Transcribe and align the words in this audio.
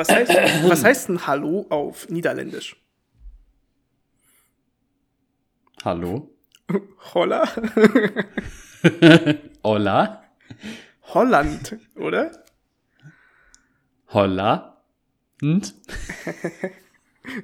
Was 0.00 0.08
heißt, 0.08 0.32
was 0.66 0.82
heißt 0.82 1.08
denn 1.10 1.26
Hallo 1.26 1.66
auf 1.68 2.08
Niederländisch? 2.08 2.74
Hallo? 5.84 6.34
Holla? 7.12 7.46
Hola? 9.62 10.24
Holland, 11.12 11.76
oder? 11.96 12.30
Holla? 14.08 14.82
Und? 15.42 15.74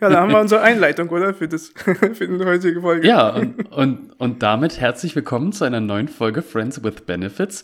Ja, 0.01 0.09
da 0.09 0.23
haben 0.23 0.33
wir 0.33 0.41
unsere 0.41 0.63
Einleitung, 0.63 1.11
oder? 1.11 1.33
Für, 1.35 1.47
das, 1.47 1.69
für 1.77 2.27
die 2.27 2.45
heutige 2.45 2.81
Folge. 2.81 3.07
Ja, 3.07 3.29
und, 3.29 3.71
und, 3.71 4.13
und 4.19 4.43
damit 4.43 4.81
herzlich 4.81 5.15
willkommen 5.15 5.53
zu 5.53 5.65
einer 5.65 5.81
neuen 5.81 6.09
Folge 6.09 6.41
Friends 6.43 6.83
with 6.83 7.03
Benefits. 7.03 7.63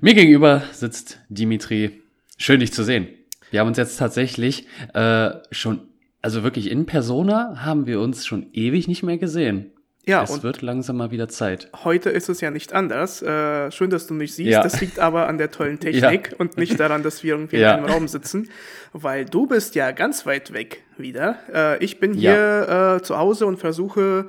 Mir 0.00 0.14
gegenüber 0.14 0.64
sitzt 0.72 1.20
Dimitri. 1.28 2.02
Schön, 2.36 2.60
dich 2.60 2.72
zu 2.72 2.82
sehen. 2.82 3.08
Wir 3.50 3.60
haben 3.60 3.68
uns 3.68 3.78
jetzt 3.78 3.98
tatsächlich 3.98 4.66
äh, 4.94 5.30
schon, 5.50 5.80
also 6.22 6.42
wirklich 6.42 6.70
in 6.70 6.86
Persona 6.86 7.64
haben 7.64 7.86
wir 7.86 8.00
uns 8.00 8.26
schon 8.26 8.46
ewig 8.52 8.88
nicht 8.88 9.02
mehr 9.02 9.18
gesehen. 9.18 9.72
Ja, 10.06 10.22
es 10.22 10.42
wird 10.42 10.62
langsam 10.62 10.96
mal 10.96 11.10
wieder 11.10 11.28
Zeit. 11.28 11.68
heute 11.84 12.08
ist 12.08 12.30
es 12.30 12.40
ja 12.40 12.50
nicht 12.50 12.72
anders. 12.72 13.20
Äh, 13.20 13.70
schön, 13.70 13.90
dass 13.90 14.06
du 14.06 14.14
mich 14.14 14.32
siehst. 14.34 14.48
Ja. 14.52 14.62
Das 14.62 14.80
liegt 14.80 14.98
aber 14.98 15.28
an 15.28 15.36
der 15.36 15.50
tollen 15.50 15.80
Technik 15.80 16.34
und 16.38 16.56
nicht 16.56 16.80
daran, 16.80 17.02
dass 17.02 17.22
wir 17.22 17.34
irgendwie 17.34 17.58
Ja. 17.58 17.72
in 17.74 17.84
einem 17.84 17.92
Raum 17.92 18.08
sitzen, 18.08 18.48
weil 18.94 19.26
du 19.26 19.46
bist 19.46 19.74
ja 19.74 19.90
ganz 19.90 20.24
weit 20.24 20.54
weg 20.54 20.82
wieder. 20.96 21.36
Äh, 21.52 21.84
ich 21.84 22.00
bin 22.00 22.14
hier 22.14 22.96
äh, 22.98 23.02
zu 23.02 23.18
Hause 23.18 23.44
und 23.44 23.58
versuche, 23.58 24.28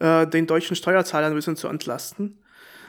äh, 0.00 0.26
den 0.26 0.48
deutschen 0.48 0.74
Steuerzahler 0.74 1.28
ein 1.28 1.34
bisschen 1.34 1.54
zu 1.54 1.68
entlasten. 1.68 2.38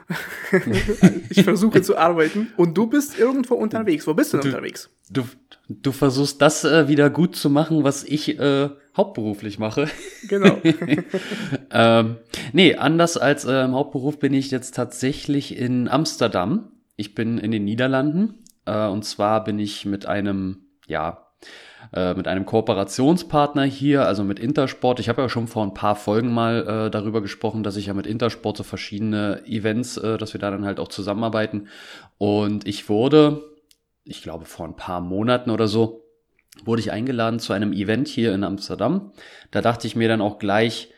ich 1.29 1.43
versuche 1.43 1.82
zu 1.82 1.98
arbeiten 1.98 2.51
und 2.57 2.77
du 2.77 2.87
bist 2.87 3.18
irgendwo 3.18 3.55
unterwegs. 3.55 4.07
Wo 4.07 4.13
bist 4.13 4.34
du 4.34 4.37
denn 4.37 4.51
unterwegs? 4.51 4.90
Du, 5.10 5.23
du 5.70 5.91
versuchst 5.91 6.41
das 6.41 6.63
äh, 6.63 6.87
wieder 6.87 7.10
gut 7.10 7.35
zu 7.35 7.49
machen, 7.49 7.84
was 7.84 8.04
ich 8.04 8.40
äh, 8.40 8.70
hauptberuflich 8.95 9.60
mache. 9.60 9.87
Genau. 10.27 10.57
Ähm, 11.76 12.18
nee, 12.51 12.76
anders 12.76 13.18
als 13.18 13.45
äh, 13.45 13.63
im 13.63 13.73
Hauptberuf 13.73 14.20
bin 14.20 14.32
ich 14.32 14.51
jetzt 14.51 14.76
tatsächlich 14.76 15.57
in 15.57 15.87
Amsterdam. 15.87 16.71
Ich 16.95 17.15
bin 17.15 17.40
in 17.40 17.49
den 17.49 17.63
Niederlanden. 17.63 18.43
Äh, 18.65 18.88
und 18.88 19.04
zwar 19.04 19.43
bin 19.43 19.57
ich 19.57 19.85
mit 19.85 20.05
einem, 20.05 20.67
ja, 20.85 21.29
äh, 21.91 22.13
mit 22.13 22.27
einem 22.27 22.45
Kooperationspartner 22.45 23.63
hier, 23.63 24.05
also 24.05 24.23
mit 24.23 24.39
Intersport. 24.39 24.99
Ich 24.99 25.09
habe 25.09 25.21
ja 25.21 25.29
schon 25.29 25.48
vor 25.48 25.63
ein 25.63 25.73
paar 25.73 25.95
Folgen 25.95 26.34
mal 26.34 26.67
äh, 26.67 26.91
darüber 26.91 27.21
gesprochen, 27.21 27.63
dass 27.63 27.76
ich 27.76 27.87
ja 27.87 27.93
mit 27.93 28.07
Intersport 28.07 28.57
so 28.57 28.63
verschiedene 28.63 29.43
Events, 29.45 29.98
äh, 29.98 30.17
dass 30.17 30.34
wir 30.34 30.39
da 30.39 30.51
dann 30.51 30.65
halt 30.65 30.79
auch 30.79 30.87
zusammenarbeiten. 30.87 31.67
Und 32.17 32.67
ich 32.67 32.89
wurde, 32.89 33.43
ich 34.05 34.21
glaube 34.21 34.45
vor 34.45 34.65
ein 34.65 34.76
paar 34.76 35.01
Monaten 35.01 35.49
oder 35.49 35.67
so, 35.67 36.04
wurde 36.63 36.81
ich 36.81 36.91
eingeladen 36.91 37.39
zu 37.39 37.54
einem 37.54 37.73
Event 37.73 38.07
hier 38.07 38.34
in 38.34 38.43
Amsterdam. 38.43 39.11
Da 39.51 39.61
dachte 39.61 39.87
ich 39.87 39.95
mir 39.95 40.07
dann 40.07 40.21
auch 40.21 40.37
gleich, 40.37 40.89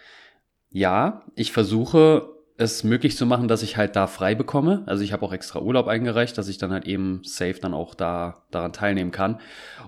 ja, 0.70 1.24
ich 1.36 1.52
versuche 1.52 2.35
es 2.58 2.84
möglich 2.84 3.18
zu 3.18 3.26
machen, 3.26 3.48
dass 3.48 3.64
ich 3.64 3.76
halt 3.76 3.96
da 3.96 4.08
frei 4.08 4.34
bekomme. 4.34 4.84
Also 4.86 5.04
ich 5.04 5.12
habe 5.12 5.26
auch 5.26 5.34
extra 5.34 5.60
Urlaub 5.60 5.88
eingereicht, 5.88 6.38
dass 6.38 6.48
ich 6.48 6.58
dann 6.58 6.72
halt 6.72 6.86
eben 6.86 7.22
safe 7.24 7.60
dann 7.62 7.74
auch 7.74 7.96
da 7.96 8.44
daran 8.52 8.72
teilnehmen 8.72 9.12
kann. 9.12 9.40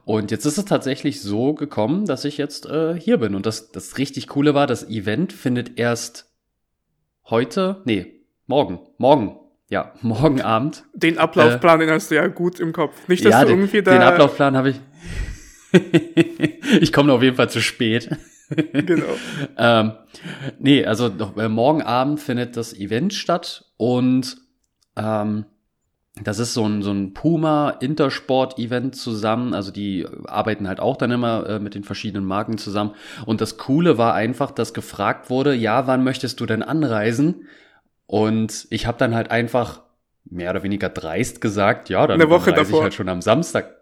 Und 0.03 0.31
jetzt 0.31 0.45
ist 0.45 0.57
es 0.57 0.65
tatsächlich 0.65 1.21
so 1.21 1.53
gekommen, 1.53 2.05
dass 2.05 2.25
ich 2.25 2.37
jetzt 2.37 2.65
äh, 2.65 2.99
hier 2.99 3.17
bin. 3.17 3.35
Und 3.35 3.45
das, 3.45 3.71
das 3.71 3.97
richtig 3.97 4.27
coole 4.27 4.53
war, 4.53 4.67
das 4.67 4.87
Event 4.89 5.31
findet 5.31 5.79
erst 5.79 6.29
heute, 7.25 7.81
nee, 7.85 8.21
morgen, 8.47 8.79
morgen, 8.97 9.39
ja, 9.69 9.93
morgen 10.02 10.41
Abend. 10.41 10.83
Den 10.93 11.17
Ablaufplan, 11.17 11.79
den 11.79 11.89
hast 11.89 12.11
du 12.11 12.15
ja 12.15 12.27
gut 12.27 12.59
im 12.59 12.73
Kopf. 12.73 13.07
Nicht, 13.07 13.23
dass 13.23 13.31
ja, 13.31 13.41
du 13.41 13.47
den, 13.47 13.59
irgendwie 13.59 13.81
da. 13.81 13.92
den 13.92 14.02
Ablaufplan 14.02 14.58
habe 14.58 14.71
ich. 14.71 14.81
ich 16.81 16.92
komme 16.92 17.13
auf 17.13 17.23
jeden 17.23 17.37
Fall 17.37 17.49
zu 17.49 17.61
spät. 17.61 18.09
Genau. 18.49 19.05
ähm, 19.58 19.91
nee, 20.59 20.85
also 20.85 21.11
äh, 21.37 21.49
morgen 21.49 21.81
Abend 21.81 22.19
findet 22.19 22.55
das 22.55 22.73
Event 22.73 23.13
statt 23.13 23.65
und 23.77 24.37
ähm, 24.95 25.45
das 26.23 26.39
ist 26.39 26.53
so 26.53 26.67
ein, 26.67 26.81
so 26.81 26.91
ein 26.91 27.13
Puma-Intersport-Event 27.13 28.95
zusammen. 28.95 29.53
Also 29.53 29.71
die 29.71 30.07
arbeiten 30.25 30.67
halt 30.67 30.80
auch 30.80 30.97
dann 30.97 31.11
immer 31.11 31.47
äh, 31.47 31.59
mit 31.59 31.75
den 31.75 31.83
verschiedenen 31.83 32.25
Marken 32.25 32.57
zusammen. 32.57 32.95
Und 33.25 33.41
das 33.41 33.57
Coole 33.57 33.97
war 33.97 34.13
einfach, 34.13 34.52
dass 34.52 34.73
gefragt 34.73 35.30
wurde, 35.30 35.53
ja, 35.53 35.87
wann 35.87 36.03
möchtest 36.03 36.39
du 36.39 36.45
denn 36.45 36.63
anreisen? 36.63 37.47
Und 38.05 38.67
ich 38.69 38.87
habe 38.87 38.97
dann 38.97 39.13
halt 39.13 39.31
einfach 39.31 39.81
mehr 40.25 40.52
oder 40.52 40.63
weniger 40.63 40.89
dreist 40.89 41.41
gesagt, 41.41 41.89
ja, 41.89 42.05
dann 42.07 42.19
Eine 42.19 42.30
Woche 42.30 42.52
reise 42.52 42.61
ich 42.63 42.67
davor. 42.69 42.83
halt 42.83 42.93
schon 42.93 43.09
am 43.09 43.21
Samstag. 43.21 43.77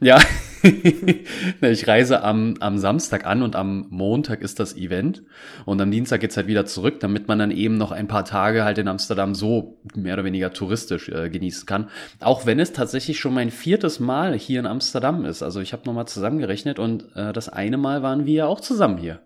Ja, 0.00 0.20
ich 1.60 1.88
reise 1.88 2.22
am, 2.22 2.54
am 2.60 2.78
Samstag 2.78 3.26
an 3.26 3.42
und 3.42 3.56
am 3.56 3.86
Montag 3.90 4.42
ist 4.42 4.60
das 4.60 4.76
Event. 4.76 5.22
Und 5.64 5.80
am 5.80 5.90
Dienstag 5.90 6.20
geht's 6.20 6.36
halt 6.36 6.46
wieder 6.46 6.66
zurück, 6.66 7.00
damit 7.00 7.28
man 7.28 7.38
dann 7.38 7.50
eben 7.50 7.78
noch 7.78 7.90
ein 7.90 8.06
paar 8.06 8.24
Tage 8.24 8.64
halt 8.64 8.78
in 8.78 8.88
Amsterdam 8.88 9.34
so 9.34 9.80
mehr 9.94 10.14
oder 10.14 10.24
weniger 10.24 10.52
touristisch 10.52 11.08
äh, 11.08 11.30
genießen 11.30 11.66
kann. 11.66 11.88
Auch 12.20 12.46
wenn 12.46 12.60
es 12.60 12.72
tatsächlich 12.72 13.18
schon 13.18 13.34
mein 13.34 13.50
viertes 13.50 13.98
Mal 13.98 14.34
hier 14.34 14.60
in 14.60 14.66
Amsterdam 14.66 15.24
ist. 15.24 15.42
Also 15.42 15.60
ich 15.60 15.72
habe 15.72 15.84
nochmal 15.86 16.06
zusammengerechnet 16.06 16.78
und 16.78 17.06
äh, 17.16 17.32
das 17.32 17.48
eine 17.48 17.76
Mal 17.78 18.02
waren 18.02 18.26
wir 18.26 18.34
ja 18.34 18.46
auch 18.46 18.60
zusammen 18.60 18.98
hier. 18.98 19.20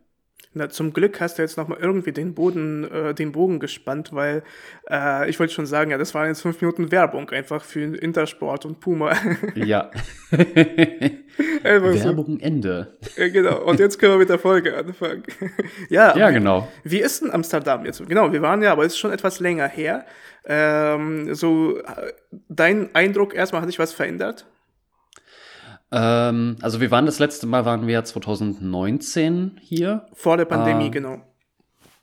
Na, 0.57 0.71
zum 0.71 0.95
Glück 0.95 1.21
hast 1.21 1.37
du 1.37 1.43
jetzt 1.43 1.59
nochmal 1.59 1.77
irgendwie 1.83 2.13
den 2.13 2.35
Boden, 2.35 2.91
äh, 2.91 3.13
den 3.13 3.31
Bogen 3.33 3.61
gespannt, 3.61 4.15
weil 4.15 4.43
äh, 4.91 5.29
ich 5.29 5.39
wollte 5.39 5.53
schon 5.53 5.67
sagen, 5.67 5.91
ja, 5.91 5.99
das 5.99 6.15
waren 6.15 6.29
jetzt 6.29 6.41
fünf 6.41 6.59
Minuten 6.63 6.91
Werbung 6.91 7.29
einfach 7.29 7.63
für 7.63 7.95
Intersport 7.95 8.65
und 8.65 8.81
Puma. 8.81 9.13
Ja. 9.55 9.91
So. 11.63 11.71
Werbung 11.73 12.41
Ende. 12.41 12.97
Äh, 13.17 13.29
genau. 13.31 13.63
Und 13.65 13.79
jetzt 13.81 13.99
können 13.99 14.13
wir 14.13 14.19
mit 14.19 14.31
der 14.31 14.39
Folge 14.39 14.75
anfangen. 14.75 15.25
ja, 15.91 16.17
Ja, 16.17 16.31
genau. 16.31 16.69
wie 16.85 17.01
ist 17.01 17.23
denn 17.23 17.31
Amsterdam 17.31 17.85
jetzt? 17.85 18.07
Genau, 18.09 18.33
wir 18.33 18.41
waren 18.41 18.63
ja, 18.63 18.73
aber 18.73 18.85
es 18.87 18.93
ist 18.93 18.99
schon 18.99 19.13
etwas 19.13 19.41
länger 19.41 19.69
her. 19.69 20.07
Ähm, 20.47 21.35
so, 21.35 21.79
äh, 21.79 22.13
dein 22.49 22.95
Eindruck 22.95 23.35
erstmal, 23.35 23.61
hat 23.61 23.69
sich 23.69 23.79
was 23.79 23.93
verändert? 23.93 24.47
Ähm, 25.97 26.57
also 26.61 26.81
wir 26.81 26.91
waren 26.91 27.07
das 27.07 27.19
letzte 27.19 27.47
Mal, 27.47 27.65
waren 27.65 27.87
wir 27.87 27.95
ja 27.95 28.05
2019 28.05 29.59
hier. 29.63 30.07
Vor 30.13 30.37
der 30.37 30.45
Pandemie, 30.45 30.87
Ah. 30.87 30.91
genau. 30.91 31.17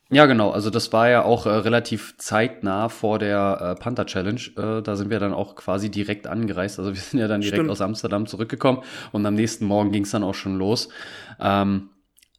Ja, 0.09 0.25
genau. 0.27 0.51
Also 0.51 0.69
das 0.69 0.91
war 0.93 1.09
ja 1.09 1.23
auch 1.23 1.45
äh, 1.45 1.49
relativ 1.49 2.15
zeitnah 2.17 2.89
vor 2.89 3.17
der 3.19 3.75
äh, 3.77 3.81
Panther 3.81 4.05
Challenge. 4.05 4.41
Äh, 4.57 4.81
da 4.83 4.95
sind 4.95 5.09
wir 5.09 5.19
dann 5.19 5.33
auch 5.33 5.55
quasi 5.55 5.89
direkt 5.89 6.27
angereist. 6.27 6.77
Also 6.79 6.93
wir 6.93 6.99
sind 7.01 7.19
ja 7.19 7.27
dann 7.27 7.41
direkt 7.41 7.57
Stimmt. 7.57 7.71
aus 7.71 7.81
Amsterdam 7.81 8.25
zurückgekommen 8.27 8.83
und 9.11 9.25
am 9.25 9.33
nächsten 9.35 9.65
Morgen 9.65 9.91
ging 9.91 10.03
es 10.03 10.11
dann 10.11 10.23
auch 10.23 10.35
schon 10.35 10.57
los. 10.57 10.89
Ähm, 11.39 11.89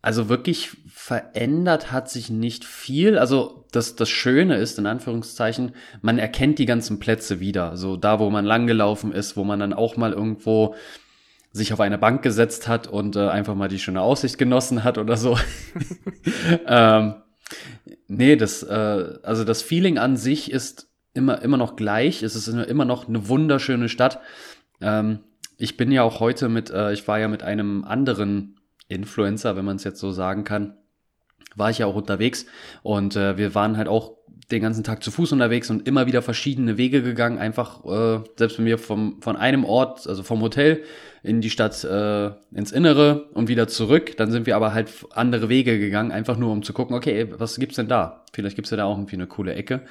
also 0.02 0.28
wirklich 0.28 0.76
verändert 0.88 1.90
hat 1.90 2.10
sich 2.10 2.30
nicht 2.30 2.64
viel. 2.64 3.16
Also 3.18 3.64
das, 3.72 3.96
das 3.96 4.08
Schöne 4.10 4.56
ist, 4.56 4.78
in 4.78 4.86
Anführungszeichen, 4.86 5.72
man 6.02 6.18
erkennt 6.18 6.58
die 6.58 6.66
ganzen 6.66 6.98
Plätze 7.00 7.40
wieder. 7.40 7.76
So 7.76 7.96
da, 7.96 8.20
wo 8.20 8.28
man 8.30 8.44
langgelaufen 8.44 9.12
ist, 9.12 9.36
wo 9.36 9.44
man 9.44 9.58
dann 9.60 9.72
auch 9.72 9.96
mal 9.96 10.12
irgendwo 10.12 10.74
sich 11.54 11.72
auf 11.72 11.80
eine 11.80 11.98
Bank 11.98 12.22
gesetzt 12.22 12.66
hat 12.66 12.88
und 12.88 13.14
äh, 13.14 13.28
einfach 13.28 13.54
mal 13.54 13.68
die 13.68 13.78
schöne 13.78 14.02
Aussicht 14.02 14.38
genossen 14.38 14.82
hat 14.82 14.98
oder 14.98 15.16
so. 15.16 15.38
ähm, 16.66 17.14
nee, 18.08 18.34
das, 18.34 18.64
äh, 18.64 19.18
also 19.22 19.44
das 19.44 19.62
Feeling 19.62 19.96
an 19.96 20.16
sich 20.16 20.50
ist 20.50 20.88
immer, 21.12 21.40
immer 21.42 21.56
noch 21.56 21.76
gleich. 21.76 22.24
Es 22.24 22.34
ist 22.34 22.48
immer 22.48 22.84
noch 22.84 23.06
eine 23.06 23.28
wunderschöne 23.28 23.88
Stadt. 23.88 24.18
Ähm, 24.80 25.20
ich 25.56 25.76
bin 25.76 25.92
ja 25.92 26.02
auch 26.02 26.18
heute 26.18 26.48
mit, 26.48 26.70
äh, 26.70 26.92
ich 26.92 27.06
war 27.06 27.20
ja 27.20 27.28
mit 27.28 27.44
einem 27.44 27.84
anderen 27.84 28.58
Influencer, 28.88 29.54
wenn 29.54 29.64
man 29.64 29.76
es 29.76 29.84
jetzt 29.84 30.00
so 30.00 30.10
sagen 30.10 30.42
kann, 30.42 30.76
war 31.54 31.70
ich 31.70 31.78
ja 31.78 31.86
auch 31.86 31.94
unterwegs 31.94 32.46
und 32.82 33.14
äh, 33.14 33.38
wir 33.38 33.54
waren 33.54 33.76
halt 33.76 33.86
auch 33.86 34.16
den 34.50 34.62
ganzen 34.62 34.84
Tag 34.84 35.02
zu 35.02 35.10
Fuß 35.10 35.32
unterwegs 35.32 35.70
und 35.70 35.88
immer 35.88 36.06
wieder 36.06 36.20
verschiedene 36.20 36.76
Wege 36.76 37.02
gegangen, 37.02 37.38
einfach 37.38 37.84
äh, 37.84 38.24
selbst 38.36 38.58
wenn 38.58 38.66
wir 38.66 38.78
vom, 38.78 39.20
von 39.22 39.36
einem 39.36 39.64
Ort, 39.64 40.06
also 40.06 40.22
vom 40.22 40.40
Hotel 40.42 40.82
in 41.22 41.40
die 41.40 41.50
Stadt 41.50 41.82
äh, 41.84 42.30
ins 42.52 42.70
Innere 42.70 43.30
und 43.32 43.48
wieder 43.48 43.68
zurück, 43.68 44.16
dann 44.18 44.30
sind 44.30 44.46
wir 44.46 44.56
aber 44.56 44.74
halt 44.74 44.90
andere 45.10 45.48
Wege 45.48 45.78
gegangen, 45.78 46.12
einfach 46.12 46.36
nur 46.36 46.52
um 46.52 46.62
zu 46.62 46.72
gucken, 46.74 46.94
okay, 46.94 47.28
was 47.38 47.56
gibt's 47.58 47.76
denn 47.76 47.88
da? 47.88 48.24
Vielleicht 48.32 48.56
gibt's 48.56 48.70
ja 48.70 48.76
da 48.76 48.84
auch 48.84 48.98
irgendwie 48.98 49.16
eine 49.16 49.26
coole 49.26 49.54
Ecke. 49.54 49.82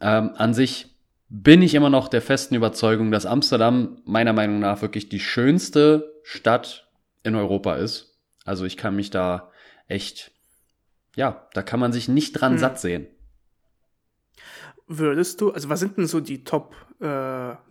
Ähm, 0.00 0.30
an 0.36 0.54
sich 0.54 0.86
bin 1.28 1.62
ich 1.62 1.74
immer 1.74 1.90
noch 1.90 2.08
der 2.08 2.22
festen 2.22 2.54
Überzeugung, 2.54 3.10
dass 3.10 3.26
Amsterdam 3.26 3.98
meiner 4.04 4.32
Meinung 4.32 4.58
nach 4.58 4.82
wirklich 4.82 5.08
die 5.08 5.20
schönste 5.20 6.12
Stadt 6.22 6.88
in 7.22 7.34
Europa 7.34 7.76
ist. 7.76 8.18
Also 8.44 8.64
ich 8.64 8.76
kann 8.76 8.96
mich 8.96 9.10
da 9.10 9.50
echt, 9.88 10.32
ja, 11.16 11.46
da 11.54 11.62
kann 11.62 11.80
man 11.80 11.92
sich 11.92 12.08
nicht 12.08 12.32
dran 12.32 12.52
Hm. 12.54 12.58
satt 12.58 12.80
sehen. 12.80 13.06
Würdest 14.86 15.40
du, 15.40 15.50
also 15.52 15.68
was 15.70 15.80
sind 15.80 15.96
denn 15.96 16.06
so 16.06 16.20
die 16.20 16.44
Top 16.44 16.74
äh, 17.00 17.04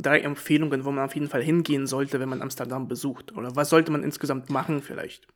drei 0.02 0.22
Empfehlungen, 0.22 0.84
wo 0.84 0.92
man 0.92 1.06
auf 1.06 1.14
jeden 1.14 1.28
Fall 1.28 1.44
hingehen 1.44 1.86
sollte, 1.86 2.20
wenn 2.20 2.30
man 2.30 2.42
Amsterdam 2.42 2.88
besucht? 2.88 3.36
Oder 3.36 3.56
was 3.56 3.70
sollte 3.70 3.92
man 3.92 4.04
insgesamt 4.04 4.50
machen 4.50 4.82
vielleicht? 4.82 5.28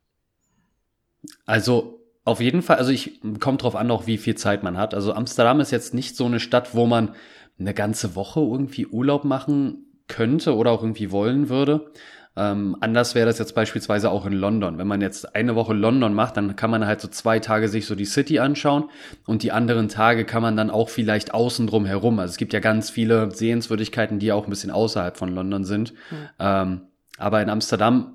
Also 1.46 2.02
auf 2.24 2.42
jeden 2.42 2.62
Fall, 2.62 2.78
also 2.78 2.92
ich 2.92 3.22
kommt 3.40 3.64
drauf 3.64 3.76
an, 3.76 3.92
auch 3.92 4.08
wie 4.08 4.18
viel 4.18 4.36
Zeit 4.36 4.64
man 4.64 4.78
hat. 4.78 4.94
Also 4.94 5.14
Amsterdam 5.14 5.60
ist 5.60 5.72
jetzt 5.72 5.94
nicht 5.94 6.16
so 6.16 6.26
eine 6.26 6.40
Stadt, 6.40 6.74
wo 6.74 6.86
man 6.86 7.16
eine 7.60 7.74
ganze 7.74 8.16
Woche 8.16 8.40
irgendwie 8.40 8.88
Urlaub 8.88 9.24
machen 9.24 9.86
könnte 10.08 10.56
oder 10.56 10.72
auch 10.72 10.82
irgendwie 10.82 11.12
wollen 11.12 11.50
würde. 11.50 11.92
Ähm, 12.38 12.78
anders 12.82 13.16
wäre 13.16 13.26
das 13.26 13.40
jetzt 13.40 13.56
beispielsweise 13.56 14.12
auch 14.12 14.28
in 14.28 14.34
London. 14.34 14.78
Wenn 14.78 14.88
man 14.88 15.02
jetzt 15.02 15.36
eine 15.36 15.56
Woche 15.56 15.74
London 15.74 16.14
macht, 16.14 16.38
dann 16.38 16.56
kann 16.56 16.70
man 16.70 16.86
halt 16.86 17.02
so 17.02 17.08
zwei 17.08 17.40
Tage 17.40 17.68
sich 17.68 17.88
so 17.88 17.96
die 17.96 18.06
City 18.06 18.38
anschauen 18.38 18.92
und 19.26 19.42
die 19.42 19.52
anderen 19.52 19.90
Tage 19.90 20.24
kann 20.24 20.44
man 20.44 20.56
dann 20.56 20.70
auch 20.70 20.90
vielleicht 20.90 21.34
außen 21.34 21.66
drum 21.66 21.86
herum. 21.86 22.20
Also 22.20 22.32
es 22.32 22.38
gibt 22.38 22.54
ja 22.54 22.60
ganz 22.60 22.92
viele 22.92 23.32
Sehenswürdigkeiten, 23.32 24.20
die 24.20 24.32
auch 24.32 24.46
ein 24.46 24.52
bisschen 24.52 24.70
außerhalb 24.70 25.18
von 25.18 25.34
London 25.34 25.66
sind. 25.66 25.94
Mhm. 26.12 26.16
Ähm, 26.40 26.82
aber 27.18 27.42
in 27.42 27.50
Amsterdam 27.50 28.14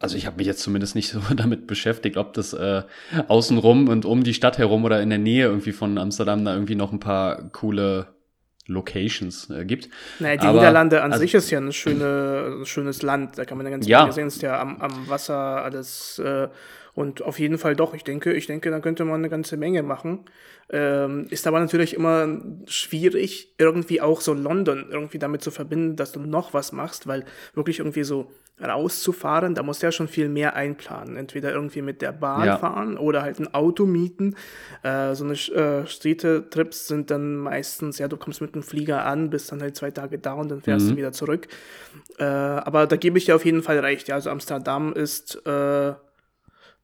also 0.00 0.16
ich 0.16 0.26
habe 0.26 0.36
mich 0.36 0.46
jetzt 0.46 0.60
zumindest 0.60 0.94
nicht 0.94 1.08
so 1.08 1.20
damit 1.34 1.66
beschäftigt, 1.66 2.18
ob 2.18 2.34
das 2.34 2.52
äh, 2.52 2.82
außenrum 3.28 3.88
und 3.88 4.04
um 4.04 4.22
die 4.22 4.34
Stadt 4.34 4.58
herum 4.58 4.84
oder 4.84 5.00
in 5.00 5.08
der 5.08 5.18
Nähe 5.18 5.46
irgendwie 5.46 5.72
von 5.72 5.96
Amsterdam 5.96 6.44
da 6.44 6.52
irgendwie 6.52 6.74
noch 6.74 6.92
ein 6.92 7.00
paar 7.00 7.50
coole 7.50 8.13
Locations 8.66 9.50
äh, 9.50 9.64
gibt. 9.64 9.88
Naja, 10.18 10.36
die 10.36 10.46
Aber, 10.46 10.58
Niederlande 10.58 11.02
an 11.02 11.12
also, 11.12 11.22
sich 11.22 11.34
ist 11.34 11.50
ja 11.50 11.58
ein 11.58 11.72
schöne, 11.72 12.64
schönes 12.64 13.02
Land. 13.02 13.38
Da 13.38 13.44
kann 13.44 13.58
man 13.58 13.66
ja 13.66 13.70
ganz 13.70 13.86
ja. 13.86 14.10
sehen, 14.10 14.28
es 14.28 14.36
ist 14.36 14.42
ja 14.42 14.60
am, 14.60 14.80
am 14.80 15.08
Wasser 15.08 15.36
alles 15.36 16.18
äh, 16.18 16.48
und 16.94 17.22
auf 17.22 17.38
jeden 17.38 17.58
Fall 17.58 17.74
doch. 17.74 17.94
Ich 17.94 18.04
denke, 18.04 18.32
ich 18.32 18.46
denke, 18.46 18.70
da 18.70 18.80
könnte 18.80 19.04
man 19.04 19.16
eine 19.16 19.28
ganze 19.28 19.56
Menge 19.56 19.82
machen. 19.82 20.20
Ähm, 20.70 21.26
ist 21.30 21.46
aber 21.46 21.60
natürlich 21.60 21.94
immer 21.94 22.40
schwierig, 22.66 23.54
irgendwie 23.58 24.00
auch 24.00 24.20
so 24.20 24.32
London 24.32 24.86
irgendwie 24.90 25.18
damit 25.18 25.42
zu 25.42 25.50
verbinden, 25.50 25.96
dass 25.96 26.12
du 26.12 26.20
noch 26.20 26.54
was 26.54 26.72
machst, 26.72 27.06
weil 27.06 27.24
wirklich 27.54 27.80
irgendwie 27.80 28.04
so 28.04 28.30
rauszufahren, 28.62 29.56
da 29.56 29.64
musst 29.64 29.82
du 29.82 29.88
ja 29.88 29.92
schon 29.92 30.06
viel 30.06 30.28
mehr 30.28 30.54
einplanen. 30.54 31.16
Entweder 31.16 31.52
irgendwie 31.52 31.82
mit 31.82 32.00
der 32.00 32.12
Bahn 32.12 32.46
ja. 32.46 32.56
fahren 32.58 32.96
oder 32.96 33.22
halt 33.22 33.40
ein 33.40 33.52
Auto 33.52 33.84
mieten. 33.84 34.36
Äh, 34.84 35.14
so 35.14 35.24
eine 35.24 35.34
äh, 35.34 35.86
Städtetrips 35.88 36.86
sind 36.86 37.10
dann 37.10 37.36
meistens, 37.36 37.98
ja, 37.98 38.06
du 38.06 38.16
kommst 38.16 38.40
mit 38.40 38.54
einem 38.54 38.62
Flieger 38.62 39.04
an, 39.04 39.30
bist 39.30 39.50
dann 39.50 39.60
halt 39.60 39.74
zwei 39.74 39.90
Tage 39.90 40.18
da 40.20 40.34
und 40.34 40.50
dann 40.50 40.62
fährst 40.62 40.86
mhm. 40.86 40.90
du 40.90 40.96
wieder 40.98 41.12
zurück. 41.12 41.48
Äh, 42.18 42.24
aber 42.24 42.86
da 42.86 42.94
gebe 42.94 43.18
ich 43.18 43.24
dir 43.24 43.34
auf 43.34 43.44
jeden 43.44 43.62
Fall 43.62 43.80
recht. 43.80 44.06
Ja, 44.06 44.14
also 44.14 44.30
Amsterdam 44.30 44.92
ist 44.92 45.44
äh, 45.46 45.94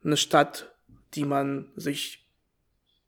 eine 0.05 0.17
Stadt, 0.17 0.73
die 1.15 1.25
man 1.25 1.67
sich 1.77 2.27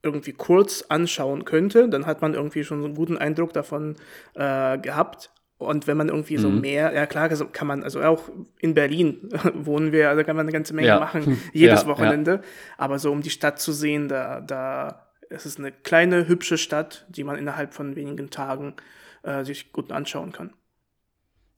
irgendwie 0.03 0.33
kurz 0.33 0.83
anschauen 0.89 1.45
könnte, 1.45 1.89
dann 1.89 2.07
hat 2.07 2.23
man 2.23 2.35
irgendwie 2.35 2.65
schon 2.65 2.81
so 2.81 2.87
einen 2.87 2.97
guten 2.97 3.17
Eindruck 3.17 3.53
davon 3.53 3.97
äh, 4.35 4.79
gehabt. 4.79 5.31
Und 5.59 5.87
wenn 5.87 5.97
man 5.97 6.09
irgendwie 6.09 6.39
so 6.39 6.51
mhm. 6.51 6.61
mehr, 6.61 6.93
ja 6.93 7.07
klar, 7.07 7.31
also 7.31 7.47
kann 7.47 7.69
man, 7.69 7.85
also 7.85 8.03
auch 8.03 8.29
in 8.59 8.75
Berlin 8.75 9.29
wohnen 9.55 9.93
wir, 9.93 10.11
also 10.11 10.25
kann 10.25 10.35
man 10.35 10.45
eine 10.45 10.53
ganze 10.53 10.75
Menge 10.75 10.89
ja. 10.89 10.99
machen, 10.99 11.41
jedes 11.53 11.83
ja, 11.83 11.87
Wochenende. 11.87 12.33
Ja. 12.33 12.41
Aber 12.79 12.99
so 12.99 13.13
um 13.13 13.23
die 13.23 13.31
Stadt 13.31 13.61
zu 13.61 13.73
sehen, 13.73 14.09
da, 14.09 14.41
da 14.41 15.07
es 15.31 15.47
ist 15.47 15.59
eine 15.59 15.71
kleine, 15.71 16.27
hübsche 16.27 16.59
Stadt, 16.59 17.07
die 17.09 17.23
man 17.23 17.37
innerhalb 17.39 17.75
von 17.75 17.95
wenigen 17.95 18.31
Tagen 18.31 18.75
äh, 19.23 19.45
sich 19.45 19.73
gut 19.73 19.93
anschauen 19.93 20.33
kann. 20.33 20.53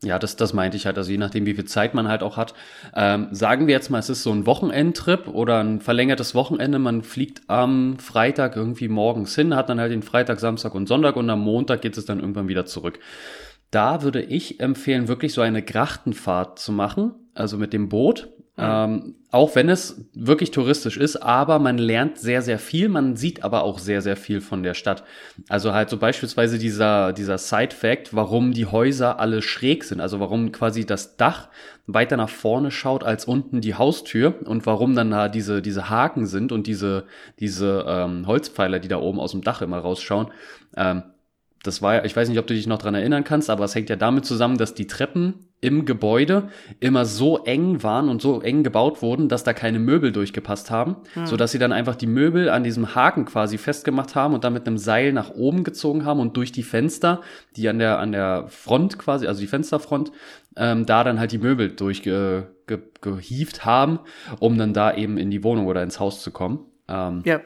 Ja, 0.05 0.19
das, 0.19 0.37
das 0.37 0.53
meinte 0.53 0.77
ich 0.77 0.87
halt. 0.87 0.99
Also 0.99 1.11
je 1.11 1.19
nachdem, 1.19 1.47
wie 1.47 1.55
viel 1.55 1.65
Zeit 1.65 1.95
man 1.95 2.09
halt 2.09 2.23
auch 2.23 2.37
hat. 2.37 2.55
Ähm, 2.95 3.29
sagen 3.31 3.67
wir 3.67 3.75
jetzt 3.75 3.91
mal, 3.91 3.99
es 3.99 4.11
ist 4.11 4.23
so 4.23 4.33
ein 4.33 4.47
Wochenendtrip 4.47 5.29
oder 5.29 5.61
ein 5.61 5.81
verlängertes 5.81 6.35
Wochenende. 6.35 6.79
Man 6.79 7.03
fliegt 7.03 7.43
am 7.49 7.99
Freitag 7.99 8.57
irgendwie 8.57 8.89
morgens 8.89 9.35
hin, 9.35 9.57
hat 9.57 9.69
dann 9.69 9.81
halt 9.81 9.93
den 9.93 10.03
Freitag, 10.03 10.41
Samstag 10.41 10.75
und 10.75 10.87
Sonntag 10.87 11.17
und 11.17 11.29
am 11.31 11.41
Montag 11.41 11.81
geht 11.81 11.97
es 11.97 12.05
dann 12.05 12.21
irgendwann 12.21 12.49
wieder 12.49 12.67
zurück. 12.67 12.99
Da 13.71 14.03
würde 14.03 14.23
ich 14.23 14.61
empfehlen, 14.61 15.09
wirklich 15.09 15.33
so 15.33 15.41
eine 15.41 15.63
Grachtenfahrt 15.63 16.59
zu 16.59 16.71
machen, 16.71 17.15
also 17.35 17.57
mit 17.57 17.73
dem 17.73 17.89
Boot. 17.89 18.29
Mhm. 18.57 18.63
Ähm, 18.65 19.15
auch 19.33 19.57
wenn 19.57 19.69
es 19.69 20.09
wirklich 20.15 20.53
touristisch 20.53 20.97
ist, 20.97 21.17
aber 21.17 21.59
man 21.59 21.77
lernt 21.77 22.19
sehr, 22.19 22.41
sehr 22.41 22.61
viel, 22.61 22.89
man 22.89 23.17
sieht 23.17 23.43
aber 23.43 23.65
auch 23.65 23.81
sehr, 23.81 24.01
sehr 24.01 24.17
viel 24.17 24.41
von 24.41 24.63
der 24.63 24.75
Stadt. 24.75 25.03
Also 25.49 25.73
halt 25.73 25.91
so 25.91 25.97
beispielsweise 25.97 26.57
dieser, 26.57 27.13
dieser 27.13 27.37
Side-Fact, 27.37 28.15
warum 28.15 28.53
die 28.53 28.67
Häuser 28.67 29.19
alle 29.19 29.43
schräg 29.43 29.83
sind, 29.83 30.01
also 30.01 30.21
warum 30.21 30.53
quasi 30.53 30.87
das 30.87 31.17
Dach 31.17 31.49
weiter 31.89 32.17
nach 32.17 32.29
vorne 32.29 32.71
schaut 32.71 33.03
als 33.03 33.25
unten 33.25 33.61
die 33.61 33.75
Haustür 33.75 34.37
und 34.45 34.67
warum 34.67 34.95
dann 34.95 35.11
da 35.11 35.29
diese, 35.29 35.61
diese 35.61 35.91
Haken 35.91 36.27
sind 36.27 36.53
und 36.53 36.69
diese, 36.69 37.07
diese 37.41 37.85
ähm, 37.89 38.29
Holzpfeiler, 38.29 38.79
die 38.79 38.89
da 38.89 38.99
oben 38.99 39.19
aus 39.19 39.33
dem 39.33 39.43
Dach 39.43 39.63
immer 39.63 39.79
rausschauen. 39.79 40.29
Ähm, 40.77 41.03
das 41.65 41.83
war 41.83 41.95
ja, 41.95 42.05
ich 42.05 42.15
weiß 42.15 42.29
nicht, 42.29 42.39
ob 42.39 42.47
du 42.47 42.55
dich 42.55 42.67
noch 42.67 42.79
dran 42.79 42.95
erinnern 42.95 43.25
kannst, 43.25 43.51
aber 43.51 43.65
es 43.65 43.75
hängt 43.75 43.91
ja 43.91 43.97
damit 43.97 44.27
zusammen, 44.27 44.59
dass 44.59 44.75
die 44.75 44.87
Treppen 44.87 45.49
im 45.65 45.87
Gebäude 45.87 46.51
immer 46.79 47.07
so 47.07 47.39
eng 47.45 47.83
waren 47.83 48.11
und 48.11 48.21
so 48.21 48.43
eng 48.43 48.63
gebaut 48.63 49.01
wurden, 49.01 49.29
dass 49.29 49.45
da 49.45 49.55
keine 49.55 49.79
Möbel 49.79 50.13
durchgepasst 50.13 50.71
haben, 50.71 50.97
hm. 51.15 51.27
so 51.27 51.37
dass 51.37 51.53
sie 51.53 51.59
dann 51.59 51.73
einfach 51.73 51.97
die 51.97 52.07
Möbel 52.07 52.51
an 52.51 52.65
diesem 52.65 52.95
Haken 52.95 53.25
quasi 53.25 53.57
festgemacht 53.57 54.15
haben 54.15 54.35
und 54.35 54.45
dann 54.45 54.53
mit 54.53 54.67
einem 54.67 54.77
Seil 54.77 55.13
nach 55.13 55.31
oben 55.31 55.65
gezogen 55.65 56.05
haben 56.05 56.21
und 56.21 56.37
durch 56.37 56.53
die 56.53 56.63
Fenster, 56.63 57.23
die 57.57 57.69
an 57.69 57.79
der 57.79 57.99
an 57.99 58.13
der 58.13 58.47
Front 58.49 58.99
quasi, 58.99 59.27
also 59.27 59.41
die 59.41 59.47
Fensterfront, 59.47 60.13
ähm, 60.57 60.85
da 60.85 61.03
dann 61.03 61.19
halt 61.19 61.33
die 61.33 61.39
Möbel 61.39 61.71
durchgehieft 61.71 62.67
ge, 62.67 62.79
ge, 63.01 63.47
haben, 63.61 64.01
um 64.39 64.59
dann 64.59 64.75
da 64.75 64.95
eben 64.95 65.17
in 65.17 65.31
die 65.31 65.43
Wohnung 65.43 65.67
oder 65.67 65.83
ins 65.83 65.99
Haus 65.99 66.23
zu 66.23 66.31
kommen. 66.31 66.61
Ähm, 66.89 67.23
ja. 67.25 67.41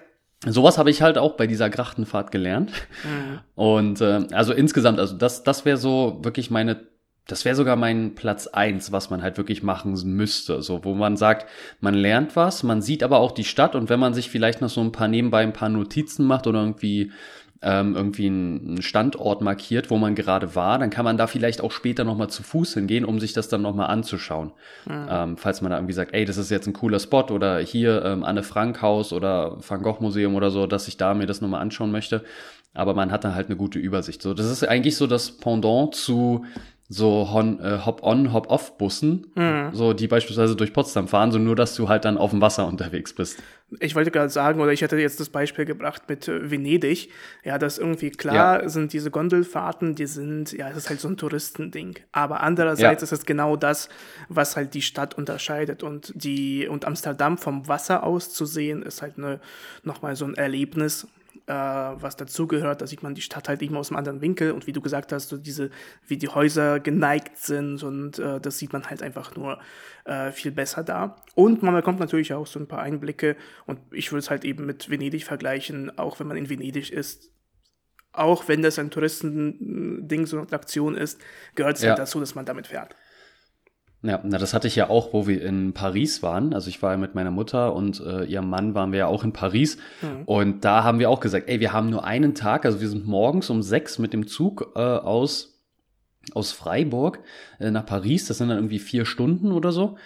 Sowas 0.46 0.78
habe 0.78 0.90
ich 0.90 1.02
halt 1.02 1.18
auch 1.18 1.36
bei 1.36 1.46
dieser 1.46 1.68
Grachtenfahrt 1.68 2.30
gelernt. 2.30 2.72
Mhm. 3.04 3.38
Und 3.54 4.00
äh, 4.00 4.26
also 4.32 4.52
insgesamt, 4.52 5.00
also 5.00 5.16
das, 5.16 5.42
das 5.42 5.64
wäre 5.64 5.76
so 5.76 6.20
wirklich 6.22 6.50
meine, 6.50 6.80
das 7.28 7.44
wäre 7.44 7.54
sogar 7.54 7.76
mein 7.76 8.14
Platz 8.14 8.46
eins, 8.46 8.90
was 8.90 9.10
man 9.10 9.22
halt 9.22 9.36
wirklich 9.36 9.62
machen 9.62 9.92
müsste. 10.04 10.62
So, 10.62 10.82
wo 10.84 10.94
man 10.94 11.16
sagt, 11.16 11.46
man 11.80 11.94
lernt 11.94 12.34
was, 12.36 12.62
man 12.62 12.82
sieht 12.82 13.02
aber 13.02 13.18
auch 13.18 13.32
die 13.32 13.44
Stadt 13.44 13.74
und 13.74 13.90
wenn 13.90 14.00
man 14.00 14.14
sich 14.14 14.30
vielleicht 14.30 14.60
noch 14.62 14.70
so 14.70 14.80
ein 14.80 14.92
paar 14.92 15.08
nebenbei 15.08 15.42
ein 15.42 15.52
paar 15.52 15.68
Notizen 15.68 16.26
macht 16.26 16.46
oder 16.46 16.60
irgendwie 16.60 17.12
ähm, 17.60 17.96
irgendwie 17.96 18.26
einen 18.26 18.82
Standort 18.82 19.42
markiert, 19.42 19.90
wo 19.90 19.98
man 19.98 20.14
gerade 20.14 20.54
war, 20.54 20.78
dann 20.78 20.90
kann 20.90 21.04
man 21.04 21.16
da 21.16 21.26
vielleicht 21.26 21.60
auch 21.60 21.72
später 21.72 22.04
nochmal 22.04 22.30
zu 22.30 22.42
Fuß 22.42 22.74
hingehen, 22.74 23.04
um 23.04 23.18
sich 23.18 23.32
das 23.32 23.48
dann 23.48 23.62
nochmal 23.62 23.88
anzuschauen. 23.88 24.52
Mhm. 24.86 25.06
Ähm, 25.10 25.36
falls 25.36 25.60
man 25.60 25.70
da 25.70 25.76
irgendwie 25.76 25.94
sagt, 25.94 26.14
ey, 26.14 26.24
das 26.24 26.36
ist 26.36 26.50
jetzt 26.50 26.66
ein 26.66 26.72
cooler 26.72 27.00
Spot 27.00 27.24
oder 27.30 27.58
hier 27.58 28.04
ähm, 28.04 28.24
Anne 28.24 28.42
Frank 28.42 28.80
Haus 28.80 29.12
oder 29.12 29.58
Van 29.66 29.82
Gogh 29.82 30.00
Museum 30.00 30.34
oder 30.34 30.50
so, 30.50 30.66
dass 30.66 30.88
ich 30.88 30.96
da 30.96 31.14
mir 31.14 31.26
das 31.26 31.40
nochmal 31.40 31.60
anschauen 31.60 31.90
möchte. 31.90 32.24
Aber 32.74 32.94
man 32.94 33.10
hat 33.10 33.24
dann 33.24 33.34
halt 33.34 33.48
eine 33.48 33.56
gute 33.56 33.80
Übersicht. 33.80 34.22
So, 34.22 34.34
das 34.34 34.46
ist 34.46 34.66
eigentlich 34.66 34.96
so 34.96 35.06
das 35.08 35.32
Pendant 35.32 35.94
zu 35.94 36.44
so 36.90 37.22
äh, 37.22 37.84
Hop-on, 37.84 38.32
Hop-off-Bussen, 38.32 39.26
mhm. 39.34 39.70
so 39.72 39.92
die 39.92 40.08
beispielsweise 40.08 40.56
durch 40.56 40.72
Potsdam 40.72 41.06
fahren, 41.06 41.30
so 41.30 41.38
nur, 41.38 41.54
dass 41.54 41.74
du 41.74 41.88
halt 41.90 42.06
dann 42.06 42.16
auf 42.16 42.30
dem 42.30 42.40
Wasser 42.40 42.66
unterwegs 42.66 43.12
bist. 43.12 43.42
Ich 43.80 43.94
wollte 43.94 44.10
gerade 44.10 44.30
sagen, 44.30 44.58
oder 44.62 44.72
ich 44.72 44.80
hätte 44.80 44.96
jetzt 44.96 45.20
das 45.20 45.28
Beispiel 45.28 45.66
gebracht 45.66 46.04
mit 46.08 46.26
äh, 46.28 46.50
Venedig. 46.50 47.10
Ja, 47.44 47.58
das 47.58 47.76
irgendwie 47.76 48.08
klar 48.10 48.62
ja. 48.62 48.68
sind 48.70 48.94
diese 48.94 49.10
Gondelfahrten, 49.10 49.96
die 49.96 50.06
sind, 50.06 50.52
ja, 50.52 50.70
es 50.70 50.78
ist 50.78 50.88
halt 50.88 51.00
so 51.00 51.08
ein 51.08 51.18
Touristending. 51.18 51.96
Aber 52.10 52.40
andererseits 52.40 53.02
ja. 53.02 53.04
ist 53.04 53.12
es 53.12 53.26
genau 53.26 53.56
das, 53.56 53.90
was 54.30 54.56
halt 54.56 54.72
die 54.72 54.80
Stadt 54.80 55.18
unterscheidet. 55.18 55.82
Und 55.82 56.14
die, 56.16 56.66
und 56.68 56.86
Amsterdam 56.86 57.36
vom 57.36 57.68
Wasser 57.68 58.02
aus 58.02 58.32
zu 58.32 58.46
sehen, 58.46 58.82
ist 58.82 59.02
halt 59.02 59.18
eine, 59.18 59.40
nochmal 59.82 60.16
so 60.16 60.24
ein 60.24 60.36
Erlebnis, 60.36 61.06
äh, 61.48 61.52
was 61.52 62.16
dazugehört. 62.16 62.82
Da 62.82 62.86
sieht 62.86 63.02
man 63.02 63.14
die 63.14 63.22
Stadt 63.22 63.48
halt 63.48 63.62
eben 63.62 63.76
aus 63.76 63.90
einem 63.90 63.96
anderen 63.96 64.20
Winkel 64.20 64.52
und 64.52 64.66
wie 64.66 64.72
du 64.72 64.80
gesagt 64.80 65.12
hast, 65.12 65.28
so 65.28 65.38
diese, 65.38 65.70
wie 66.06 66.18
die 66.18 66.28
Häuser 66.28 66.78
geneigt 66.78 67.38
sind 67.38 67.82
und 67.82 68.18
äh, 68.18 68.38
das 68.40 68.58
sieht 68.58 68.72
man 68.72 68.84
halt 68.88 69.02
einfach 69.02 69.34
nur 69.34 69.58
äh, 70.04 70.30
viel 70.30 70.52
besser 70.52 70.84
da. 70.84 71.16
Und 71.34 71.62
man 71.62 71.74
bekommt 71.74 72.00
natürlich 72.00 72.34
auch 72.34 72.46
so 72.46 72.60
ein 72.60 72.68
paar 72.68 72.80
Einblicke 72.80 73.36
und 73.66 73.80
ich 73.92 74.12
würde 74.12 74.20
es 74.20 74.30
halt 74.30 74.44
eben 74.44 74.66
mit 74.66 74.90
Venedig 74.90 75.24
vergleichen, 75.24 75.96
auch 75.98 76.20
wenn 76.20 76.28
man 76.28 76.36
in 76.36 76.50
Venedig 76.50 76.92
ist, 76.92 77.30
auch 78.12 78.48
wenn 78.48 78.62
das 78.62 78.78
ein 78.78 78.90
Touristending, 78.90 80.26
so 80.26 80.38
eine 80.38 80.52
Aktion 80.52 80.96
ist, 80.96 81.20
gehört 81.54 81.76
es 81.76 81.82
halt 81.82 81.86
ja. 81.86 81.90
halt 81.90 82.00
dazu, 82.00 82.20
dass 82.20 82.34
man 82.34 82.44
damit 82.44 82.66
fährt. 82.66 82.94
Ja, 84.02 84.20
na, 84.22 84.38
das 84.38 84.54
hatte 84.54 84.68
ich 84.68 84.76
ja 84.76 84.90
auch, 84.90 85.12
wo 85.12 85.26
wir 85.26 85.42
in 85.42 85.72
Paris 85.72 86.22
waren. 86.22 86.54
Also 86.54 86.68
ich 86.68 86.80
war 86.82 86.92
ja 86.92 86.96
mit 86.96 87.16
meiner 87.16 87.32
Mutter 87.32 87.74
und 87.74 88.00
äh, 88.00 88.24
ihrem 88.24 88.48
Mann 88.48 88.74
waren 88.74 88.92
wir 88.92 89.00
ja 89.00 89.06
auch 89.08 89.24
in 89.24 89.32
Paris. 89.32 89.76
Mhm. 90.02 90.22
Und 90.24 90.64
da 90.64 90.84
haben 90.84 91.00
wir 91.00 91.10
auch 91.10 91.18
gesagt, 91.18 91.48
ey, 91.48 91.58
wir 91.58 91.72
haben 91.72 91.90
nur 91.90 92.04
einen 92.04 92.34
Tag, 92.34 92.64
also 92.64 92.80
wir 92.80 92.88
sind 92.88 93.08
morgens 93.08 93.50
um 93.50 93.60
sechs 93.60 93.98
mit 93.98 94.12
dem 94.12 94.28
Zug 94.28 94.72
äh, 94.76 94.78
aus, 94.78 95.60
aus 96.32 96.52
Freiburg 96.52 97.20
äh, 97.58 97.72
nach 97.72 97.86
Paris. 97.86 98.26
Das 98.26 98.38
sind 98.38 98.50
dann 98.50 98.58
irgendwie 98.58 98.78
vier 98.78 99.04
Stunden 99.04 99.50
oder 99.50 99.72
so 99.72 99.96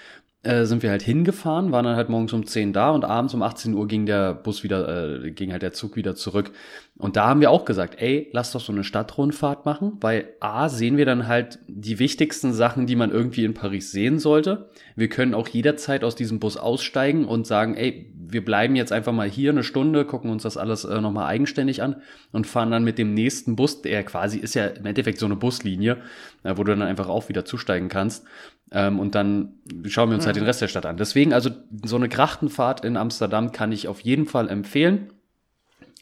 äh, 0.44 0.64
sind 0.64 0.82
wir 0.82 0.90
halt 0.90 1.02
hingefahren, 1.02 1.70
waren 1.70 1.84
dann 1.84 1.94
halt 1.94 2.08
morgens 2.08 2.32
um 2.32 2.44
10 2.44 2.72
da 2.72 2.90
und 2.90 3.04
abends 3.04 3.32
um 3.32 3.42
18 3.42 3.74
Uhr 3.74 3.86
ging 3.86 4.06
der 4.06 4.34
Bus 4.34 4.64
wieder, 4.64 5.22
äh, 5.24 5.30
ging 5.30 5.52
halt 5.52 5.62
der 5.62 5.72
Zug 5.72 5.94
wieder 5.94 6.16
zurück. 6.16 6.50
Und 6.98 7.16
da 7.16 7.28
haben 7.28 7.40
wir 7.40 7.50
auch 7.50 7.64
gesagt, 7.64 8.00
ey, 8.00 8.28
lass 8.32 8.50
doch 8.50 8.60
so 8.60 8.72
eine 8.72 8.82
Stadtrundfahrt 8.82 9.64
machen, 9.66 9.98
weil 10.00 10.34
A, 10.40 10.68
sehen 10.68 10.96
wir 10.96 11.06
dann 11.06 11.28
halt 11.28 11.60
die 11.68 12.00
wichtigsten 12.00 12.52
Sachen, 12.52 12.86
die 12.86 12.96
man 12.96 13.10
irgendwie 13.10 13.44
in 13.44 13.54
Paris 13.54 13.92
sehen 13.92 14.18
sollte. 14.18 14.68
Wir 14.96 15.08
können 15.08 15.34
auch 15.34 15.46
jederzeit 15.46 16.02
aus 16.02 16.16
diesem 16.16 16.40
Bus 16.40 16.56
aussteigen 16.56 17.24
und 17.24 17.46
sagen, 17.46 17.76
ey, 17.76 18.12
wir 18.14 18.44
bleiben 18.44 18.74
jetzt 18.74 18.92
einfach 18.92 19.12
mal 19.12 19.28
hier 19.28 19.50
eine 19.50 19.62
Stunde, 19.62 20.04
gucken 20.04 20.30
uns 20.30 20.42
das 20.42 20.56
alles 20.56 20.84
äh, 20.84 21.00
nochmal 21.00 21.26
eigenständig 21.26 21.82
an 21.82 22.02
und 22.32 22.46
fahren 22.46 22.70
dann 22.70 22.82
mit 22.82 22.98
dem 22.98 23.14
nächsten 23.14 23.54
Bus, 23.54 23.82
der 23.82 24.02
quasi 24.02 24.38
ist 24.38 24.54
ja 24.54 24.66
im 24.66 24.86
Endeffekt 24.86 25.18
so 25.18 25.26
eine 25.26 25.36
Buslinie, 25.36 25.98
äh, 26.42 26.56
wo 26.56 26.64
du 26.64 26.74
dann 26.74 26.82
einfach 26.82 27.08
auch 27.08 27.28
wieder 27.28 27.44
zusteigen 27.44 27.88
kannst. 27.88 28.24
Ähm, 28.72 28.98
und 28.98 29.14
dann 29.14 29.54
schauen 29.84 30.10
wir 30.10 30.16
uns 30.16 30.26
halt 30.26 30.36
den 30.36 30.44
Rest 30.44 30.62
der 30.62 30.68
Stadt 30.68 30.86
an. 30.86 30.96
Deswegen, 30.96 31.32
also 31.32 31.50
so 31.84 31.96
eine 31.96 32.08
Grachtenfahrt 32.08 32.84
in 32.84 32.96
Amsterdam 32.96 33.52
kann 33.52 33.70
ich 33.70 33.86
auf 33.86 34.00
jeden 34.00 34.26
Fall 34.26 34.48
empfehlen. 34.48 35.12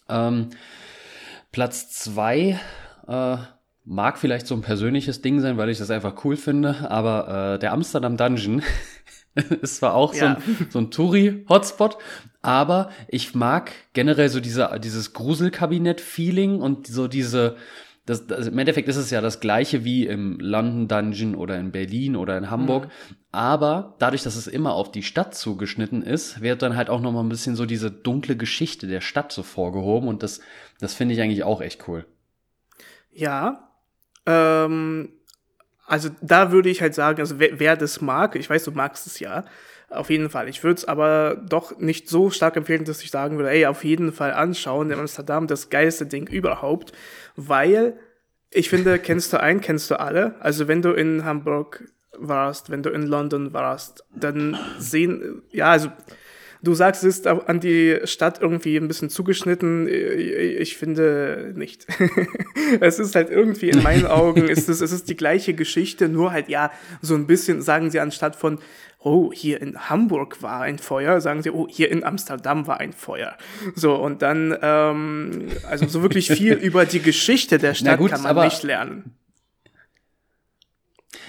Ähm, 0.09 0.50
Platz 1.53 1.91
zwei, 1.91 2.61
äh, 3.09 3.37
mag 3.85 4.19
vielleicht 4.19 4.47
so 4.47 4.55
ein 4.55 4.62
persönliches 4.62 5.21
Ding 5.21 5.41
sein, 5.41 5.57
weil 5.57 5.69
ich 5.69 5.79
das 5.79 5.91
einfach 5.91 6.25
cool 6.25 6.37
finde, 6.37 6.91
aber 6.91 7.55
äh, 7.55 7.59
der 7.59 7.73
Amsterdam 7.73 8.17
Dungeon 8.17 8.62
ist 9.62 9.77
zwar 9.77 9.95
auch 9.95 10.15
ja. 10.15 10.21
so 10.21 10.27
ein, 10.27 10.67
so 10.71 10.79
ein 10.79 10.91
Touri-Hotspot, 10.91 11.99
aber 12.41 12.91
ich 13.09 13.35
mag 13.35 13.73
generell 13.93 14.29
so 14.29 14.39
diese, 14.39 14.79
dieses 14.83 15.12
Gruselkabinett-Feeling 15.12 16.61
und 16.61 16.87
so 16.87 17.09
diese, 17.09 17.57
das, 18.11 18.26
das, 18.26 18.49
im 18.49 18.59
Endeffekt 18.59 18.88
ist 18.88 18.97
es 18.97 19.11
ja 19.11 19.21
das 19.21 19.38
gleiche 19.38 19.85
wie 19.85 20.05
im 20.05 20.40
London 20.40 20.88
Dungeon 20.88 21.37
oder 21.37 21.57
in 21.61 21.71
Berlin 21.71 22.17
oder 22.17 22.37
in 22.37 22.50
Hamburg. 22.50 22.87
Mhm. 22.87 23.17
Aber 23.31 23.95
dadurch, 24.00 24.25
dass 24.25 24.35
es 24.35 24.49
immer 24.49 24.75
auf 24.75 24.90
die 24.90 25.05
Stadt 25.05 25.33
zugeschnitten 25.37 26.02
ist, 26.02 26.40
wird 26.40 26.62
dann 26.62 26.75
halt 26.75 26.90
auch 26.90 27.00
noch 27.00 27.12
mal 27.12 27.23
ein 27.23 27.29
bisschen 27.29 27.55
so 27.55 27.67
diese 27.67 27.93
dunkle 27.93 28.37
Geschichte 28.37 28.88
der 28.88 29.00
Stadt 29.00 29.31
so 29.31 29.45
vorgehoben. 29.45 30.09
Und 30.09 30.25
das, 30.25 30.40
das 30.81 30.93
finde 30.93 31.14
ich 31.14 31.21
eigentlich 31.21 31.45
auch 31.45 31.61
echt 31.61 31.87
cool. 31.87 32.05
Ja. 33.12 33.71
Ähm, 34.26 35.11
also 35.90 36.09
da 36.23 36.52
würde 36.52 36.70
ich 36.70 36.80
halt 36.82 36.94
sagen, 36.94 37.20
also 37.20 37.40
wer, 37.40 37.59
wer 37.59 37.76
das 37.76 38.00
mag, 38.00 38.37
ich 38.37 38.49
weiß, 38.49 38.62
du 38.62 38.70
magst 38.70 39.09
es 39.09 39.18
ja, 39.18 39.44
auf 39.88 40.09
jeden 40.09 40.30
Fall. 40.30 40.49
Ich 40.49 40.62
würde 40.62 40.78
es 40.78 40.85
aber 40.85 41.37
doch 41.49 41.78
nicht 41.80 42.09
so 42.09 42.30
stark 42.30 42.56
empfehlen, 42.56 42.85
dass 42.85 43.02
ich 43.02 43.11
sagen 43.11 43.37
würde, 43.38 43.50
ey, 43.50 43.66
auf 43.66 43.82
jeden 43.82 44.12
Fall 44.12 44.32
anschauen, 44.32 44.92
in 44.92 45.00
Amsterdam 45.00 45.49
das 45.49 45.68
geilste 45.68 46.06
Ding 46.06 46.28
überhaupt, 46.28 46.92
weil 47.35 47.99
ich 48.50 48.68
finde, 48.68 48.99
kennst 49.00 49.32
du 49.32 49.40
ein, 49.40 49.61
kennst 49.61 49.90
du 49.90 49.99
alle. 49.99 50.37
Also 50.38 50.68
wenn 50.68 50.80
du 50.80 50.92
in 50.92 51.25
Hamburg 51.25 51.88
warst, 52.16 52.70
wenn 52.70 52.85
du 52.85 52.90
in 52.90 53.02
London 53.02 53.52
warst, 53.52 54.04
dann 54.14 54.56
sehen, 54.78 55.42
ja, 55.50 55.73
also 55.73 55.90
du 56.62 56.75
sagst, 56.75 57.05
es 57.05 57.19
ist 57.19 57.26
an 57.26 57.61
die 57.61 57.99
Stadt 58.05 58.40
irgendwie 58.40 58.76
ein 58.76 58.88
bisschen 58.88 59.11
zugeschnitten. 59.11 59.88
Ich 59.88 60.76
finde 60.76 61.52
nicht. 61.55 61.87
es 62.81 62.99
ist 62.99 63.14
halt 63.14 63.31
irgendwie 63.31 63.71
in 63.71 63.83
meinen 63.83 64.07
Augen, 64.11 64.49
ist 64.49 64.69
es, 64.69 64.81
es 64.81 64.93
ist 64.93 65.09
die 65.09 65.17
gleiche 65.17 65.55
Geschichte, 65.55 66.09
nur 66.09 66.33
halt 66.33 66.49
ja, 66.49 66.71
so 67.00 67.14
ein 67.14 67.26
bisschen, 67.26 67.62
sagen 67.62 67.90
sie 67.90 68.00
anstatt 68.00 68.37
von, 68.37 68.59
oh, 68.99 69.33
hier 69.33 69.61
in 69.62 69.88
Hamburg 69.88 70.43
war 70.43 70.61
ein 70.61 70.79
Feuer, 70.79 71.21
sagen 71.21 71.43
sie, 71.43 71.50
oh, 71.50 71.67
hier 71.69 71.90
in 71.90 72.05
Amsterdam 72.05 72.67
war 72.67 72.81
ein 72.81 72.93
Feuer. 72.93 73.37
So, 73.75 73.95
und 73.95 74.23
dann, 74.23 74.57
ähm, 74.61 75.49
also 75.69 75.87
so 75.87 76.02
wirklich 76.02 76.31
viel 76.31 76.52
über 76.62 76.85
die 76.85 77.00
Geschichte 77.00 77.59
der 77.59 77.75
Stadt 77.75 77.99
gut, 77.99 78.11
kann 78.11 78.23
man 78.23 78.45
nicht 78.45 78.62
lernen. 78.62 79.14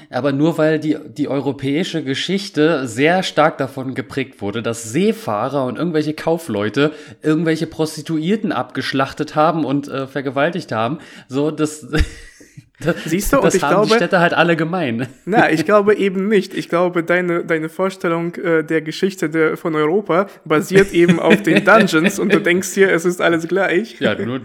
Aber 0.10 0.32
nur 0.32 0.58
weil 0.58 0.80
die, 0.80 0.98
die 1.08 1.28
europäische 1.28 2.04
Geschichte 2.04 2.88
sehr 2.88 3.24
stark 3.24 3.58
davon 3.58 3.96
geprägt 3.96 4.42
wurde, 4.42 4.62
dass 4.62 4.84
Seefahrer 4.84 5.66
und 5.66 5.78
irgendwelche 5.78 6.14
Kaufleute 6.14 6.92
irgendwelche 7.22 7.68
Prostituierten 7.68 8.52
abgeschlachtet 8.52 9.36
haben 9.36 9.66
und 9.66 9.88
äh, 9.88 10.08
vergewaltigt 10.08 10.72
haben, 10.72 11.00
so 11.28 11.50
das 11.50 11.88
Siehst 13.06 13.34
du, 13.34 13.38
das 13.42 13.56
ich 13.56 13.64
haben 13.64 13.74
glaube, 13.74 13.88
die 13.90 13.94
Städte 13.96 14.20
halt 14.20 14.34
alle 14.34 14.56
gemein. 14.56 15.08
Na, 15.26 15.50
ich 15.52 15.66
glaube 15.66 15.96
eben 15.96 16.28
nicht. 16.28 16.54
Ich 16.54 16.70
glaube, 16.70 17.04
deine, 17.04 17.46
deine 17.46 17.70
Vorstellung 17.70 18.36
äh, 18.36 18.64
der 18.64 18.82
Geschichte 18.82 19.30
der, 19.30 19.58
von 19.58 19.76
Europa 19.76 20.28
basiert 20.46 20.92
eben 20.94 21.20
auf 21.20 21.42
den 21.44 21.64
Dungeons 21.64 22.20
und 22.20 22.34
du 22.34 22.40
denkst 22.40 22.70
hier, 22.74 22.92
es 22.92 23.06
ist 23.06 23.22
alles 23.22 23.48
gleich. 23.48 24.00
Ja, 24.00 24.16
nur, 24.16 24.42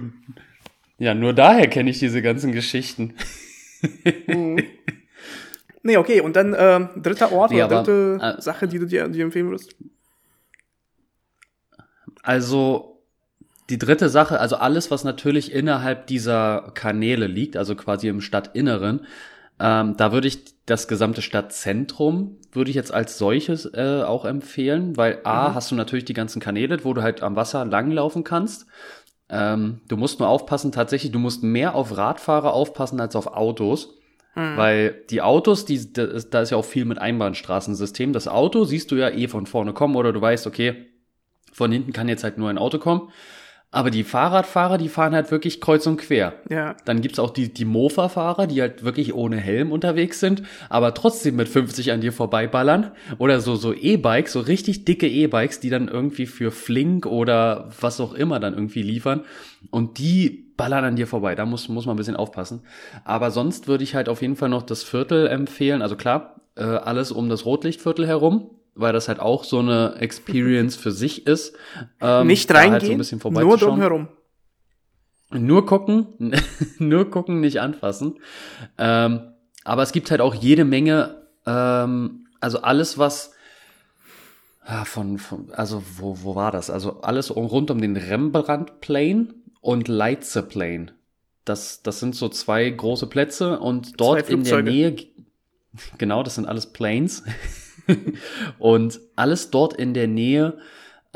ja, 0.98 1.14
nur 1.14 1.32
daher 1.32 1.68
kenne 1.68 1.90
ich 1.90 1.98
diese 1.98 2.22
ganzen 2.22 2.52
Geschichten. 2.52 3.14
Mhm. 4.26 4.62
Nee, 5.86 5.98
okay, 5.98 6.20
und 6.20 6.34
dann 6.34 6.52
äh, 6.52 6.80
dritter 6.96 7.30
Ort 7.30 7.52
nee, 7.52 7.62
oder 7.62 7.84
dritte 7.84 8.18
äh, 8.20 8.42
Sache, 8.42 8.66
die 8.66 8.80
du 8.80 8.86
dir, 8.86 9.06
dir 9.06 9.22
empfehlen 9.22 9.46
würdest? 9.46 9.76
Also, 12.24 13.00
die 13.70 13.78
dritte 13.78 14.08
Sache, 14.08 14.40
also 14.40 14.56
alles, 14.56 14.90
was 14.90 15.04
natürlich 15.04 15.52
innerhalb 15.52 16.08
dieser 16.08 16.72
Kanäle 16.74 17.28
liegt, 17.28 17.56
also 17.56 17.76
quasi 17.76 18.08
im 18.08 18.20
Stadtinneren, 18.20 19.06
ähm, 19.60 19.96
da 19.96 20.10
würde 20.10 20.26
ich 20.26 20.56
das 20.66 20.88
gesamte 20.88 21.22
Stadtzentrum, 21.22 22.36
würde 22.50 22.70
ich 22.70 22.74
jetzt 22.74 22.92
als 22.92 23.16
solches 23.16 23.66
äh, 23.72 24.02
auch 24.04 24.24
empfehlen, 24.24 24.96
weil 24.96 25.20
A, 25.22 25.50
mhm. 25.50 25.54
hast 25.54 25.70
du 25.70 25.76
natürlich 25.76 26.04
die 26.04 26.14
ganzen 26.14 26.40
Kanäle, 26.40 26.84
wo 26.84 26.94
du 26.94 27.02
halt 27.02 27.22
am 27.22 27.36
Wasser 27.36 27.64
langlaufen 27.64 28.24
kannst. 28.24 28.66
Ähm, 29.28 29.82
du 29.86 29.96
musst 29.96 30.18
nur 30.18 30.28
aufpassen, 30.28 30.72
tatsächlich, 30.72 31.12
du 31.12 31.20
musst 31.20 31.44
mehr 31.44 31.76
auf 31.76 31.96
Radfahrer 31.96 32.52
aufpassen 32.52 33.00
als 33.00 33.14
auf 33.14 33.28
Autos. 33.28 33.96
Mhm. 34.36 34.56
Weil 34.56 35.02
die 35.10 35.22
Autos, 35.22 35.64
die, 35.64 35.92
da 35.92 36.04
ist 36.04 36.50
ja 36.50 36.56
auch 36.56 36.64
viel 36.64 36.84
mit 36.84 36.98
Einbahnstraßensystem. 36.98 38.12
Das 38.12 38.28
Auto 38.28 38.64
siehst 38.64 38.90
du 38.90 38.96
ja 38.96 39.08
eh 39.08 39.28
von 39.28 39.46
vorne 39.46 39.72
kommen 39.72 39.96
oder 39.96 40.12
du 40.12 40.20
weißt, 40.20 40.46
okay, 40.46 40.86
von 41.52 41.72
hinten 41.72 41.92
kann 41.94 42.08
jetzt 42.08 42.22
halt 42.22 42.36
nur 42.36 42.50
ein 42.50 42.58
Auto 42.58 42.78
kommen. 42.78 43.10
Aber 43.72 43.90
die 43.90 44.04
Fahrradfahrer, 44.04 44.78
die 44.78 44.88
fahren 44.88 45.14
halt 45.14 45.30
wirklich 45.30 45.60
kreuz 45.60 45.86
und 45.86 45.98
quer. 45.98 46.34
Ja. 46.48 46.76
Dann 46.84 47.00
gibt's 47.00 47.18
auch 47.18 47.30
die, 47.30 47.52
die 47.52 47.64
Mofa-Fahrer, 47.64 48.46
die 48.46 48.60
halt 48.60 48.84
wirklich 48.84 49.12
ohne 49.12 49.36
Helm 49.36 49.72
unterwegs 49.72 50.20
sind, 50.20 50.42
aber 50.70 50.94
trotzdem 50.94 51.36
mit 51.36 51.48
50 51.48 51.92
an 51.92 52.00
dir 52.00 52.12
vorbeiballern. 52.12 52.92
Oder 53.18 53.40
so, 53.40 53.56
so 53.56 53.74
E-Bikes, 53.74 54.32
so 54.32 54.40
richtig 54.40 54.84
dicke 54.84 55.08
E-Bikes, 55.08 55.60
die 55.60 55.70
dann 55.70 55.88
irgendwie 55.88 56.26
für 56.26 56.52
Flink 56.52 57.06
oder 57.06 57.68
was 57.80 58.00
auch 58.00 58.14
immer 58.14 58.40
dann 58.40 58.54
irgendwie 58.54 58.82
liefern. 58.82 59.24
Und 59.70 59.98
die 59.98 60.46
ballern 60.56 60.84
an 60.84 60.96
dir 60.96 61.06
vorbei. 61.06 61.34
Da 61.34 61.44
muss, 61.44 61.68
muss 61.68 61.86
man 61.86 61.94
ein 61.94 61.98
bisschen 61.98 62.16
aufpassen. 62.16 62.62
Aber 63.04 63.30
sonst 63.30 63.68
würde 63.68 63.84
ich 63.84 63.94
halt 63.94 64.08
auf 64.08 64.22
jeden 64.22 64.36
Fall 64.36 64.48
noch 64.48 64.62
das 64.62 64.84
Viertel 64.84 65.26
empfehlen. 65.26 65.82
Also 65.82 65.96
klar, 65.96 66.40
äh, 66.56 66.62
alles 66.62 67.12
um 67.12 67.28
das 67.28 67.44
Rotlichtviertel 67.44 68.06
herum 68.06 68.50
weil 68.76 68.92
das 68.92 69.08
halt 69.08 69.20
auch 69.20 69.44
so 69.44 69.58
eine 69.58 69.96
Experience 69.98 70.76
für 70.76 70.92
sich 70.92 71.26
ist. 71.26 71.56
Ähm, 72.00 72.26
nicht 72.26 72.52
reingehen, 72.52 72.98
halt 72.98 73.04
so 73.04 73.30
nur 73.30 73.56
drumherum. 73.56 74.08
Nur 75.30 75.66
gucken, 75.66 76.06
nur 76.78 77.10
gucken, 77.10 77.40
nicht 77.40 77.60
anfassen. 77.60 78.20
Ähm, 78.78 79.32
aber 79.64 79.82
es 79.82 79.92
gibt 79.92 80.10
halt 80.10 80.20
auch 80.20 80.34
jede 80.34 80.64
Menge, 80.64 81.26
ähm, 81.46 82.28
also 82.40 82.62
alles, 82.62 82.98
was 82.98 83.32
ja, 84.68 84.84
von, 84.84 85.18
von, 85.18 85.50
also 85.52 85.82
wo, 85.96 86.18
wo 86.22 86.34
war 86.34 86.52
das? 86.52 86.70
Also 86.70 87.00
alles 87.00 87.34
rund 87.34 87.70
um 87.70 87.80
den 87.80 87.96
Rembrandt 87.96 88.80
Plane 88.80 89.28
und 89.60 89.88
Leitze 89.88 90.42
Plane. 90.42 90.92
Das, 91.44 91.82
das 91.82 92.00
sind 92.00 92.14
so 92.16 92.28
zwei 92.28 92.68
große 92.68 93.06
Plätze 93.06 93.58
und 93.60 94.00
dort 94.00 94.28
in 94.28 94.42
der 94.42 94.62
Nähe, 94.62 94.96
genau, 95.98 96.22
das 96.22 96.34
sind 96.34 96.46
alles 96.46 96.72
Planes. 96.72 97.22
und 98.58 99.00
alles 99.16 99.50
dort 99.50 99.74
in 99.74 99.94
der 99.94 100.08
Nähe, 100.08 100.58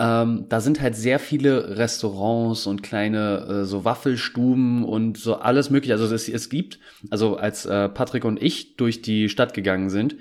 ähm, 0.00 0.46
da 0.48 0.60
sind 0.60 0.80
halt 0.80 0.96
sehr 0.96 1.18
viele 1.18 1.76
Restaurants 1.76 2.66
und 2.66 2.82
kleine 2.82 3.60
äh, 3.62 3.64
so 3.64 3.84
Waffelstuben 3.84 4.82
und 4.82 5.18
so 5.18 5.36
alles 5.36 5.68
mögliche. 5.68 5.92
Also 5.92 6.12
es, 6.14 6.26
es 6.26 6.48
gibt, 6.48 6.78
also 7.10 7.36
als 7.36 7.66
äh, 7.66 7.88
Patrick 7.90 8.24
und 8.24 8.42
ich 8.42 8.76
durch 8.76 9.02
die 9.02 9.28
Stadt 9.28 9.52
gegangen 9.52 9.90
sind, 9.90 10.16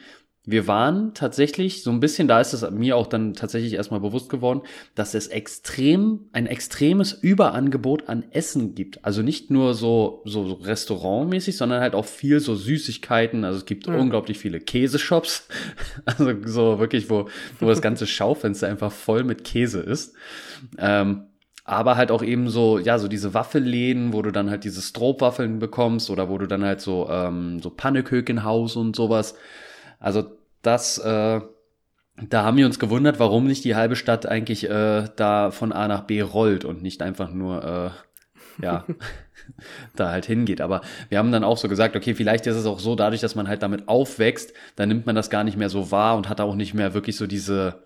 wir 0.52 0.68
waren 0.68 1.14
tatsächlich 1.14 1.84
so 1.84 1.92
ein 1.92 2.00
bisschen, 2.00 2.28
da 2.28 2.42
ist 2.42 2.54
es 2.54 2.70
mir 2.72 2.98
auch 2.98 3.08
dann 3.08 3.34
tatsächlich 3.34 3.74
erstmal 3.74 4.00
bewusst 4.00 4.30
geworden, 4.30 4.62
dass 4.96 5.14
es 5.14 5.28
extrem, 5.28 6.22
ein 6.32 6.48
extremes 6.48 7.14
Überangebot 7.14 8.10
an 8.10 8.24
Essen 8.32 8.74
gibt. 8.74 9.06
Also 9.06 9.22
nicht 9.22 9.52
nur 9.52 9.76
so, 9.76 10.22
so, 10.26 10.48
so 10.48 10.56
restaurantmäßig, 10.56 11.56
sondern 11.56 11.82
halt 11.82 11.94
auch 11.94 12.06
viel 12.06 12.40
so 12.40 12.56
Süßigkeiten. 12.56 13.46
Also 13.46 13.60
es 13.60 13.66
gibt 13.66 13.88
mhm. 13.88 13.96
unglaublich 13.96 14.40
viele 14.40 14.60
Käseshops. 14.60 15.48
Also 16.06 16.34
so 16.46 16.80
wirklich, 16.80 17.10
wo, 17.10 17.30
wo 17.60 17.68
das 17.68 17.82
ganze 17.82 18.08
Schaufenster 18.08 18.68
einfach 18.68 18.92
voll 18.92 19.24
mit 19.24 19.44
Käse 19.44 19.80
ist. 19.80 20.16
Ähm, 20.78 21.26
aber 21.64 21.98
halt 21.98 22.10
auch 22.10 22.24
eben 22.24 22.50
so, 22.50 22.80
ja, 22.80 22.98
so 22.98 23.08
diese 23.08 23.34
Waffelläden, 23.34 24.12
wo 24.14 24.22
du 24.22 24.32
dann 24.32 24.50
halt 24.50 24.64
diese 24.64 24.82
Stroopwaffeln 24.82 25.60
bekommst 25.60 26.10
oder 26.10 26.30
wo 26.30 26.38
du 26.38 26.48
dann 26.48 26.64
halt 26.64 26.82
so, 26.82 27.08
ähm, 27.10 27.62
so 27.62 27.70
Pannekökenhaus 27.70 28.76
und 28.76 28.96
sowas. 28.96 29.36
Also 30.00 30.39
das, 30.62 30.98
äh, 30.98 31.42
da 32.28 32.44
haben 32.44 32.58
wir 32.58 32.66
uns 32.66 32.80
gewundert, 32.80 33.20
warum 33.20 33.46
nicht 33.48 33.64
die 33.64 33.76
halbe 33.76 33.96
Stadt 33.96 34.26
eigentlich 34.26 34.70
äh, 34.70 35.08
da 35.16 35.52
von 35.52 35.72
A 35.72 35.88
nach 35.88 36.02
B 36.02 36.22
rollt 36.22 36.66
und 36.66 36.82
nicht 36.82 37.02
einfach 37.02 37.32
nur, 37.32 37.64
äh, 37.64 38.64
ja, 38.64 38.86
da 39.96 40.12
halt 40.12 40.26
hingeht. 40.26 40.62
Aber 40.62 40.82
wir 41.08 41.18
haben 41.18 41.32
dann 41.32 41.44
auch 41.44 41.58
so 41.58 41.68
gesagt, 41.68 41.96
okay, 41.96 42.14
vielleicht 42.14 42.46
ist 42.48 42.56
es 42.56 42.66
auch 42.66 42.80
so, 42.80 42.96
dadurch, 42.96 43.22
dass 43.22 43.36
man 43.36 43.48
halt 43.48 43.64
damit 43.64 43.88
aufwächst, 43.88 44.54
dann 44.76 44.90
nimmt 44.90 45.06
man 45.06 45.16
das 45.16 45.30
gar 45.30 45.44
nicht 45.44 45.58
mehr 45.58 45.70
so 45.70 45.92
wahr 45.92 46.18
und 46.18 46.30
hat 46.30 46.42
auch 46.42 46.56
nicht 46.56 46.74
mehr 46.74 46.94
wirklich 46.94 47.16
so 47.16 47.28
diese, 47.28 47.84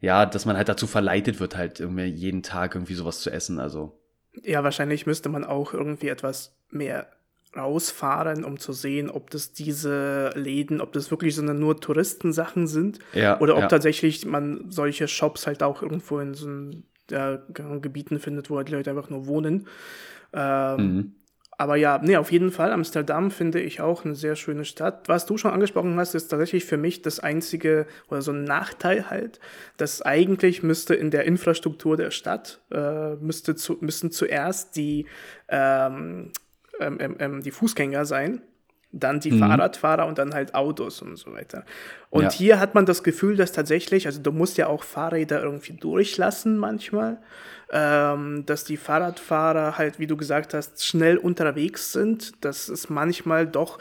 ja, 0.00 0.26
dass 0.26 0.44
man 0.46 0.56
halt 0.56 0.68
dazu 0.68 0.86
verleitet 0.86 1.40
wird, 1.40 1.56
halt 1.56 1.80
irgendwie 1.80 2.04
jeden 2.04 2.42
Tag 2.42 2.74
irgendwie 2.74 2.94
sowas 2.94 3.20
zu 3.20 3.30
essen. 3.30 3.58
Also. 3.58 4.00
Ja, 4.42 4.62
wahrscheinlich 4.62 5.06
müsste 5.06 5.28
man 5.28 5.44
auch 5.44 5.72
irgendwie 5.72 6.08
etwas 6.08 6.56
mehr 6.70 7.08
rausfahren, 7.56 8.44
um 8.44 8.58
zu 8.58 8.72
sehen, 8.72 9.10
ob 9.10 9.30
das 9.30 9.52
diese 9.52 10.30
Läden, 10.34 10.80
ob 10.80 10.92
das 10.92 11.10
wirklich 11.10 11.34
so 11.34 11.42
nur 11.42 11.80
Touristensachen 11.80 12.66
sind 12.66 12.98
ja, 13.12 13.40
oder 13.40 13.54
ob 13.54 13.62
ja. 13.62 13.68
tatsächlich 13.68 14.26
man 14.26 14.66
solche 14.70 15.08
Shops 15.08 15.46
halt 15.46 15.62
auch 15.62 15.82
irgendwo 15.82 16.18
in 16.18 16.34
so 16.34 16.48
ja, 17.10 17.38
Gebieten 17.80 18.18
findet, 18.18 18.50
wo 18.50 18.56
halt 18.56 18.68
die 18.68 18.72
Leute 18.72 18.90
einfach 18.90 19.10
nur 19.10 19.26
wohnen. 19.26 19.66
Ähm, 20.32 20.76
mhm. 20.76 21.12
Aber 21.58 21.76
ja, 21.76 21.98
nee, 22.02 22.16
auf 22.16 22.32
jeden 22.32 22.50
Fall. 22.50 22.70
Amsterdam 22.70 23.30
finde 23.30 23.60
ich 23.60 23.80
auch 23.80 24.04
eine 24.04 24.14
sehr 24.14 24.36
schöne 24.36 24.64
Stadt. 24.66 25.08
Was 25.08 25.24
du 25.24 25.38
schon 25.38 25.52
angesprochen 25.52 25.98
hast, 25.98 26.14
ist 26.14 26.28
tatsächlich 26.28 26.66
für 26.66 26.76
mich 26.76 27.00
das 27.00 27.18
einzige 27.18 27.86
oder 28.08 28.20
so 28.20 28.32
ein 28.32 28.44
Nachteil 28.44 29.08
halt, 29.08 29.40
dass 29.78 30.02
eigentlich 30.02 30.62
müsste 30.62 30.94
in 30.94 31.10
der 31.10 31.24
Infrastruktur 31.24 31.96
der 31.96 32.10
Stadt, 32.10 32.60
äh, 32.70 33.14
müsste 33.16 33.54
zu, 33.56 33.78
müssen 33.80 34.10
zuerst 34.10 34.76
die 34.76 35.06
ähm, 35.48 36.32
ähm, 36.80 36.98
ähm, 37.00 37.16
ähm 37.18 37.42
die 37.42 37.50
Fußgänger 37.50 38.04
sein 38.04 38.42
dann 38.92 39.20
die 39.20 39.32
mhm. 39.32 39.40
Fahrradfahrer 39.40 40.06
und 40.06 40.18
dann 40.18 40.34
halt 40.34 40.54
Autos 40.54 41.02
und 41.02 41.16
so 41.16 41.32
weiter. 41.32 41.64
Und 42.10 42.24
ja. 42.24 42.30
hier 42.30 42.60
hat 42.60 42.74
man 42.74 42.86
das 42.86 43.02
Gefühl, 43.02 43.36
dass 43.36 43.52
tatsächlich, 43.52 44.06
also 44.06 44.22
du 44.22 44.32
musst 44.32 44.56
ja 44.56 44.68
auch 44.68 44.84
Fahrräder 44.84 45.42
irgendwie 45.42 45.74
durchlassen 45.74 46.56
manchmal, 46.56 47.18
ähm, 47.70 48.44
dass 48.46 48.64
die 48.64 48.76
Fahrradfahrer 48.76 49.76
halt, 49.76 49.98
wie 49.98 50.06
du 50.06 50.16
gesagt 50.16 50.54
hast, 50.54 50.86
schnell 50.86 51.18
unterwegs 51.18 51.92
sind, 51.92 52.44
dass 52.44 52.68
es 52.68 52.88
manchmal 52.88 53.46
doch 53.46 53.78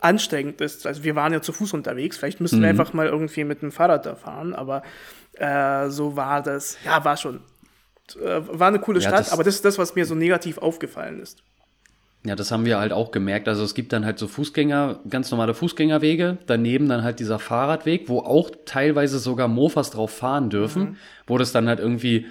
anstrengend 0.00 0.60
ist. 0.60 0.86
Also 0.86 1.04
wir 1.04 1.14
waren 1.14 1.32
ja 1.32 1.42
zu 1.42 1.52
Fuß 1.52 1.74
unterwegs, 1.74 2.16
vielleicht 2.16 2.40
müssen 2.40 2.58
mhm. 2.58 2.62
wir 2.62 2.70
einfach 2.70 2.92
mal 2.94 3.06
irgendwie 3.06 3.44
mit 3.44 3.62
dem 3.62 3.70
Fahrrad 3.70 4.06
da 4.06 4.16
fahren, 4.16 4.54
aber 4.54 4.82
äh, 5.34 5.88
so 5.88 6.16
war 6.16 6.42
das, 6.42 6.78
ja, 6.84 7.04
war 7.04 7.16
schon, 7.16 7.40
äh, 8.16 8.40
war 8.46 8.68
eine 8.68 8.80
coole 8.80 9.00
ja, 9.00 9.10
Stadt, 9.10 9.30
aber 9.30 9.44
das 9.44 9.56
ist 9.56 9.64
das, 9.64 9.78
was 9.78 9.94
mir 9.94 10.06
so 10.06 10.14
negativ 10.14 10.58
aufgefallen 10.58 11.20
ist. 11.20 11.44
Ja, 12.24 12.34
das 12.34 12.50
haben 12.50 12.64
wir 12.64 12.78
halt 12.78 12.92
auch 12.92 13.12
gemerkt. 13.12 13.48
Also 13.48 13.62
es 13.62 13.74
gibt 13.74 13.92
dann 13.92 14.04
halt 14.04 14.18
so 14.18 14.26
Fußgänger, 14.26 15.00
ganz 15.08 15.30
normale 15.30 15.54
Fußgängerwege, 15.54 16.38
daneben 16.46 16.88
dann 16.88 17.04
halt 17.04 17.20
dieser 17.20 17.38
Fahrradweg, 17.38 18.08
wo 18.08 18.18
auch 18.18 18.50
teilweise 18.64 19.18
sogar 19.18 19.46
Mofas 19.46 19.90
drauf 19.90 20.10
fahren 20.10 20.50
dürfen, 20.50 20.82
mhm. 20.82 20.96
wo 21.26 21.38
das 21.38 21.52
dann 21.52 21.68
halt 21.68 21.78
irgendwie 21.78 22.26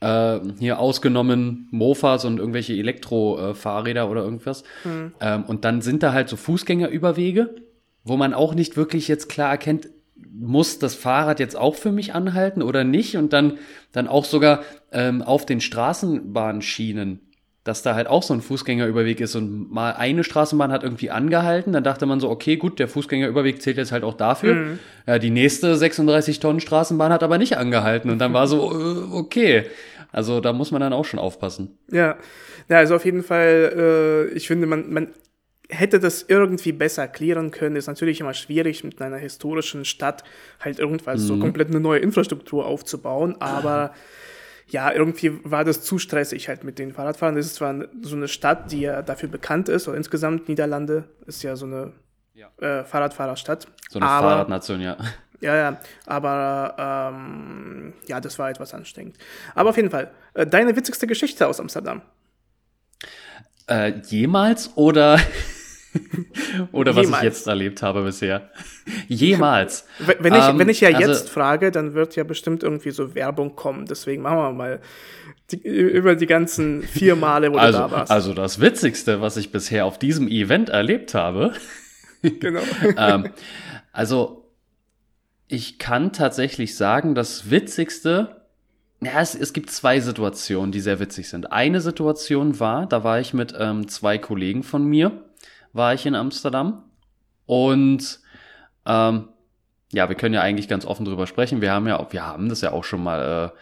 äh, 0.00 0.40
hier 0.58 0.78
ausgenommen 0.78 1.68
Mofas 1.70 2.24
und 2.26 2.38
irgendwelche 2.38 2.74
Elektrofahrräder 2.74 4.02
äh, 4.02 4.08
oder 4.08 4.22
irgendwas. 4.22 4.64
Mhm. 4.84 5.12
Ähm, 5.20 5.44
und 5.44 5.64
dann 5.64 5.80
sind 5.80 6.02
da 6.02 6.12
halt 6.12 6.28
so 6.28 6.36
Fußgängerüberwege, 6.36 7.54
wo 8.04 8.16
man 8.16 8.34
auch 8.34 8.54
nicht 8.54 8.76
wirklich 8.76 9.08
jetzt 9.08 9.28
klar 9.28 9.50
erkennt, 9.50 9.88
muss 10.30 10.78
das 10.78 10.94
Fahrrad 10.94 11.40
jetzt 11.40 11.56
auch 11.56 11.74
für 11.74 11.92
mich 11.92 12.14
anhalten 12.14 12.62
oder 12.62 12.84
nicht? 12.84 13.16
Und 13.16 13.32
dann, 13.32 13.58
dann 13.92 14.08
auch 14.08 14.24
sogar 14.24 14.62
ähm, 14.92 15.22
auf 15.22 15.46
den 15.46 15.60
Straßenbahnschienen 15.60 17.20
dass 17.64 17.82
da 17.82 17.94
halt 17.94 18.08
auch 18.08 18.22
so 18.22 18.34
ein 18.34 18.40
Fußgängerüberweg 18.40 19.20
ist 19.20 19.36
und 19.36 19.70
mal 19.70 19.92
eine 19.92 20.24
Straßenbahn 20.24 20.72
hat 20.72 20.82
irgendwie 20.82 21.10
angehalten, 21.10 21.72
dann 21.72 21.84
dachte 21.84 22.06
man 22.06 22.18
so, 22.18 22.28
okay, 22.28 22.56
gut, 22.56 22.80
der 22.80 22.88
Fußgängerüberweg 22.88 23.62
zählt 23.62 23.76
jetzt 23.76 23.92
halt 23.92 24.02
auch 24.02 24.14
dafür. 24.14 24.54
Mhm. 24.54 24.78
Ja, 25.06 25.18
die 25.18 25.30
nächste 25.30 25.76
36 25.76 26.40
Tonnen 26.40 26.60
Straßenbahn 26.60 27.12
hat 27.12 27.22
aber 27.22 27.38
nicht 27.38 27.56
angehalten 27.56 28.10
und 28.10 28.18
dann 28.18 28.32
war 28.32 28.48
so, 28.48 28.72
äh, 29.12 29.14
okay. 29.14 29.66
Also 30.10 30.40
da 30.40 30.52
muss 30.52 30.72
man 30.72 30.80
dann 30.80 30.92
auch 30.92 31.04
schon 31.04 31.20
aufpassen. 31.20 31.78
Ja, 31.90 32.18
ja 32.68 32.78
also 32.78 32.96
auf 32.96 33.04
jeden 33.04 33.22
Fall, 33.22 34.28
äh, 34.32 34.36
ich 34.36 34.48
finde, 34.48 34.66
man, 34.66 34.92
man 34.92 35.08
hätte 35.68 36.00
das 36.00 36.24
irgendwie 36.26 36.72
besser 36.72 37.08
klären 37.08 37.50
können. 37.50 37.76
Ist 37.76 37.86
natürlich 37.86 38.20
immer 38.20 38.34
schwierig, 38.34 38.84
mit 38.84 39.00
einer 39.00 39.16
historischen 39.16 39.84
Stadt 39.84 40.22
halt 40.60 40.78
irgendwas 40.78 41.22
mhm. 41.22 41.26
so 41.26 41.38
komplett 41.38 41.68
eine 41.68 41.80
neue 41.80 42.00
Infrastruktur 42.00 42.66
aufzubauen, 42.66 43.36
aber 43.40 43.94
ja, 44.72 44.90
irgendwie 44.90 45.38
war 45.44 45.64
das 45.64 45.82
zu 45.82 45.98
stressig 45.98 46.48
halt 46.48 46.64
mit 46.64 46.78
den 46.78 46.92
Fahrradfahrern. 46.92 47.36
Das 47.36 47.44
ist 47.44 47.56
zwar 47.56 47.74
so 48.00 48.16
eine 48.16 48.26
Stadt, 48.26 48.72
die 48.72 48.80
ja 48.80 49.02
dafür 49.02 49.28
bekannt 49.28 49.68
ist, 49.68 49.86
oder 49.86 49.98
insgesamt 49.98 50.48
Niederlande 50.48 51.04
ist 51.26 51.42
ja 51.42 51.56
so 51.56 51.66
eine 51.66 51.92
ja. 52.32 52.48
Äh, 52.56 52.82
Fahrradfahrerstadt. 52.84 53.66
So 53.90 53.98
eine 53.98 54.08
aber, 54.08 54.28
Fahrradnation, 54.28 54.80
ja. 54.80 54.96
Ja, 55.42 55.56
ja, 55.56 55.80
aber 56.06 57.10
ähm, 57.12 57.94
ja, 58.06 58.20
das 58.20 58.38
war 58.38 58.48
etwas 58.48 58.74
anstrengend. 58.74 59.16
Aber 59.56 59.70
auf 59.70 59.76
jeden 59.76 59.90
Fall, 59.90 60.12
äh, 60.34 60.46
deine 60.46 60.76
witzigste 60.76 61.08
Geschichte 61.08 61.48
aus 61.48 61.58
Amsterdam? 61.58 62.00
Äh, 63.66 63.94
jemals 64.06 64.70
oder 64.76 65.18
Oder 66.72 66.96
was 66.96 67.08
ich 67.08 67.22
jetzt 67.22 67.46
erlebt 67.46 67.82
habe 67.82 68.02
bisher. 68.02 68.50
Jemals. 69.08 69.86
Wenn 70.18 70.34
ich, 70.34 70.44
ähm, 70.44 70.58
wenn 70.58 70.68
ich 70.68 70.80
ja 70.80 70.88
also, 70.88 71.00
jetzt 71.00 71.30
frage, 71.30 71.70
dann 71.70 71.94
wird 71.94 72.16
ja 72.16 72.24
bestimmt 72.24 72.62
irgendwie 72.62 72.90
so 72.90 73.14
Werbung 73.14 73.56
kommen. 73.56 73.86
Deswegen 73.86 74.22
machen 74.22 74.38
wir 74.38 74.52
mal 74.52 74.80
die, 75.50 75.60
über 75.62 76.16
die 76.16 76.26
ganzen 76.26 76.82
vier 76.82 77.16
Male, 77.16 77.52
wo 77.52 77.58
also, 77.58 77.78
du 77.78 77.84
da 77.84 77.90
warst. 77.90 78.10
Also 78.10 78.34
das 78.34 78.60
Witzigste, 78.60 79.20
was 79.20 79.36
ich 79.36 79.52
bisher 79.52 79.84
auf 79.86 79.98
diesem 79.98 80.28
Event 80.28 80.68
erlebt 80.70 81.14
habe. 81.14 81.52
genau. 82.22 82.62
ähm, 82.96 83.30
also 83.92 84.50
ich 85.48 85.78
kann 85.78 86.12
tatsächlich 86.12 86.76
sagen, 86.76 87.14
das 87.14 87.50
Witzigste 87.50 88.42
ja, 89.04 89.20
es, 89.20 89.34
es 89.34 89.52
gibt 89.52 89.70
zwei 89.70 89.98
Situationen, 89.98 90.70
die 90.70 90.78
sehr 90.78 91.00
witzig 91.00 91.28
sind. 91.28 91.50
Eine 91.50 91.80
Situation 91.80 92.60
war, 92.60 92.86
da 92.86 93.02
war 93.02 93.18
ich 93.18 93.34
mit 93.34 93.52
ähm, 93.58 93.88
zwei 93.88 94.16
Kollegen 94.16 94.62
von 94.62 94.84
mir 94.84 95.24
war 95.72 95.94
ich 95.94 96.06
in 96.06 96.14
Amsterdam. 96.14 96.84
Und 97.46 98.20
ähm, 98.86 99.28
ja, 99.92 100.08
wir 100.08 100.16
können 100.16 100.34
ja 100.34 100.40
eigentlich 100.40 100.68
ganz 100.68 100.84
offen 100.86 101.04
drüber 101.04 101.26
sprechen. 101.26 101.60
Wir 101.60 101.72
haben 101.72 101.86
ja, 101.86 102.06
wir 102.10 102.26
haben 102.26 102.48
das 102.48 102.60
ja 102.60 102.72
auch 102.72 102.84
schon 102.84 103.02
mal 103.02 103.52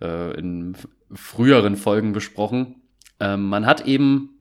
äh, 0.00 0.06
äh, 0.06 0.38
in 0.38 0.76
früheren 1.12 1.76
Folgen 1.76 2.12
besprochen. 2.12 2.82
Ähm, 3.20 3.48
man 3.48 3.66
hat 3.66 3.86
eben 3.86 4.40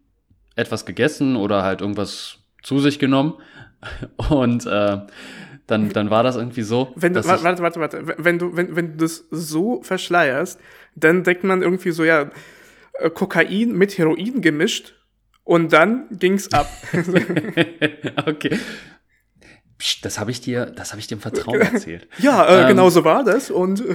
etwas 0.55 0.85
gegessen 0.85 1.35
oder 1.35 1.63
halt 1.63 1.81
irgendwas 1.81 2.39
zu 2.63 2.79
sich 2.79 2.97
genommen 2.99 3.35
und 4.29 4.65
äh, 4.65 4.99
dann, 5.67 5.89
dann 5.89 6.09
war 6.09 6.23
das 6.23 6.35
irgendwie 6.35 6.61
so. 6.61 6.93
Wenn 6.95 7.13
du, 7.13 7.25
warte, 7.25 7.61
warte, 7.61 7.79
warte. 7.79 8.13
Wenn 8.17 8.39
du, 8.39 8.55
wenn, 8.55 8.75
wenn 8.75 8.91
du 8.91 8.97
das 8.97 9.25
so 9.31 9.81
verschleierst, 9.81 10.59
dann 10.95 11.23
denkt 11.23 11.43
man 11.43 11.61
irgendwie 11.61 11.91
so, 11.91 12.03
ja, 12.03 12.29
äh, 12.99 13.09
Kokain 13.09 13.73
mit 13.73 13.97
Heroin 13.97 14.41
gemischt 14.41 14.93
und 15.45 15.71
dann 15.71 16.07
ging's 16.11 16.51
ab. 16.51 16.69
okay. 18.25 18.59
Psst, 19.77 20.03
das 20.03 20.19
habe 20.19 20.31
ich 20.31 20.41
dir, 20.41 20.65
das 20.65 20.91
habe 20.91 20.99
ich 20.99 21.07
dir 21.07 21.15
im 21.15 21.21
Vertrauen 21.21 21.61
erzählt. 21.73 22.09
ja, 22.17 22.45
äh, 22.45 22.63
ähm, 22.63 22.67
genau 22.67 22.89
so 22.89 23.05
war 23.05 23.23
das 23.23 23.49
und 23.49 23.81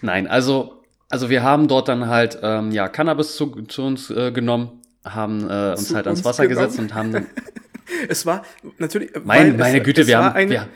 Nein, 0.00 0.26
also 0.26 0.82
also 1.08 1.28
wir 1.28 1.42
haben 1.42 1.68
dort 1.68 1.88
dann 1.88 2.08
halt 2.08 2.38
ähm, 2.42 2.72
ja 2.72 2.88
Cannabis 2.88 3.36
zu, 3.36 3.50
zu 3.66 3.82
uns 3.82 4.10
äh, 4.10 4.32
genommen, 4.32 4.80
haben 5.04 5.48
äh, 5.48 5.72
uns 5.72 5.88
zu 5.88 5.94
halt 5.94 6.06
ans 6.06 6.24
Wasser 6.24 6.48
genommen. 6.48 6.66
gesetzt 6.66 6.80
und 6.80 6.94
haben 6.94 7.12
dann 7.12 7.26
es 8.08 8.26
war 8.26 8.44
natürlich 8.78 9.10
meine, 9.24 9.52
meine 9.52 9.78
es, 9.78 9.84
Güte, 9.84 10.02
es 10.02 10.06
wir 10.06 10.18
haben 10.18 10.34
eine, 10.34 10.50
wir, 10.50 10.68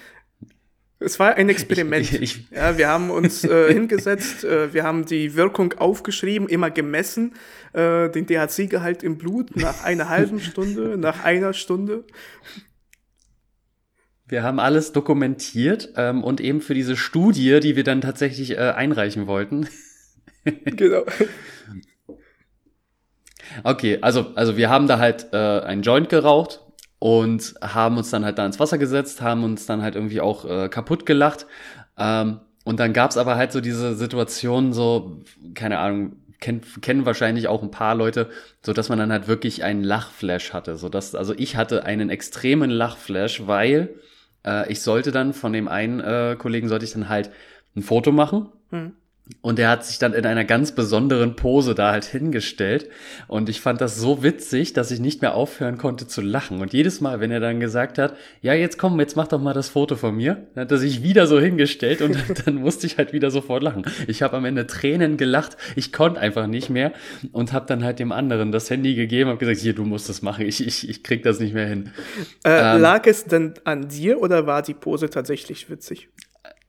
es 0.99 1.19
war 1.21 1.35
ein 1.35 1.49
Experiment. 1.49 2.13
Ich, 2.13 2.23
ich, 2.23 2.51
ja, 2.51 2.79
wir 2.79 2.89
haben 2.89 3.11
uns 3.11 3.45
äh, 3.45 3.73
hingesetzt, 3.73 4.45
äh, 4.45 4.73
wir 4.73 4.85
haben 4.85 5.05
die 5.05 5.35
Wirkung 5.35 5.75
aufgeschrieben, 5.75 6.49
immer 6.49 6.71
gemessen, 6.71 7.35
äh, 7.73 8.09
den 8.09 8.27
THC-Gehalt 8.27 9.03
im 9.03 9.19
Blut 9.19 9.57
nach 9.57 9.85
einer 9.85 10.09
halben 10.09 10.41
Stunde, 10.41 10.97
nach 10.99 11.25
einer 11.25 11.53
Stunde. 11.53 12.05
Wir 14.29 14.43
haben 14.43 14.59
alles 14.59 14.93
dokumentiert 14.93 15.93
ähm, 15.97 16.25
und 16.25 16.41
eben 16.41 16.61
für 16.61 16.75
diese 16.75 16.97
Studie, 16.97 17.61
die 17.61 17.77
wir 17.77 17.85
dann 17.85 18.01
tatsächlich 18.01 18.53
äh, 18.53 18.57
einreichen 18.57 19.27
wollten. 19.27 19.69
genau. 20.65 21.05
Okay, 23.63 23.99
also, 24.01 24.33
also 24.35 24.57
wir 24.57 24.71
haben 24.71 24.89
da 24.89 24.99
halt 24.99 25.29
äh, 25.33 25.37
einen 25.37 25.83
Joint 25.83 26.09
geraucht, 26.09 26.66
und 26.99 27.55
haben 27.61 27.99
uns 27.99 28.11
dann 28.11 28.25
halt 28.25 28.39
da 28.39 28.47
ins 28.47 28.59
Wasser 28.59 28.79
gesetzt, 28.79 29.21
haben 29.21 29.45
uns 29.45 29.67
dann 29.67 29.83
halt 29.83 29.95
irgendwie 29.95 30.21
auch 30.21 30.45
äh, 30.45 30.69
kaputt 30.69 31.07
gelacht. 31.07 31.47
Ähm, 31.99 32.41
und 32.65 32.81
dann 32.81 32.93
gab's 32.93 33.17
aber 33.17 33.37
halt 33.37 33.53
so 33.53 33.61
diese 33.61 33.95
Situation, 33.95 34.73
so, 34.73 35.23
keine 35.55 35.79
Ahnung, 35.79 36.17
kenn, 36.41 36.63
kennen 36.81 37.07
wahrscheinlich 37.07 37.49
auch 37.49 37.63
ein 37.63 37.71
paar 37.71 37.95
Leute, 37.95 38.29
so 38.63 38.73
dass 38.73 38.89
man 38.89 38.99
dann 38.99 39.13
halt 39.13 39.29
wirklich 39.29 39.63
einen 39.63 39.85
Lachflash 39.85 40.53
hatte. 40.53 40.77
So 40.77 40.89
dass, 40.89 41.15
also 41.15 41.35
ich 41.37 41.57
hatte 41.57 41.85
einen 41.85 42.11
extremen 42.11 42.71
Lachflash, 42.71 43.47
weil 43.47 43.95
äh, 44.45 44.71
ich 44.71 44.81
sollte 44.83 45.13
dann 45.13 45.33
von 45.33 45.53
dem 45.53 45.69
einen 45.69 46.01
äh, 46.01 46.37
Kollegen 46.39 46.69
sollte 46.69 46.85
ich 46.85 46.93
dann 46.93 47.09
halt 47.09 47.31
ein 47.77 47.83
Foto 47.83 48.13
machen. 48.13 48.49
Hm. 48.71 48.93
Und 49.41 49.59
er 49.59 49.71
hat 49.71 49.85
sich 49.85 49.99
dann 49.99 50.13
in 50.13 50.25
einer 50.25 50.45
ganz 50.45 50.73
besonderen 50.73 51.35
Pose 51.35 51.75
da 51.75 51.91
halt 51.91 52.05
hingestellt. 52.05 52.89
Und 53.27 53.49
ich 53.49 53.61
fand 53.61 53.81
das 53.81 53.97
so 53.97 54.23
witzig, 54.23 54.73
dass 54.73 54.93
ich 54.93 55.01
nicht 55.01 55.21
mehr 55.21 55.35
aufhören 55.35 55.79
konnte 55.79 56.07
zu 56.07 56.21
lachen. 56.21 56.61
Und 56.61 56.73
jedes 56.73 57.01
Mal, 57.01 57.19
wenn 57.19 57.33
er 57.33 57.41
dann 57.41 57.59
gesagt 57.59 57.99
hat, 57.99 58.17
ja, 58.41 58.55
jetzt 58.55 58.79
komm, 58.79 59.01
jetzt 59.01 59.17
mach 59.17 59.27
doch 59.27 59.41
mal 59.41 59.53
das 59.53 59.69
Foto 59.69 59.97
von 59.97 60.15
mir, 60.15 60.47
dann 60.55 60.63
hat 60.63 60.71
er 60.71 60.79
sich 60.79 61.03
wieder 61.03 61.27
so 61.27 61.41
hingestellt 61.41 62.03
und 62.03 62.17
dann 62.47 62.55
musste 62.55 62.87
ich 62.87 62.99
halt 62.99 63.13
wieder 63.13 63.33
sofort 63.33 63.65
lachen. 63.65 63.85
Ich 64.07 64.23
habe 64.23 64.37
am 64.37 64.45
Ende 64.45 64.69
Tränen 64.69 65.17
gelacht. 65.17 65.57
Ich 65.75 65.93
konnte 65.93 66.21
einfach 66.21 66.47
nicht 66.47 66.71
mehr 66.71 66.93
und 67.33 67.53
habe 67.53 67.67
dann 67.67 67.83
halt 67.83 67.99
dem 67.99 68.13
anderen 68.13 68.53
das 68.53 68.71
Handy 68.71 68.95
gegeben 68.95 69.31
und 69.31 69.41
gesagt, 69.41 69.59
hier, 69.59 69.75
du 69.75 69.85
musst 69.85 70.09
das 70.09 70.23
machen. 70.23 70.47
Ich, 70.47 70.65
ich, 70.65 70.89
ich 70.89 71.03
krieg 71.03 71.25
das 71.25 71.41
nicht 71.41 71.53
mehr 71.53 71.67
hin. 71.67 71.91
Äh, 72.45 72.77
ähm, 72.77 72.81
lag 72.81 73.05
es 73.07 73.25
denn 73.25 73.55
an 73.65 73.89
dir 73.89 74.21
oder 74.21 74.47
war 74.47 74.63
die 74.63 74.75
Pose 74.75 75.11
tatsächlich 75.11 75.69
witzig? 75.69 76.11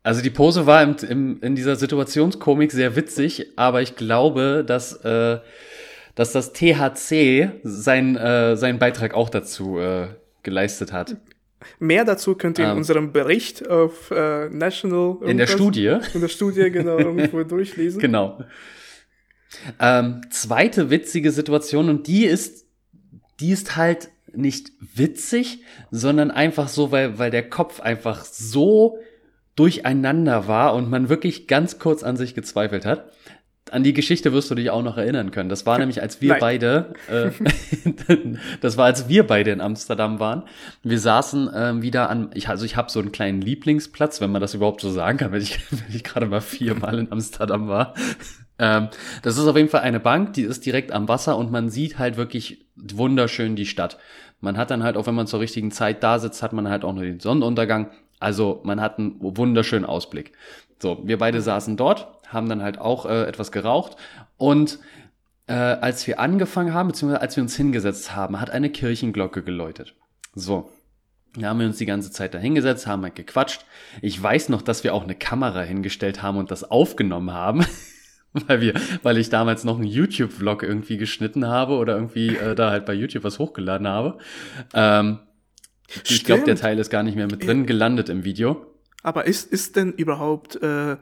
Also 0.08 0.22
die 0.22 0.30
Pose 0.30 0.66
war 0.66 0.84
im, 0.84 0.96
im, 1.10 1.42
in 1.42 1.56
dieser 1.56 1.76
Situationskomik 1.76 2.72
sehr 2.72 2.96
witzig, 2.96 3.52
aber 3.58 3.82
ich 3.82 3.98
glaube, 3.98 4.64
dass, 4.66 4.94
äh, 5.04 5.40
dass 6.16 6.32
das 6.32 6.54
THC 6.54 7.50
sein, 7.64 8.16
äh, 8.16 8.56
seinen 8.56 8.80
Beitrag 8.80 9.14
auch 9.14 9.30
dazu 9.30 9.80
äh, 9.80 10.08
geleistet 10.44 10.94
hat. 10.94 11.18
Mehr 11.80 12.06
dazu 12.06 12.36
könnt 12.36 12.58
ihr 12.58 12.64
in 12.64 12.70
um, 12.70 12.76
ähm. 12.76 12.78
unserem 12.78 13.12
Bericht 13.12 13.68
auf 13.68 14.10
äh, 14.12 14.48
National 14.48 15.18
in 15.26 15.38
der 15.38 15.48
Studie 15.48 15.98
in 16.14 16.22
der 16.22 16.30
Studie 16.30 16.72
genau 16.72 16.98
irgendwo 17.00 17.44
durchlesen. 17.44 18.00
Genau. 18.00 18.40
Ähm, 19.78 20.22
zweite 20.30 20.90
witzige 20.90 21.32
Situation 21.32 21.90
und 21.90 22.08
die 22.08 22.24
ist 22.24 22.66
die 23.42 23.52
ist 23.52 23.76
halt 23.76 24.08
nicht 24.32 24.72
witzig, 24.80 25.64
sondern 25.92 26.32
einfach 26.32 26.70
so, 26.70 26.94
weil 26.94 27.20
weil 27.20 27.30
der 27.30 27.50
Kopf 27.50 27.82
einfach 27.82 28.24
so 28.24 29.00
durcheinander 29.58 30.48
war 30.48 30.74
und 30.74 30.90
man 30.90 31.10
wirklich 31.10 31.48
ganz 31.48 31.80
kurz 31.80 32.04
an 32.04 32.16
sich 32.16 32.34
gezweifelt 32.34 32.86
hat. 32.86 33.12
an 33.70 33.84
die 33.84 33.92
Geschichte 33.92 34.32
wirst 34.32 34.50
du 34.50 34.56
dich 34.56 34.70
auch 34.70 34.82
noch 34.82 34.98
erinnern 34.98 35.32
können. 35.32 35.50
Das 35.50 35.66
war 35.66 35.78
nämlich, 35.78 36.02
als 36.02 36.22
wir 36.22 36.30
Nein. 36.30 36.40
beide, 36.40 36.94
äh, 37.10 37.32
das 38.62 38.78
war, 38.78 38.86
als 38.86 39.10
wir 39.10 39.28
beide 39.28 39.52
in 39.52 39.60
Amsterdam 39.60 40.22
waren. 40.22 40.44
Wir 40.84 41.00
saßen 41.00 41.50
ähm, 41.54 41.82
wieder 41.82 42.10
an, 42.10 42.30
ich, 42.34 42.48
also 42.48 42.64
ich 42.64 42.78
habe 42.78 42.90
so 42.90 43.02
einen 43.02 43.12
kleinen 43.12 43.42
Lieblingsplatz, 43.42 44.22
wenn 44.22 44.32
man 44.32 44.42
das 44.42 44.54
überhaupt 44.54 44.80
so 44.80 44.90
sagen 44.90 45.18
kann, 45.18 45.34
wenn 45.34 45.42
ich, 45.42 45.60
wenn 45.72 45.94
ich 45.94 46.06
gerade 46.06 46.28
mal 46.28 46.40
viermal 46.40 46.98
in 46.98 47.12
Amsterdam 47.12 47.68
war. 47.68 47.94
Ähm, 48.60 48.88
das 49.22 49.38
ist 49.38 49.46
auf 49.46 49.58
jeden 49.58 49.70
Fall 49.70 49.82
eine 49.82 50.00
Bank, 50.00 50.34
die 50.34 50.44
ist 50.44 50.66
direkt 50.66 50.94
am 50.94 51.10
Wasser 51.10 51.38
und 51.38 51.52
man 51.52 51.70
sieht 51.70 52.00
halt 52.00 52.16
wirklich 52.16 52.66
wunderschön 52.76 53.56
die 53.56 53.66
Stadt. 53.66 53.98
Man 54.40 54.58
hat 54.58 54.72
dann 54.72 54.84
halt, 54.84 54.98
auch 54.98 55.08
wenn 55.08 55.16
man 55.16 55.28
zur 55.28 55.40
richtigen 55.40 55.72
Zeit 55.72 56.04
da 56.04 56.20
sitzt, 56.20 56.44
hat 56.44 56.54
man 56.54 56.70
halt 56.70 56.86
auch 56.86 56.94
nur 56.94 57.04
den 57.04 57.20
Sonnenuntergang. 57.20 57.92
Also 58.20 58.62
man 58.64 58.82
hat 58.82 59.00
einen 59.00 59.16
wunderschönen 59.20 59.86
Ausblick. 59.86 60.34
So, 60.80 61.02
wir 61.04 61.18
beide 61.18 61.42
saßen 61.42 61.78
dort, 61.78 62.08
haben 62.28 62.50
dann 62.50 62.62
halt 62.62 62.80
auch 62.80 63.06
äh, 63.06 63.24
etwas 63.24 63.52
geraucht 63.52 63.98
und 64.38 64.80
äh, 65.48 65.54
als 65.54 66.06
wir 66.06 66.20
angefangen 66.20 66.74
haben, 66.74 66.88
beziehungsweise 66.88 67.22
als 67.22 67.36
wir 67.36 67.44
uns 67.44 67.56
hingesetzt 67.56 68.16
haben, 68.16 68.40
hat 68.40 68.50
eine 68.50 68.70
Kirchenglocke 68.70 69.44
geläutet. 69.44 69.96
So, 70.36 70.70
da 71.36 71.50
haben 71.50 71.60
wir 71.60 71.68
uns 71.68 71.78
die 71.78 71.86
ganze 71.86 72.12
Zeit 72.12 72.34
da 72.34 72.38
hingesetzt, 72.38 72.86
haben 72.86 73.04
halt 73.04 73.16
gequatscht. 73.16 73.66
Ich 74.02 74.22
weiß 74.22 74.50
noch, 74.50 74.62
dass 74.62 74.84
wir 74.84 74.94
auch 74.94 75.04
eine 75.04 75.16
Kamera 75.16 75.62
hingestellt 75.62 76.22
haben 76.22 76.38
und 76.38 76.52
das 76.52 76.70
aufgenommen 76.70 77.32
haben. 77.32 77.66
weil 78.48 78.62
wir, 78.62 78.74
weil 79.04 79.18
ich 79.18 79.30
damals 79.30 79.64
noch 79.64 79.78
einen 79.78 79.88
YouTube-Vlog 79.88 80.64
irgendwie 80.64 80.98
geschnitten 80.98 81.48
habe 81.48 81.76
oder 81.76 81.96
irgendwie 81.96 82.36
äh, 82.36 82.56
da 82.56 82.70
halt 82.70 82.86
bei 82.86 82.94
YouTube 82.94 83.24
was 83.24 83.40
hochgeladen 83.40 83.88
habe. 83.88 84.18
Ähm, 84.74 85.20
ich 86.08 86.24
glaube, 86.24 86.44
der 86.44 86.56
Teil 86.56 86.80
ist 86.80 86.90
gar 86.90 87.04
nicht 87.04 87.16
mehr 87.16 87.28
mit 87.28 87.46
drin 87.46 87.66
gelandet 87.66 88.10
im 88.10 88.24
Video. 88.24 88.66
Aber 89.04 89.26
ist, 89.26 89.52
ist 89.52 89.76
denn 89.76 89.94
überhaupt 89.94 90.56
äh, 90.58 90.98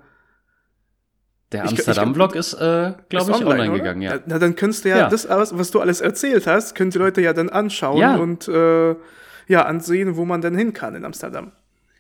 der 1.51 1.67
Amsterdam-Vlog 1.67 2.35
ist, 2.35 2.53
äh, 2.53 2.93
glaube 3.09 3.31
ich, 3.31 3.37
online, 3.37 3.51
online 3.51 3.73
gegangen, 3.73 4.01
ja. 4.01 4.19
Na, 4.25 4.39
dann 4.39 4.55
könntest 4.55 4.83
du 4.83 4.89
ja, 4.89 4.97
ja, 4.97 5.09
das, 5.09 5.27
was 5.29 5.71
du 5.71 5.79
alles 5.79 6.01
erzählt 6.01 6.47
hast, 6.47 6.75
können 6.75 6.91
die 6.91 6.97
Leute 6.97 7.21
ja 7.21 7.33
dann 7.33 7.49
anschauen 7.49 7.99
ja. 7.99 8.15
und 8.15 8.47
äh, 8.47 8.95
ja, 9.47 9.65
ansehen, 9.65 10.17
wo 10.17 10.25
man 10.25 10.41
denn 10.41 10.55
hin 10.55 10.73
kann 10.73 10.95
in 10.95 11.05
Amsterdam. 11.05 11.51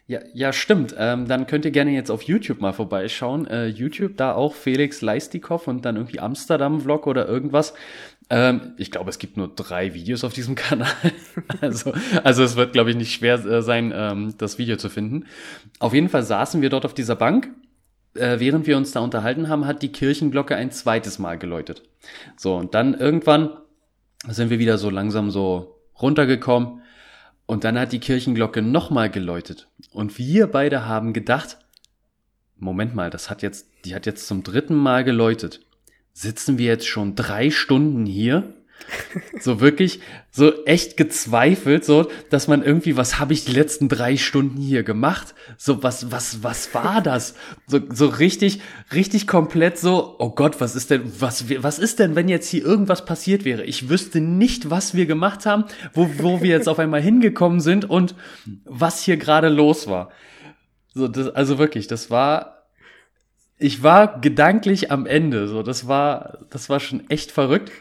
Ja, 0.07 0.19
ja, 0.33 0.53
stimmt. 0.53 0.93
Ähm, 0.99 1.27
dann 1.27 1.47
könnt 1.47 1.65
ihr 1.65 1.71
gerne 1.71 1.89
jetzt 1.91 2.11
auf 2.11 2.21
YouTube 2.21 2.61
mal 2.61 2.73
vorbeischauen. 2.73 3.47
Äh, 3.47 3.65
YouTube, 3.67 4.17
da 4.17 4.33
auch 4.33 4.53
Felix 4.53 5.01
Leistikow 5.01 5.67
und 5.67 5.83
dann 5.83 5.95
irgendwie 5.95 6.19
Amsterdam-Vlog 6.19 7.07
oder 7.07 7.27
irgendwas. 7.27 7.73
Ähm, 8.29 8.73
ich 8.77 8.91
glaube, 8.91 9.09
es 9.09 9.17
gibt 9.17 9.35
nur 9.35 9.47
drei 9.47 9.95
Videos 9.95 10.23
auf 10.23 10.33
diesem 10.33 10.53
Kanal. 10.55 10.91
also, 11.61 11.93
also 12.23 12.43
es 12.43 12.55
wird, 12.55 12.73
glaube 12.73 12.91
ich, 12.91 12.95
nicht 12.95 13.13
schwer 13.13 13.43
äh, 13.43 13.63
sein, 13.63 13.91
ähm, 13.95 14.35
das 14.37 14.59
Video 14.59 14.75
zu 14.77 14.89
finden. 14.89 15.25
Auf 15.79 15.95
jeden 15.95 16.09
Fall 16.09 16.23
saßen 16.23 16.61
wir 16.61 16.69
dort 16.69 16.85
auf 16.85 16.93
dieser 16.93 17.15
Bank. 17.15 17.49
Äh, 18.13 18.39
während 18.39 18.67
wir 18.67 18.77
uns 18.77 18.91
da 18.91 18.99
unterhalten 18.99 19.49
haben, 19.49 19.65
hat 19.65 19.81
die 19.81 19.91
Kirchenglocke 19.91 20.55
ein 20.55 20.69
zweites 20.69 21.17
Mal 21.17 21.39
geläutet. 21.39 21.81
So, 22.37 22.55
und 22.55 22.75
dann 22.75 22.93
irgendwann 22.93 23.49
sind 24.27 24.51
wir 24.51 24.59
wieder 24.59 24.77
so 24.77 24.91
langsam 24.91 25.31
so 25.31 25.81
runtergekommen 25.99 26.81
und 27.45 27.63
dann 27.63 27.77
hat 27.77 27.91
die 27.91 27.99
Kirchenglocke 27.99 28.61
nochmal 28.61 29.09
geläutet. 29.09 29.67
Und 29.91 30.17
wir 30.17 30.47
beide 30.47 30.85
haben 30.85 31.13
gedacht, 31.13 31.57
Moment 32.57 32.95
mal, 32.95 33.09
das 33.09 33.29
hat 33.29 33.41
jetzt, 33.41 33.67
die 33.83 33.93
hat 33.93 34.05
jetzt 34.05 34.27
zum 34.27 34.43
dritten 34.43 34.75
Mal 34.75 35.03
geläutet. 35.03 35.65
Sitzen 36.13 36.57
wir 36.57 36.67
jetzt 36.67 36.87
schon 36.87 37.15
drei 37.15 37.51
Stunden 37.51 38.05
hier? 38.05 38.53
So 39.39 39.61
wirklich, 39.61 39.99
so 40.31 40.65
echt 40.65 40.97
gezweifelt, 40.97 41.85
so, 41.85 42.09
dass 42.29 42.47
man 42.47 42.63
irgendwie, 42.63 42.97
was 42.97 43.19
habe 43.19 43.33
ich 43.33 43.45
die 43.45 43.53
letzten 43.53 43.89
drei 43.89 44.17
Stunden 44.17 44.57
hier 44.57 44.83
gemacht? 44.83 45.33
So, 45.57 45.83
was, 45.83 46.11
was, 46.11 46.43
was 46.43 46.73
war 46.73 47.01
das? 47.01 47.35
So, 47.67 47.79
so 47.89 48.07
richtig, 48.07 48.61
richtig 48.93 49.27
komplett 49.27 49.77
so, 49.77 50.15
oh 50.19 50.29
Gott, 50.29 50.61
was 50.61 50.75
ist 50.75 50.91
denn, 50.91 51.03
was, 51.19 51.45
was 51.61 51.79
ist 51.79 51.99
denn, 51.99 52.15
wenn 52.15 52.29
jetzt 52.29 52.49
hier 52.49 52.63
irgendwas 52.63 53.05
passiert 53.05 53.45
wäre? 53.45 53.63
Ich 53.63 53.89
wüsste 53.89 54.19
nicht, 54.19 54.69
was 54.69 54.93
wir 54.93 55.05
gemacht 55.05 55.45
haben, 55.45 55.65
wo, 55.93 56.09
wo 56.19 56.41
wir 56.41 56.49
jetzt 56.49 56.69
auf 56.69 56.79
einmal 56.79 57.01
hingekommen 57.01 57.59
sind 57.59 57.89
und 57.89 58.15
was 58.65 59.03
hier 59.03 59.17
gerade 59.17 59.49
los 59.49 59.87
war. 59.87 60.11
So, 60.93 61.07
das, 61.07 61.29
also 61.29 61.57
wirklich, 61.57 61.87
das 61.87 62.09
war, 62.09 62.67
ich 63.57 63.83
war 63.83 64.19
gedanklich 64.19 64.91
am 64.91 65.05
Ende, 65.05 65.47
so, 65.47 65.63
das 65.63 65.87
war, 65.87 66.39
das 66.49 66.69
war 66.69 66.79
schon 66.79 67.09
echt 67.09 67.31
verrückt. 67.31 67.71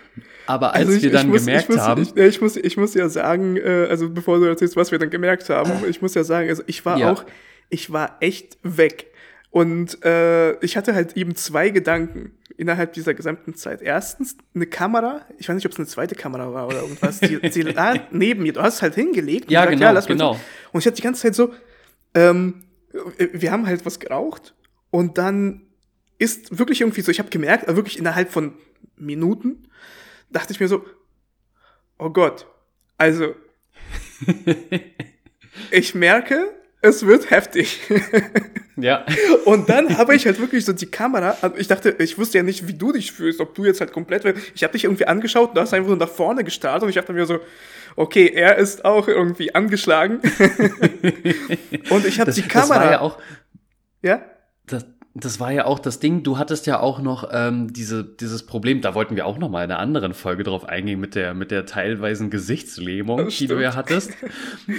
Aber 0.47 0.75
als 0.75 0.87
also 0.87 0.97
ich, 0.99 1.03
wir 1.05 1.11
dann 1.11 1.29
muss, 1.29 1.45
gemerkt 1.45 1.69
muss, 1.69 1.79
haben. 1.79 2.03
Ich, 2.03 2.17
ich, 2.17 2.41
muss, 2.41 2.57
ich 2.57 2.77
muss 2.77 2.95
ja 2.95 3.09
sagen, 3.09 3.57
äh, 3.57 3.87
also 3.89 4.11
bevor 4.11 4.39
du 4.39 4.45
erzählst, 4.45 4.77
was 4.77 4.91
wir 4.91 4.99
dann 4.99 5.11
gemerkt 5.11 5.49
haben, 5.49 5.73
ich 5.89 6.03
muss 6.03 6.15
ja 6.15 6.25
sagen, 6.25 6.49
also 6.49 6.63
ich 6.67 6.85
war 6.85 6.99
ja. 6.99 7.13
auch, 7.13 7.25
ich 7.71 7.93
war 7.93 8.17
echt 8.21 8.59
weg. 8.63 9.07
Und 9.51 10.05
äh, 10.05 10.59
ich 10.65 10.77
hatte 10.77 10.95
halt 10.95 11.17
eben 11.17 11.37
zwei 11.37 11.71
Gedanken 11.71 12.33
innerhalb 12.57 12.93
dieser 12.93 13.15
gesamten 13.15 13.55
Zeit. 13.55 13.83
Erstens 13.83 14.37
eine 14.55 14.67
Kamera, 14.67 15.23
ich 15.39 15.49
weiß 15.49 15.55
nicht, 15.55 15.67
ob 15.67 15.73
es 15.73 15.79
eine 15.79 15.87
zweite 15.87 16.15
Kamera 16.15 16.53
war 16.53 16.67
oder 16.67 16.83
irgendwas, 16.83 17.21
die, 17.21 17.39
die 17.39 17.63
lag 17.63 18.01
neben 18.11 18.43
mir. 18.43 18.53
Du 18.53 18.63
hast 18.63 18.77
es 18.77 18.83
halt 18.83 18.95
hingelegt. 18.95 19.51
Ja, 19.51 19.61
gesagt, 19.61 19.77
genau, 19.77 19.87
ja, 19.87 19.93
lass 19.93 20.07
genau. 20.07 20.39
Und 20.73 20.81
ich 20.81 20.87
hatte 20.87 20.97
die 20.97 21.03
ganze 21.03 21.23
Zeit 21.23 21.35
so, 21.35 21.53
ähm, 22.15 22.65
wir 23.33 23.51
haben 23.51 23.67
halt 23.67 23.85
was 23.87 23.99
geraucht 23.99 24.55
und 24.91 25.19
dann 25.19 25.63
ist 26.19 26.57
wirklich 26.59 26.81
irgendwie 26.81 27.01
so, 27.01 27.11
ich 27.11 27.19
habe 27.19 27.31
gemerkt, 27.31 27.67
wirklich 27.69 27.99
innerhalb 27.99 28.31
von 28.31 28.55
Minuten, 28.97 29.69
dachte 30.31 30.53
ich 30.53 30.61
mir 30.61 30.69
so, 30.69 30.85
oh 31.99 32.11
Gott, 32.11 32.47
also 32.99 33.35
ich 35.71 35.95
merke, 35.95 36.55
es 36.81 37.07
wird 37.07 37.31
heftig. 37.31 37.81
ja. 38.77 39.07
Und 39.45 39.69
dann 39.69 39.97
habe 39.97 40.15
ich 40.15 40.27
halt 40.27 40.39
wirklich 40.39 40.65
so 40.65 40.73
die 40.73 40.87
Kamera, 40.87 41.37
also 41.41 41.57
ich 41.57 41.67
dachte, 41.67 41.97
ich 41.99 42.19
wusste 42.19 42.39
ja 42.39 42.45
nicht, 42.45 42.69
wie 42.69 42.75
du 42.75 42.93
dich 42.93 43.13
fühlst, 43.13 43.41
ob 43.41 43.55
du 43.55 43.65
jetzt 43.65 43.81
halt 43.81 43.93
komplett, 43.93 44.25
ich 44.55 44.63
habe 44.63 44.73
dich 44.73 44.85
irgendwie 44.85 45.07
angeschaut 45.07 45.51
und 45.51 45.55
du 45.57 45.61
hast 45.61 45.73
einfach 45.73 45.89
so 45.89 45.97
nach 45.97 46.09
vorne 46.09 46.45
gestartet 46.45 46.83
und 46.83 46.89
ich 46.91 46.97
dachte 46.97 47.13
mir 47.13 47.27
so, 47.27 47.41
okay, 47.97 48.31
er 48.35 48.57
ist 48.57 48.85
auch 48.85 49.09
irgendwie 49.09 49.55
angeschlagen. 49.55 50.21
und 51.91 52.07
ich 52.07 52.21
habe 52.21 52.33
die 52.33 52.43
Kamera. 52.43 52.75
Das 52.75 52.85
war 52.85 52.91
ja 52.91 53.01
auch. 53.01 53.19
Ja? 54.03 54.23
Das, 55.15 55.23
das 55.23 55.41
war 55.41 55.53
ja 55.53 55.65
auch 55.65 55.79
das 55.79 56.01
Ding, 56.01 56.25
du 56.25 56.39
hattest 56.39 56.67
ja 56.67 56.81
auch 56.81 57.01
noch 57.01 57.29
ähm, 57.33 57.73
diese, 57.73 58.03
dieses 58.05 58.45
Problem, 58.45 58.81
da 58.81 58.95
wollten 58.95 59.15
wir 59.15 59.27
auch 59.27 59.39
noch 59.39 59.49
mal 59.49 59.65
in 59.65 59.71
einer 59.71 59.79
anderen 59.79 60.13
Folge 60.13 60.43
drauf 60.43 60.69
eingehen 60.69 60.99
mit 60.99 61.15
der, 61.15 61.35
mit 61.35 61.53
der 61.53 61.67
teilweisen 61.67 62.31
Gesichtslähmung, 62.31 63.29
die 63.29 63.47
du 63.47 63.63
ja 63.63 63.75
hattest. 63.75 64.13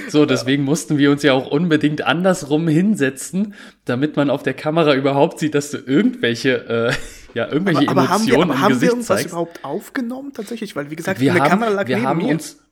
So, 0.10 0.26
deswegen 0.26 0.64
ja. 0.64 0.70
mussten 0.70 0.98
wir 0.98 1.12
uns 1.12 1.24
ja 1.24 1.34
auch 1.34 1.48
unbedingt 1.48 2.06
andersrum 2.06 2.68
hinsetzen, 2.68 3.54
damit 3.86 4.16
man 4.16 4.30
auf 4.30 4.44
der 4.44 4.54
Kamera 4.54 4.94
überhaupt 4.96 5.40
sieht, 5.40 5.56
dass 5.56 5.72
du 5.72 5.78
irgendwelche, 5.78 6.68
äh, 6.68 6.94
ja, 7.34 7.48
irgendwelche 7.48 7.88
aber, 7.90 8.02
aber 8.02 8.16
Emotionen 8.16 8.20
haben 8.20 8.28
wir, 8.28 8.36
aber 8.36 8.64
im 8.64 8.80
Gesicht 8.80 8.92
haben 8.92 9.00
wir 9.00 9.06
zeigst. 9.06 9.28
überhaupt 9.28 9.64
aufgenommen 9.64 10.34
tatsächlich? 10.34 10.76
Weil, 10.76 10.90
wie 10.90 10.96
gesagt, 10.96 11.20
wir 11.20 11.32
eine 11.32 11.42
haben, 11.42 11.50
Kamera 11.50 11.70
lag 11.70 11.88
wir 11.88 11.96
neben 11.98 12.08
haben 12.08 12.18
mir. 12.18 12.34
uns 12.34 12.65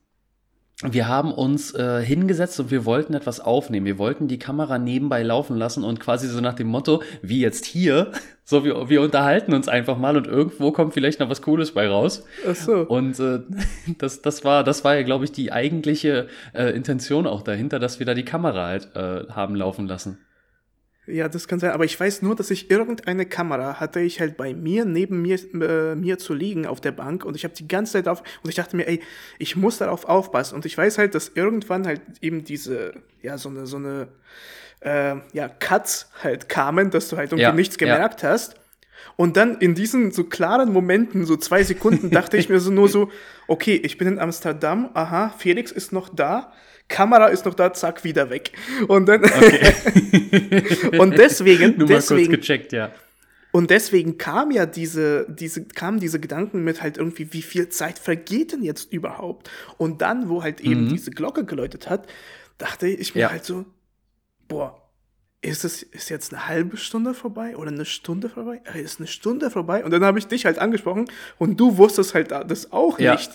wir 0.81 1.07
haben 1.07 1.31
uns 1.31 1.73
äh, 1.73 2.01
hingesetzt 2.03 2.59
und 2.59 2.71
wir 2.71 2.83
wollten 2.83 3.13
etwas 3.13 3.39
aufnehmen. 3.39 3.86
Wir 3.86 3.97
wollten 3.97 4.27
die 4.27 4.39
Kamera 4.39 4.79
nebenbei 4.79 5.23
laufen 5.23 5.55
lassen 5.55 5.83
und 5.83 5.99
quasi 5.99 6.27
so 6.27 6.41
nach 6.41 6.55
dem 6.55 6.67
Motto, 6.67 7.03
wie 7.21 7.39
jetzt 7.39 7.65
hier, 7.65 8.12
so 8.43 8.65
wir, 8.65 8.89
wir 8.89 9.01
unterhalten 9.01 9.53
uns 9.53 9.67
einfach 9.67 9.97
mal 9.97 10.17
und 10.17 10.27
irgendwo 10.27 10.71
kommt 10.71 10.93
vielleicht 10.93 11.19
noch 11.19 11.29
was 11.29 11.41
Cooles 11.41 11.73
bei 11.73 11.88
raus. 11.88 12.25
Ach 12.49 12.55
so. 12.55 12.81
Und 12.81 13.19
äh, 13.19 13.39
das, 13.97 14.21
das 14.21 14.43
war, 14.43 14.63
das 14.63 14.83
war 14.83 14.95
ja, 14.95 15.03
glaube 15.03 15.25
ich, 15.25 15.31
die 15.31 15.51
eigentliche 15.51 16.27
äh, 16.53 16.75
Intention 16.75 17.27
auch 17.27 17.43
dahinter, 17.43 17.79
dass 17.79 17.99
wir 17.99 18.05
da 18.05 18.13
die 18.13 18.25
Kamera 18.25 18.65
halt 18.65 18.95
äh, 18.95 19.31
haben 19.31 19.55
laufen 19.55 19.88
lassen. 19.88 20.17
Ja, 21.05 21.27
das 21.27 21.49
kann 21.49 21.59
sein, 21.59 21.71
aber 21.71 21.83
ich 21.83 21.99
weiß 21.99 22.21
nur, 22.21 22.33
dass 22.33 22.49
ich 22.49 22.71
irgendeine 22.71 23.25
Kamera 23.25 23.81
hatte 23.81 23.99
ich 23.99 24.21
halt 24.21 24.37
bei 24.37 24.53
mir 24.53 24.85
neben 24.85 25.21
mir 25.21 25.37
äh, 25.53 25.95
mir 25.95 26.17
zu 26.17 26.33
liegen 26.33 26.65
auf 26.65 26.79
der 26.79 26.93
Bank 26.93 27.25
und 27.25 27.35
ich 27.35 27.43
habe 27.43 27.53
die 27.53 27.67
ganze 27.67 27.93
Zeit 27.93 28.07
auf 28.07 28.23
und 28.41 28.49
ich 28.49 28.55
dachte 28.55 28.77
mir, 28.77 28.87
ey, 28.87 29.01
ich 29.37 29.57
muss 29.57 29.79
darauf 29.79 30.05
aufpassen 30.05 30.55
und 30.55 30.65
ich 30.65 30.77
weiß 30.77 30.97
halt, 30.97 31.13
dass 31.13 31.31
irgendwann 31.35 31.85
halt 31.85 32.01
eben 32.21 32.45
diese 32.45 32.93
ja 33.21 33.37
so 33.37 33.49
eine 33.49 33.67
so 33.67 33.75
eine 33.75 34.07
äh, 34.79 35.15
ja 35.33 35.49
Cuts 35.49 36.09
halt 36.23 36.47
kamen, 36.47 36.89
dass 36.89 37.09
du 37.09 37.17
halt 37.17 37.31
irgendwie 37.31 37.43
ja, 37.43 37.51
nichts 37.51 37.77
gemerkt 37.77 38.21
ja. 38.21 38.29
hast. 38.29 38.55
Und 39.17 39.35
dann 39.35 39.57
in 39.57 39.75
diesen 39.75 40.11
so 40.11 40.23
klaren 40.23 40.71
Momenten, 40.71 41.25
so 41.25 41.35
zwei 41.35 41.63
Sekunden, 41.63 42.11
dachte 42.11 42.37
ich 42.37 42.47
mir 42.47 42.61
so 42.61 42.71
nur 42.71 42.87
so, 42.87 43.11
okay, 43.47 43.75
ich 43.75 43.97
bin 43.97 44.07
in 44.07 44.19
Amsterdam, 44.19 44.89
aha, 44.93 45.33
Felix 45.37 45.71
ist 45.71 45.91
noch 45.91 46.07
da 46.07 46.53
Kamera 46.93 47.27
ist 47.27 47.45
noch 47.45 47.56
da, 47.56 47.73
zack, 47.73 48.03
wieder 48.03 48.29
weg. 48.29 48.51
Und 48.88 49.08
dann. 49.08 49.23
Okay. 49.25 50.97
und 50.99 51.17
deswegen. 51.17 51.77
Nur 51.77 51.88
mal 51.88 51.95
deswegen, 51.95 52.29
kurz 52.29 52.41
gecheckt, 52.41 52.71
ja. 52.71 52.91
Und 53.51 53.69
deswegen 53.69 54.17
kam 54.17 54.51
ja 54.51 54.65
diese, 54.65 55.27
diese, 55.29 55.65
kamen 55.65 55.99
diese 55.99 56.19
Gedanken 56.19 56.63
mit 56.63 56.82
halt 56.82 56.97
irgendwie, 56.97 57.34
wie 57.34 57.41
viel 57.41 57.69
Zeit 57.69 57.99
vergeht 57.99 58.51
denn 58.51 58.63
jetzt 58.63 58.91
überhaupt? 58.93 59.49
Und 59.77 60.01
dann, 60.01 60.29
wo 60.29 60.43
halt 60.43 60.62
eben 60.62 60.86
mhm. 60.86 60.89
diese 60.89 61.12
Glocke 61.12 61.45
geläutet 61.45 61.89
hat, 61.89 62.08
dachte 62.58 62.88
ich 62.88 63.15
mir 63.15 63.21
ja. 63.21 63.32
halt 63.32 63.45
so, 63.45 63.65
boah, 64.47 64.83
ist 65.43 65.65
es 65.65 65.84
ist 65.84 66.10
jetzt 66.10 66.34
eine 66.34 66.47
halbe 66.47 66.77
Stunde 66.77 67.13
vorbei 67.13 67.58
oder 67.58 67.69
eine 67.69 67.84
Stunde 67.86 68.29
vorbei? 68.29 68.62
Äh, 68.73 68.82
Ist 68.82 68.99
eine 68.99 69.08
Stunde 69.08 69.51
vorbei? 69.51 69.84
Und 69.84 69.91
dann 69.91 70.03
habe 70.06 70.17
ich 70.17 70.25
dich 70.27 70.45
halt 70.45 70.58
angesprochen 70.58 71.06
und 71.38 71.60
du 71.60 71.77
wusstest 71.77 72.13
halt 72.13 72.32
das 72.32 72.71
auch 72.71 72.97
Ja. 72.97 73.12
nicht. 73.13 73.32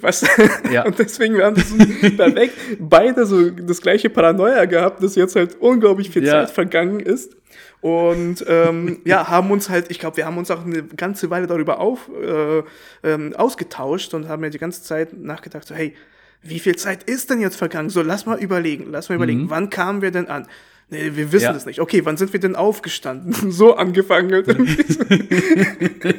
Was? 0.00 0.24
Ja. 0.70 0.84
Und 0.86 0.98
deswegen 0.98 1.34
wir 1.36 1.44
haben 1.46 1.56
das 1.56 1.72
perfekt 2.16 2.54
beide 2.78 3.26
so 3.26 3.50
das 3.50 3.80
gleiche 3.82 4.08
Paranoia 4.08 4.64
gehabt, 4.66 5.02
dass 5.02 5.16
jetzt 5.16 5.34
halt 5.34 5.56
unglaublich 5.60 6.10
viel 6.10 6.24
Ja. 6.24 6.32
Zeit 6.46 6.50
vergangen 6.50 7.00
ist. 7.00 7.36
Und 7.80 8.44
ähm, 8.48 9.00
ja, 9.04 9.28
haben 9.28 9.50
uns 9.50 9.68
halt, 9.68 9.90
ich 9.90 9.98
glaube, 9.98 10.16
wir 10.16 10.26
haben 10.26 10.38
uns 10.38 10.50
auch 10.50 10.64
eine 10.64 10.82
ganze 10.84 11.30
Weile 11.30 11.46
darüber 11.46 11.78
auf, 11.80 12.08
äh, 12.22 12.62
ähm, 13.04 13.34
ausgetauscht 13.36 14.14
und 14.14 14.28
haben 14.28 14.42
ja 14.44 14.50
die 14.50 14.58
ganze 14.58 14.82
Zeit 14.82 15.12
nachgedacht, 15.12 15.66
so, 15.66 15.74
hey, 15.74 15.94
wie 16.42 16.58
viel 16.60 16.76
Zeit 16.76 17.02
ist 17.04 17.30
denn 17.30 17.40
jetzt 17.40 17.56
vergangen? 17.56 17.90
So, 17.90 18.02
lass 18.02 18.26
mal 18.26 18.38
überlegen, 18.38 18.86
lass 18.90 19.08
mal 19.08 19.16
überlegen, 19.16 19.48
wann 19.50 19.70
kamen 19.70 20.02
wir 20.02 20.10
denn 20.12 20.28
an? 20.28 20.46
Nee, 20.90 21.10
wir 21.14 21.32
wissen 21.32 21.44
Ja. 21.44 21.54
es 21.54 21.66
nicht. 21.66 21.80
Okay, 21.80 22.04
wann 22.06 22.16
sind 22.16 22.32
wir 22.32 22.40
denn 22.40 22.56
aufgestanden? 22.56 23.34
So 23.50 23.76
angefangen. 23.76 24.32
Halt. 24.32 24.46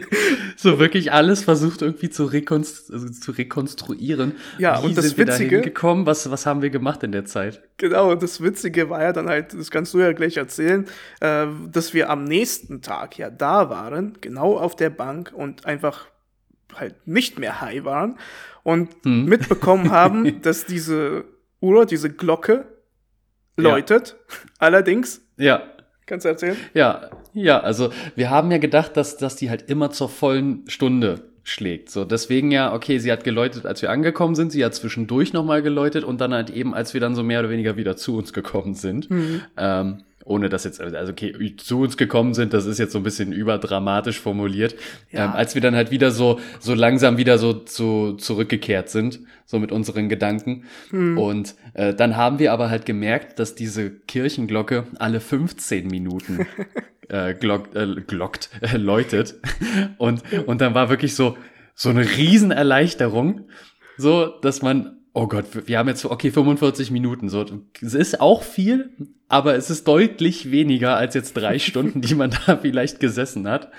So 0.58 0.77
wirklich 0.77 1.13
alles 1.13 1.43
versucht 1.43 1.82
irgendwie 1.82 2.10
zu, 2.10 2.25
rekonst 2.25 2.91
also 2.91 3.08
zu 3.10 3.32
rekonstruieren. 3.32 4.34
Ja, 4.58 4.82
Wie 4.82 4.88
und 4.88 4.97
das 4.97 5.05
sind 5.05 5.17
wir 5.17 5.27
Witzige- 5.27 5.55
hingekommen? 5.58 6.05
Was, 6.05 6.29
was 6.29 6.45
haben 6.45 6.62
wir 6.62 6.69
gemacht 6.69 7.01
in 7.03 7.12
der 7.13 7.23
Zeit? 7.25 7.62
genau, 7.77 8.12
und 8.12 8.21
das 8.21 8.41
Witzige 8.43 8.89
war 8.89 9.01
ja 9.01 9.13
dann 9.13 9.29
halt, 9.29 9.53
das 9.53 9.71
kannst 9.71 9.93
du 9.93 9.99
ja 9.99 10.12
gleich 10.12 10.36
erzählen, 10.36 10.86
äh, 11.21 11.45
dass 11.71 11.93
wir 11.93 12.10
am 12.10 12.25
nächsten 12.25 12.82
Tag 12.82 13.17
ja 13.17 13.29
da 13.29 13.69
waren, 13.69 14.17
genau 14.19 14.58
auf 14.58 14.75
der 14.75 14.89
Bank 14.89 15.32
und 15.34 15.65
einfach 15.65 16.08
halt 16.75 17.08
nicht 17.08 17.39
mehr 17.39 17.62
high 17.62 17.86
waren 17.86 18.17
und 18.63 18.89
Hm. 19.03 19.25
mitbekommen 19.25 19.91
haben, 19.91 20.41
dass 20.41 20.65
diese 20.65 21.23
Uhr, 21.62 21.86
diese 21.86 22.10
Glocke 22.10 22.65
läutet. 23.62 24.15
Allerdings, 24.58 25.22
Ja, 25.38 25.63
kannst 26.06 26.26
du 26.26 26.30
erzählen? 26.30 26.58
ja, 26.74 27.10
ja. 27.34 27.60
Also 27.60 27.91
wir 28.15 28.30
haben 28.30 28.52
ja 28.52 28.58
gedacht, 28.58 28.98
dass, 28.98 29.17
dass 29.17 29.36
die 29.36 29.50
halt 29.50 29.69
immer 29.69 29.91
zur 29.91 30.10
vollen 30.10 30.63
Stunde 30.67 31.22
schlägt. 31.43 31.89
So, 31.89 32.06
deswegen 32.06 32.52
ja, 32.52 32.74
okay, 32.74 33.00
sie 33.00 33.12
hat 33.12 33.24
geläutet, 33.24 33.65
als 33.65 33.82
wir 33.82 33.89
angekommen 33.89 34.36
sind. 34.36 34.52
Sie 34.52 34.63
hat 34.63 34.76
zwischendurch 34.76 35.34
nochmal 35.34 35.62
geläutet 35.62 36.04
und 36.04 36.22
dann 36.22 36.34
halt 36.34 36.50
eben, 36.50 36.74
als 36.76 36.93
wir 36.93 37.02
dann 37.02 37.15
so 37.15 37.24
mehr 37.24 37.39
oder 37.39 37.50
weniger 37.50 37.76
wieder 37.78 37.95
zu 37.95 38.17
uns 38.17 38.34
gekommen 38.34 38.74
sind. 38.76 39.10
Mhm. 39.10 39.41
Ähm, 39.58 40.04
ohne 40.30 40.48
dass 40.48 40.63
jetzt, 40.63 40.80
also 40.80 41.12
okay, 41.12 41.56
zu 41.58 41.82
uns 41.82 41.98
gekommen 41.98 42.34
sind, 42.34 42.54
das 42.54 42.65
ist 42.65 42.78
jetzt 42.78 42.94
so 42.94 43.00
ein 43.00 43.04
bisschen 43.04 43.34
überdramatisch 43.34 44.20
formuliert. 44.20 44.76
Ja. 45.12 45.26
Ähm, 45.26 45.32
als 45.32 45.56
wir 45.56 45.62
dann 45.62 45.76
halt 45.76 45.92
wieder 45.92 46.12
so, 46.12 46.39
so 46.60 46.74
langsam 46.74 47.18
wieder 47.18 47.38
so 47.38 47.54
zu, 47.54 48.13
zurückgekehrt 48.13 48.89
sind, 48.89 49.20
so 49.46 49.58
mit 49.58 49.72
unseren 49.72 50.08
Gedanken. 50.08 50.65
Und 51.18 51.56
äh, 51.74 51.94
dann 51.94 52.15
haben 52.15 52.38
wir 52.38 52.54
aber 52.54 52.70
halt 52.70 52.86
gemerkt, 52.86 53.39
dass 53.39 53.56
diese 53.56 53.89
Kirchenglocke 53.89 54.86
alle 55.00 55.20
15 55.20 55.88
Minuten 55.88 56.46
äh, 57.10 57.34
glock, 57.34 57.76
äh, 57.76 57.88
glockt, 58.06 58.52
äh, 58.62 58.78
läutet. 58.78 59.36
Und, 59.98 60.22
und 60.46 60.62
dann 60.62 60.76
war 60.76 60.89
wirklich 60.89 61.15
so, 61.15 61.38
so 61.74 61.89
eine 61.89 62.02
Riesenerleichterung, 62.02 63.48
so, 63.98 64.28
dass 64.28 64.62
man, 64.62 64.98
oh 65.19 65.27
Gott, 65.27 65.45
wir 65.67 65.77
haben 65.77 65.89
jetzt, 65.89 66.05
okay, 66.05 66.32
45 66.32 66.91
Minuten, 66.91 67.27
so, 67.27 67.45
es 67.82 67.93
ist 67.93 68.21
auch 68.21 68.41
viel, 68.41 68.89
aber 69.27 69.55
es 69.55 69.69
ist 69.69 69.86
deutlich 69.86 70.49
weniger 70.49 70.95
als 70.95 71.13
jetzt 71.13 71.34
drei 71.34 71.60
Stunden, 71.67 71.99
die 71.99 72.15
man 72.15 72.32
da 72.45 72.55
vielleicht 72.55 73.01
gesessen 73.01 73.45
hat. 73.47 73.69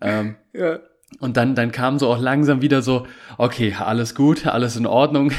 Ähm, 0.00 0.36
Ja. 0.52 0.78
und 1.18 1.36
dann, 1.36 1.56
dann 1.56 1.72
kam 1.72 1.98
so 1.98 2.08
auch 2.08 2.20
langsam 2.20 2.62
wieder 2.62 2.82
so, 2.82 3.06
okay, 3.36 3.74
alles 3.76 4.14
gut, 4.14 4.46
alles 4.46 4.76
in 4.76 4.86
Ordnung. 4.86 5.32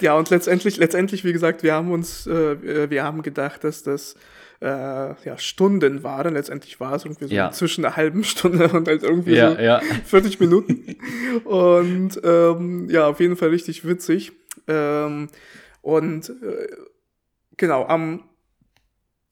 Ja, 0.00 0.14
und 0.14 0.30
letztendlich, 0.30 0.76
letztendlich, 0.76 1.24
wie 1.24 1.32
gesagt, 1.32 1.62
wir 1.64 1.74
haben 1.74 1.90
uns, 1.90 2.26
äh, 2.28 2.88
wir 2.90 3.02
haben 3.02 3.22
gedacht, 3.22 3.64
dass 3.64 3.82
das 3.82 4.14
äh, 4.60 4.66
ja, 5.24 5.38
Stunden 5.38 6.02
waren. 6.02 6.34
Letztendlich 6.34 6.80
war 6.80 6.94
es 6.94 7.04
irgendwie 7.04 7.26
so 7.26 7.34
Ja. 7.34 7.50
zwischen 7.50 7.84
einer 7.84 7.96
halben 7.96 8.24
Stunde 8.24 8.68
und 8.68 8.86
halt 8.88 9.02
irgendwie 9.02 9.34
Ja, 9.34 9.52
so 9.54 9.58
ja. 9.60 9.80
40 10.04 10.38
Minuten. 10.40 10.96
und 11.44 12.20
ähm, 12.22 12.88
ja, 12.90 13.06
auf 13.06 13.20
jeden 13.20 13.36
Fall 13.36 13.48
richtig 13.50 13.86
witzig. 13.86 14.32
Ähm, 14.68 15.28
und 15.82 16.28
äh, 16.28 16.68
genau, 17.56 17.84
am 17.86 18.24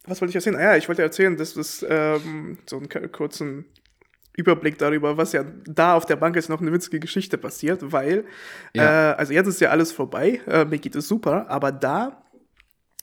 was 0.06 0.22
wollte 0.22 0.30
ich 0.30 0.36
erzählen? 0.36 0.56
Ah, 0.56 0.62
ja, 0.62 0.76
ich 0.76 0.88
wollte 0.88 1.02
erzählen, 1.02 1.36
dass 1.36 1.52
das 1.52 1.84
ähm, 1.86 2.56
so 2.64 2.78
einen 2.78 3.12
kurzen 3.12 3.66
Überblick 4.38 4.78
darüber, 4.78 5.18
was 5.18 5.32
ja 5.32 5.44
da 5.66 5.94
auf 5.94 6.06
der 6.06 6.16
Bank 6.16 6.36
ist, 6.36 6.48
noch 6.48 6.62
eine 6.62 6.72
witzige 6.72 6.98
Geschichte 7.00 7.36
passiert, 7.36 7.92
weil, 7.92 8.24
Ja. 8.72 9.10
äh, 9.12 9.14
also 9.16 9.34
jetzt 9.34 9.48
ist 9.48 9.60
ja 9.60 9.68
alles 9.68 9.92
vorbei, 9.92 10.40
äh, 10.46 10.64
mir 10.64 10.78
geht 10.78 10.94
es 10.96 11.08
super, 11.08 11.50
aber 11.50 11.72
da 11.72 12.22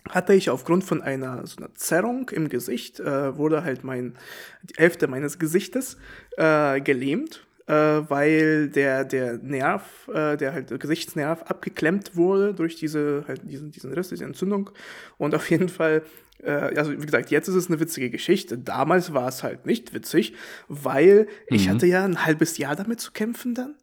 hatte 0.10 0.34
ich 0.34 0.50
aufgrund 0.50 0.84
von 0.84 1.02
einer 1.02 1.46
so 1.48 1.58
einer 1.58 1.74
Zerrung 1.76 2.30
im 2.30 2.50
Gesicht, 2.50 3.00
äh, 3.00 3.38
wurde 3.38 3.64
halt 3.64 3.84
mein, 3.84 4.16
die 4.64 4.76
Hälfte 4.78 5.08
meines 5.08 5.40
Gesichtes 5.40 5.98
äh, 6.38 6.80
gelähmt, 6.82 7.46
äh, 7.68 7.74
weil 7.74 8.70
der, 8.70 9.04
der 9.06 9.38
Nerv, 9.40 10.08
äh, 10.14 10.38
der 10.38 10.54
halt 10.54 10.70
der 10.70 10.78
Gesichtsnerv 10.78 11.44
abgeklemmt 11.44 12.16
wurde 12.16 12.54
durch 12.54 12.76
diese, 12.76 13.24
halt 13.28 13.42
diesen, 13.50 13.72
diesen 13.72 13.92
Riss, 13.94 14.10
diese 14.10 14.26
Entzündung. 14.26 14.70
Und 15.18 15.34
auf 15.34 15.50
jeden 15.50 15.70
Fall, 15.70 16.04
äh, 16.44 16.52
also 16.52 16.92
wie 16.92 17.06
gesagt, 17.06 17.32
jetzt 17.32 17.48
ist 17.48 17.56
es 17.56 17.68
eine 17.68 17.80
witzige 17.80 18.12
Geschichte. 18.12 18.58
Damals 18.60 19.14
war 19.14 19.28
es 19.28 19.42
halt 19.42 19.66
nicht 19.66 19.94
witzig, 19.96 20.36
weil 20.68 21.28
ich 21.48 21.66
Mhm. 21.68 21.72
hatte 21.72 21.86
ja 21.88 22.06
ein 22.06 22.26
halbes 22.26 22.60
Jahr 22.60 22.76
damit 22.76 23.00
zu 23.02 23.12
kämpfen 23.12 23.56
dann. 23.56 23.74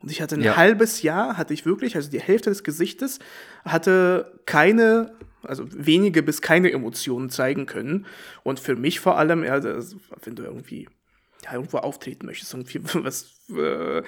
Und 0.00 0.10
ich 0.10 0.20
hatte 0.20 0.34
ein 0.34 0.42
Ja. 0.42 0.56
halbes 0.56 1.00
Jahr, 1.00 1.38
hatte 1.38 1.54
ich 1.54 1.64
wirklich, 1.64 1.96
also 1.96 2.10
die 2.10 2.20
Hälfte 2.20 2.50
des 2.50 2.62
Gesichtes, 2.64 3.18
hatte 3.64 4.38
keine, 4.44 5.14
also 5.46 5.64
wenige 5.72 6.22
bis 6.22 6.42
keine 6.42 6.70
Emotionen 6.72 7.30
zeigen 7.30 7.66
können. 7.66 8.06
Und 8.42 8.60
für 8.60 8.76
mich 8.76 9.00
vor 9.00 9.18
allem, 9.18 9.44
ja, 9.44 9.60
das, 9.60 9.96
wenn 10.24 10.34
du 10.36 10.42
irgendwie 10.44 10.88
ja, 11.44 11.52
irgendwo 11.54 11.78
auftreten 11.78 12.26
möchtest, 12.26 12.52
irgendwie 12.54 12.80
was 13.04 13.34
äh, 13.56 14.02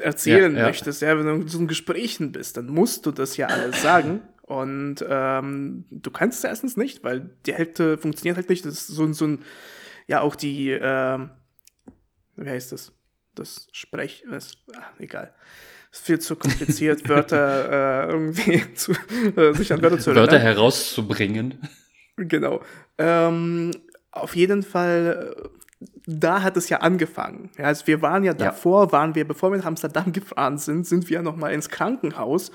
erzählen 0.00 0.52
Ja, 0.54 0.60
ja. 0.60 0.66
möchtest, 0.66 1.02
ja, 1.02 1.18
wenn 1.18 1.26
du 1.26 1.32
in 1.42 1.48
so 1.48 1.58
einem 1.58 1.68
Gesprächen 1.68 2.32
bist, 2.32 2.56
dann 2.56 2.66
musst 2.68 3.06
du 3.06 3.10
das 3.10 3.36
ja 3.36 3.46
alles 3.48 3.82
sagen. 3.82 4.20
Und 4.42 5.04
ähm, 5.06 5.84
du 5.90 6.10
kannst 6.10 6.38
es 6.38 6.44
erstens 6.44 6.76
nicht, 6.78 7.04
weil 7.04 7.30
die 7.44 7.52
Hälfte 7.52 7.98
funktioniert 7.98 8.36
halt 8.36 8.48
nicht. 8.48 8.64
Das 8.64 8.74
ist 8.74 8.86
so, 8.88 9.04
ein- 9.04 9.12
so 9.14 9.26
ein, 9.26 9.44
ja, 10.06 10.20
auch 10.22 10.36
die, 10.36 10.70
ähm, 10.70 11.30
wie 12.36 12.48
heißt 12.48 12.72
das? 12.72 12.92
Das 13.34 13.68
Sprech, 13.72 14.24
das, 14.30 14.56
ah, 14.74 14.86
egal. 14.98 15.34
Ist 15.90 16.04
viel 16.04 16.18
zu 16.18 16.36
kompliziert, 16.36 17.08
Wörter 17.08 18.04
äh, 18.08 18.12
irgendwie 18.12 18.62
zu, 18.74 18.92
äh, 19.36 19.54
sich 19.54 19.72
an 19.72 19.80
Wörter 19.82 19.98
zu 19.98 20.14
Wörter 20.14 20.36
erinnern. 20.36 20.54
herauszubringen. 20.56 21.54
Genau. 22.16 22.60
Ähm, 22.98 23.70
auf 24.10 24.34
jeden 24.36 24.62
Fall, 24.62 25.34
äh, 25.36 25.48
da 26.06 26.42
hat 26.42 26.56
es 26.56 26.68
ja 26.68 26.78
angefangen. 26.78 27.50
Ja, 27.56 27.66
also 27.66 27.86
wir 27.86 28.02
waren 28.02 28.24
ja 28.24 28.34
davor, 28.34 28.92
waren 28.92 29.14
wir, 29.14 29.26
bevor 29.26 29.50
wir 29.52 29.58
nach 29.58 29.66
Amsterdam 29.66 30.12
gefahren 30.12 30.58
sind, 30.58 30.86
sind 30.86 31.08
wir 31.08 31.22
noch 31.22 31.36
mal 31.36 31.52
ins 31.52 31.68
Krankenhaus. 31.68 32.50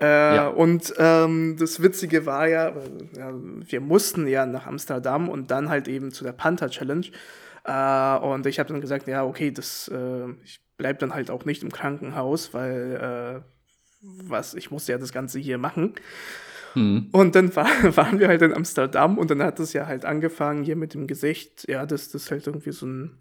Äh, 0.00 0.36
Ja. 0.36 0.48
Und 0.48 0.94
ähm, 0.98 1.56
das 1.58 1.82
Witzige 1.82 2.24
war 2.24 2.46
ja, 2.48 2.72
ja, 3.16 3.32
wir 3.34 3.80
mussten 3.80 4.26
ja 4.26 4.46
nach 4.46 4.66
Amsterdam 4.66 5.28
und 5.28 5.50
dann 5.50 5.68
halt 5.68 5.88
eben 5.88 6.10
zu 6.12 6.24
der 6.24 6.32
Panther 6.32 6.70
Challenge. 6.70 7.06
Äh, 7.64 8.16
und 8.24 8.46
ich 8.46 8.58
habe 8.58 8.70
dann 8.70 8.80
gesagt, 8.80 9.06
ja, 9.08 9.24
okay, 9.24 9.50
das, 9.50 9.88
äh, 9.88 10.30
ich 10.44 10.60
bleib 10.80 10.98
dann 10.98 11.12
halt 11.12 11.30
auch 11.30 11.44
nicht 11.44 11.62
im 11.62 11.70
Krankenhaus, 11.70 12.54
weil 12.54 13.42
äh, 13.42 14.00
was, 14.00 14.54
ich 14.54 14.70
muss 14.70 14.88
ja 14.88 14.96
das 14.96 15.12
Ganze 15.12 15.38
hier 15.38 15.58
machen. 15.58 15.92
Hm. 16.72 17.08
Und 17.12 17.34
dann 17.34 17.54
war, 17.54 17.66
waren 17.96 18.18
wir 18.18 18.28
halt 18.28 18.40
in 18.40 18.54
Amsterdam 18.54 19.18
und 19.18 19.30
dann 19.30 19.42
hat 19.42 19.60
es 19.60 19.74
ja 19.74 19.86
halt 19.86 20.06
angefangen 20.06 20.64
hier 20.64 20.76
mit 20.76 20.94
dem 20.94 21.06
Gesicht, 21.06 21.68
ja, 21.68 21.84
dass 21.84 22.10
das 22.10 22.30
halt 22.30 22.46
irgendwie 22.46 22.72
so, 22.72 22.86
ein, 22.86 23.18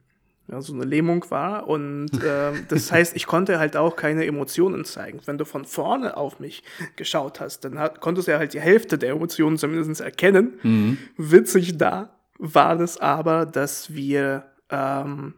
ja, 0.47 0.61
so 0.61 0.73
eine 0.73 0.85
Lähmung 0.85 1.25
war. 1.31 1.67
Und 1.67 2.11
ähm, 2.25 2.65
das 2.69 2.93
heißt, 2.93 3.13
ich 3.17 3.27
konnte 3.27 3.59
halt 3.59 3.75
auch 3.75 3.97
keine 3.97 4.25
Emotionen 4.25 4.85
zeigen. 4.85 5.19
Wenn 5.25 5.37
du 5.37 5.43
von 5.43 5.65
vorne 5.65 6.15
auf 6.15 6.39
mich 6.39 6.63
geschaut 6.95 7.41
hast, 7.41 7.65
dann 7.65 7.77
hat, 7.77 7.99
konntest 7.99 8.29
du 8.29 8.31
ja 8.31 8.37
halt 8.37 8.53
die 8.53 8.61
Hälfte 8.61 8.97
der 8.97 9.09
Emotionen 9.09 9.57
zumindest 9.57 9.99
erkennen. 9.99 10.53
Mhm. 10.63 10.97
Witzig 11.17 11.77
da 11.77 12.15
war 12.37 12.77
das 12.77 12.97
aber, 12.99 13.45
dass 13.45 13.93
wir 13.93 14.45
ähm, 14.69 15.33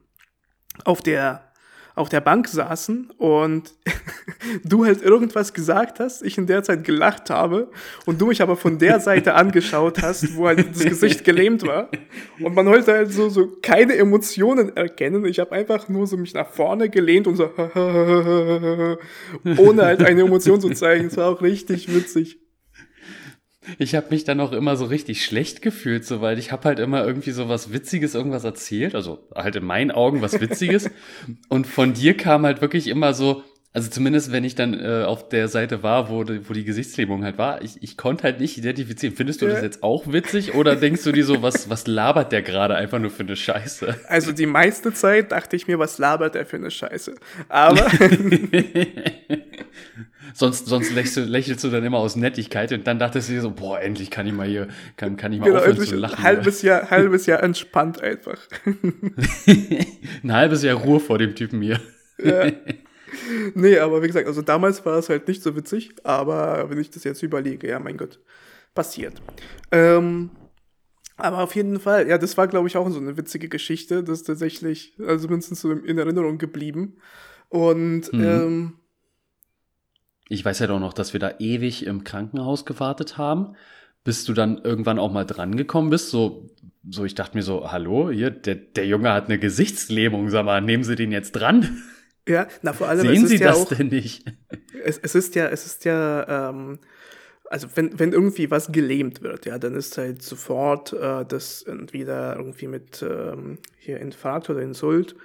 auf 0.86 1.02
der 1.02 1.51
auf 2.02 2.10
der 2.10 2.20
Bank 2.20 2.48
saßen 2.48 3.12
und 3.20 3.74
du 4.64 4.86
halt 4.86 5.04
irgendwas 5.04 5.54
gesagt 5.54 6.00
hast, 6.00 6.24
ich 6.24 6.36
in 6.38 6.48
der 6.48 6.64
Zeit 6.64 6.84
gelacht 6.84 7.30
habe 7.30 7.70
und 8.08 8.20
du 8.20 8.26
mich 8.26 8.42
aber 8.42 8.58
von 8.58 8.80
der 8.80 9.00
Seite 9.00 9.34
angeschaut 9.36 10.02
hast, 10.02 10.36
wo 10.36 10.48
halt 10.48 10.68
das 10.72 10.84
Gesicht 10.84 11.24
gelähmt 11.24 11.66
war 11.66 11.90
und 12.40 12.56
man 12.56 12.66
wollte 12.66 12.92
halt 12.92 13.14
so, 13.14 13.30
so 13.30 13.48
keine 13.62 13.96
Emotionen 13.96 14.76
erkennen. 14.76 15.26
Ich 15.26 15.40
habe 15.40 15.52
einfach 15.52 15.88
nur 15.90 16.08
so 16.08 16.18
mich 16.18 16.34
nach 16.34 16.50
vorne 16.50 16.90
gelehnt 16.90 17.28
und 17.28 17.36
so 17.36 17.44
ohne 19.58 19.86
halt 19.86 20.04
eine 20.04 20.22
Emotion 20.22 20.60
zu 20.60 20.72
zeigen. 20.72 21.06
Es 21.06 21.18
war 21.18 21.30
auch 21.30 21.44
richtig 21.44 21.94
witzig. 21.94 22.41
Ich 23.78 23.94
habe 23.96 24.08
mich 24.10 24.24
dann 24.24 24.40
auch 24.40 24.54
immer 24.54 24.76
so 24.76 24.86
richtig 24.86 25.24
schlecht 25.24 25.62
gefühlt, 25.62 26.06
so, 26.06 26.20
weil 26.22 26.40
ich 26.40 26.52
habe 26.52 26.64
halt 26.66 26.80
immer 26.80 27.06
irgendwie 27.06 27.32
so 27.32 27.48
was 27.48 27.72
Witziges 27.72 28.16
irgendwas 28.16 28.44
erzählt, 28.44 28.96
also 28.96 29.28
halt 29.36 29.56
in 29.56 29.66
meinen 29.66 29.92
Augen 29.92 30.22
was 30.22 30.40
Witziges. 30.42 30.90
und 31.50 31.68
von 31.68 31.94
dir 31.94 32.18
kam 32.18 32.46
halt 32.46 32.62
wirklich 32.62 32.88
immer 32.88 33.14
so, 33.14 33.44
Also 33.74 33.90
zumindest, 33.90 34.34
wenn 34.34 34.44
ich 34.44 34.56
dann 34.56 34.74
äh, 34.74 35.06
auf 35.06 35.30
der 35.30 35.48
Seite 35.48 35.82
war, 35.82 36.10
wo 36.10 36.26
die, 36.26 36.50
wo 36.50 36.54
die 36.54 36.66
Gesichtslähmung 36.66 37.24
halt 37.24 37.38
war, 37.38 37.62
ich, 37.62 37.82
ich 37.82 37.96
konnte 37.96 38.24
halt 38.24 38.42
nicht 38.42 38.58
identifizieren. 38.58 39.16
Findest 39.16 39.42
du 39.42 39.48
das 39.48 39.62
jetzt 39.62 39.82
auch 39.82 40.12
witzig 40.12 40.56
oder 40.56 40.76
denkst 40.76 41.04
du 41.04 41.14
dir 41.14 41.24
so, 41.24 41.42
was, 41.42 41.70
was 41.70 41.88
labert 41.88 42.34
der 42.34 42.42
gerade 42.42 42.76
einfach 42.76 43.00
nur 43.00 43.12
für 43.12 43.24
eine 43.24 43.38
Scheiße? 43.38 43.96
Also 44.08 44.34
die 44.34 44.46
meiste 44.46 44.92
Zeit 44.94 45.32
dachte 45.32 45.56
ich 45.56 45.68
mir, 45.68 45.80
was 45.80 46.00
labert 46.00 46.36
der 46.36 46.46
für 46.46 46.58
eine 46.58 46.70
Scheiße. 46.70 47.16
Aber 47.48 47.86
sonst, 50.34 50.68
sonst 50.68 50.92
lächelst 50.92 51.18
du, 51.18 51.22
lächelst 51.22 51.64
du 51.64 51.70
dann 51.70 51.84
immer 51.84 51.98
aus 51.98 52.16
Nettigkeit 52.16 52.72
und 52.72 52.88
dann 52.88 53.00
dachtest 53.00 53.30
du 53.30 53.34
dir 53.34 53.42
so, 53.42 53.52
boah, 53.52 53.80
endlich 53.80 54.10
kann 54.10 54.28
ich 54.28 54.34
mal 54.34 54.48
hier, 54.48 54.68
kann, 54.98 55.18
kann 55.18 55.34
ich 55.34 55.40
mal 55.40 55.46
genau, 55.46 55.60
aufhören 55.60 55.80
zu 55.80 55.96
lachen. 55.96 56.24
Halbes 56.24 56.62
Jahr, 56.62 56.90
halbes 56.90 57.26
Jahr 57.26 57.44
entspannt 57.44 58.02
einfach. 58.02 58.40
Ein 60.24 60.34
halbes 60.34 60.64
Jahr 60.64 60.78
Ruhe 60.78 61.00
vor 61.00 61.18
dem 61.18 61.36
Typen 61.36 61.62
hier. 61.62 61.80
Ja. 62.24 62.52
Nee, 63.56 63.78
aber 63.78 64.02
wie 64.02 64.08
gesagt, 64.08 64.28
also 64.28 64.42
damals 64.42 64.86
war 64.86 64.98
es 64.98 65.10
halt 65.10 65.28
nicht 65.28 65.44
so 65.44 65.54
witzig, 65.56 65.92
aber 66.04 66.70
wenn 66.70 66.78
ich 66.78 66.92
das 66.92 67.04
jetzt 67.04 67.22
überlege, 67.22 67.68
ja, 67.68 67.78
mein 67.78 67.98
Gott, 67.98 68.22
passiert. 68.74 69.22
Ähm, 69.70 70.30
aber 71.18 71.40
auf 71.44 71.56
jeden 71.56 71.80
Fall, 71.80 72.08
ja, 72.08 72.18
das 72.18 72.38
war, 72.38 72.48
glaube 72.48 72.68
ich, 72.68 72.78
auch 72.78 72.90
so 72.90 73.00
eine 73.00 73.16
witzige 73.16 73.48
Geschichte. 73.48 74.04
Das 74.04 74.22
ist 74.22 74.28
tatsächlich, 74.28 74.96
also 75.06 75.28
mindestens 75.28 75.62
so 75.62 75.72
in 75.72 75.98
Erinnerung 75.98 76.38
geblieben. 76.38 76.98
Und 77.50 78.12
mhm. 78.12 78.24
ähm, 78.24 78.74
ich 80.32 80.46
weiß 80.46 80.60
ja 80.60 80.68
doch 80.68 80.80
noch, 80.80 80.94
dass 80.94 81.12
wir 81.12 81.20
da 81.20 81.34
ewig 81.40 81.86
im 81.86 82.06
Krankenhaus 82.06 82.66
gewartet 82.66 83.18
haben, 83.18 83.56
bis 84.06 84.24
du 84.24 84.34
dann 84.34 84.60
irgendwann 84.64 84.98
auch 84.98 85.12
mal 85.12 85.26
drangekommen 85.26 85.90
bist. 85.90 86.10
So, 86.10 86.50
so 86.90 87.04
ich 87.04 87.16
dachte 87.16 87.36
mir 87.36 87.44
so, 87.44 87.70
hallo, 87.70 88.10
hier, 88.10 88.30
der, 88.30 88.56
der 88.56 88.86
Junge 88.86 89.12
hat 89.12 89.26
eine 89.26 89.40
Gesichtslähmung, 89.40 90.30
sag 90.30 90.46
mal, 90.46 90.62
nehmen 90.62 90.86
Sie 90.86 90.96
den 90.96 91.12
jetzt 91.12 91.34
dran? 91.34 91.84
Ja, 92.28 92.48
na 92.62 92.72
vor 92.72 92.88
allem. 92.88 93.02
Sehen 93.02 93.28
Sie 93.28 93.38
ja 93.38 93.48
das 93.48 93.58
auch, 93.58 93.76
denn 93.76 93.88
nicht? 93.88 94.24
Es, 94.86 94.98
es 95.00 95.16
ist 95.16 95.36
ja, 95.36 95.48
es 95.48 95.66
ist 95.66 95.84
ja, 95.84 96.50
ähm, 96.50 96.80
also 97.50 97.68
wenn, 97.76 98.00
wenn 98.00 98.14
irgendwie 98.14 98.50
was 98.50 98.72
gelähmt 98.72 99.22
wird, 99.22 99.46
ja, 99.46 99.60
dann 99.60 99.76
ist 99.76 99.98
halt 99.98 100.24
sofort 100.24 100.94
äh, 100.94 101.26
das 101.26 101.64
entweder 101.64 102.38
irgendwie 102.38 102.68
mit 102.68 103.04
ähm, 103.04 103.58
hier 103.78 104.00
Infarkt 104.00 104.50
oder 104.50 104.62
Insult. 104.62 105.16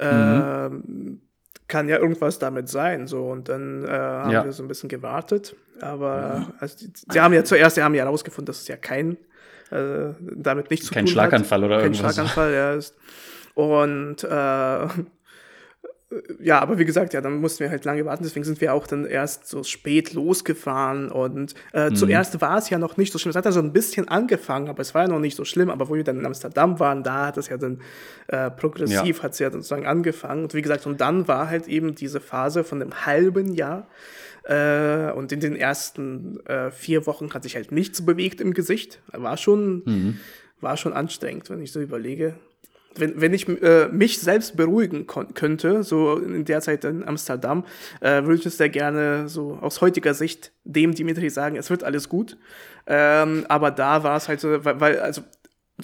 Mhm 0.00 1.20
kann 1.68 1.88
ja 1.88 1.98
irgendwas 1.98 2.38
damit 2.38 2.68
sein, 2.68 3.06
so 3.06 3.28
und 3.28 3.48
dann 3.48 3.84
äh, 3.84 3.88
haben 3.88 4.30
ja. 4.30 4.44
wir 4.44 4.52
so 4.52 4.62
ein 4.62 4.68
bisschen 4.68 4.88
gewartet, 4.88 5.56
aber 5.80 6.52
also 6.60 6.76
die, 6.78 6.92
sie 7.10 7.20
haben 7.20 7.34
ja 7.34 7.44
zuerst, 7.44 7.76
sie 7.76 7.82
haben 7.82 7.94
ja 7.94 8.04
herausgefunden, 8.04 8.46
dass 8.46 8.62
es 8.62 8.68
ja 8.68 8.76
kein 8.76 9.16
äh, 9.70 10.14
damit 10.20 10.70
nichts 10.70 10.86
zu 10.86 10.94
kein 10.94 11.06
tun 11.06 11.12
Schlaganfall 11.12 11.60
hat. 11.60 11.66
oder 11.66 11.76
kein 11.76 11.92
irgendwas. 11.92 12.16
Kein 12.16 12.26
Schlaganfall, 12.26 12.52
ja 12.52 12.74
ist 12.74 12.94
und 13.54 14.22
äh, 14.22 14.88
ja, 16.38 16.60
aber 16.60 16.78
wie 16.78 16.84
gesagt, 16.84 17.14
ja, 17.14 17.20
dann 17.20 17.40
mussten 17.40 17.60
wir 17.60 17.70
halt 17.70 17.84
lange 17.84 18.04
warten, 18.04 18.22
deswegen 18.22 18.44
sind 18.44 18.60
wir 18.60 18.72
auch 18.74 18.86
dann 18.86 19.06
erst 19.06 19.48
so 19.48 19.64
spät 19.64 20.12
losgefahren 20.12 21.10
und 21.10 21.54
äh, 21.72 21.90
mhm. 21.90 21.96
zuerst 21.96 22.40
war 22.40 22.58
es 22.58 22.70
ja 22.70 22.78
noch 22.78 22.96
nicht 22.96 23.12
so 23.12 23.18
schlimm. 23.18 23.30
Es 23.30 23.36
hat 23.36 23.44
ja 23.44 23.50
so 23.50 23.58
ein 23.58 23.72
bisschen 23.72 24.06
angefangen, 24.06 24.68
aber 24.68 24.82
es 24.82 24.94
war 24.94 25.02
ja 25.02 25.08
noch 25.08 25.18
nicht 25.18 25.36
so 25.36 25.44
schlimm. 25.44 25.68
Aber 25.68 25.88
wo 25.88 25.94
wir 25.94 26.04
dann 26.04 26.20
in 26.20 26.26
Amsterdam 26.26 26.78
waren, 26.78 27.02
da 27.02 27.26
hat 27.26 27.38
es 27.38 27.48
ja 27.48 27.56
dann 27.56 27.80
äh, 28.28 28.50
progressiv, 28.50 29.16
ja. 29.16 29.22
hat 29.24 29.32
es 29.32 29.40
ja 29.40 29.50
sozusagen 29.50 29.86
angefangen. 29.86 30.44
Und 30.44 30.54
wie 30.54 30.62
gesagt, 30.62 30.86
und 30.86 31.00
dann 31.00 31.26
war 31.26 31.48
halt 31.48 31.66
eben 31.66 31.96
diese 31.96 32.20
Phase 32.20 32.62
von 32.62 32.80
einem 32.80 33.04
halben 33.04 33.52
Jahr. 33.52 33.88
Äh, 34.44 35.10
und 35.10 35.32
in 35.32 35.40
den 35.40 35.56
ersten 35.56 36.38
äh, 36.46 36.70
vier 36.70 37.06
Wochen 37.06 37.34
hat 37.34 37.42
sich 37.42 37.56
halt 37.56 37.72
nichts 37.72 38.06
bewegt 38.06 38.40
im 38.40 38.54
Gesicht. 38.54 39.00
War 39.12 39.36
schon, 39.36 39.82
mhm. 39.84 40.20
war 40.60 40.76
schon 40.76 40.92
anstrengend, 40.92 41.50
wenn 41.50 41.60
ich 41.60 41.72
so 41.72 41.80
überlege 41.80 42.36
wenn, 43.00 43.20
wenn 43.20 43.34
ich 43.34 43.48
äh, 43.48 43.88
mich 43.88 44.20
selbst 44.20 44.56
beruhigen 44.56 45.06
könnte, 45.06 45.82
so 45.82 46.16
in 46.18 46.44
der 46.44 46.60
Zeit 46.60 46.84
in 46.84 47.06
Amsterdam, 47.06 47.64
äh, 48.00 48.22
würde 48.22 48.34
ich 48.34 48.46
es 48.46 48.56
sehr 48.56 48.68
gerne 48.68 49.28
so 49.28 49.58
aus 49.60 49.80
heutiger 49.80 50.14
Sicht 50.14 50.52
dem 50.64 50.94
Dimitri 50.94 51.30
sagen, 51.30 51.56
es 51.56 51.70
wird 51.70 51.84
alles 51.84 52.08
gut. 52.08 52.36
Ähm, 52.86 53.44
aber 53.48 53.70
da 53.70 54.02
war 54.02 54.16
es 54.16 54.28
halt 54.28 54.40
so, 54.40 54.64
weil, 54.64 55.00
also 55.00 55.22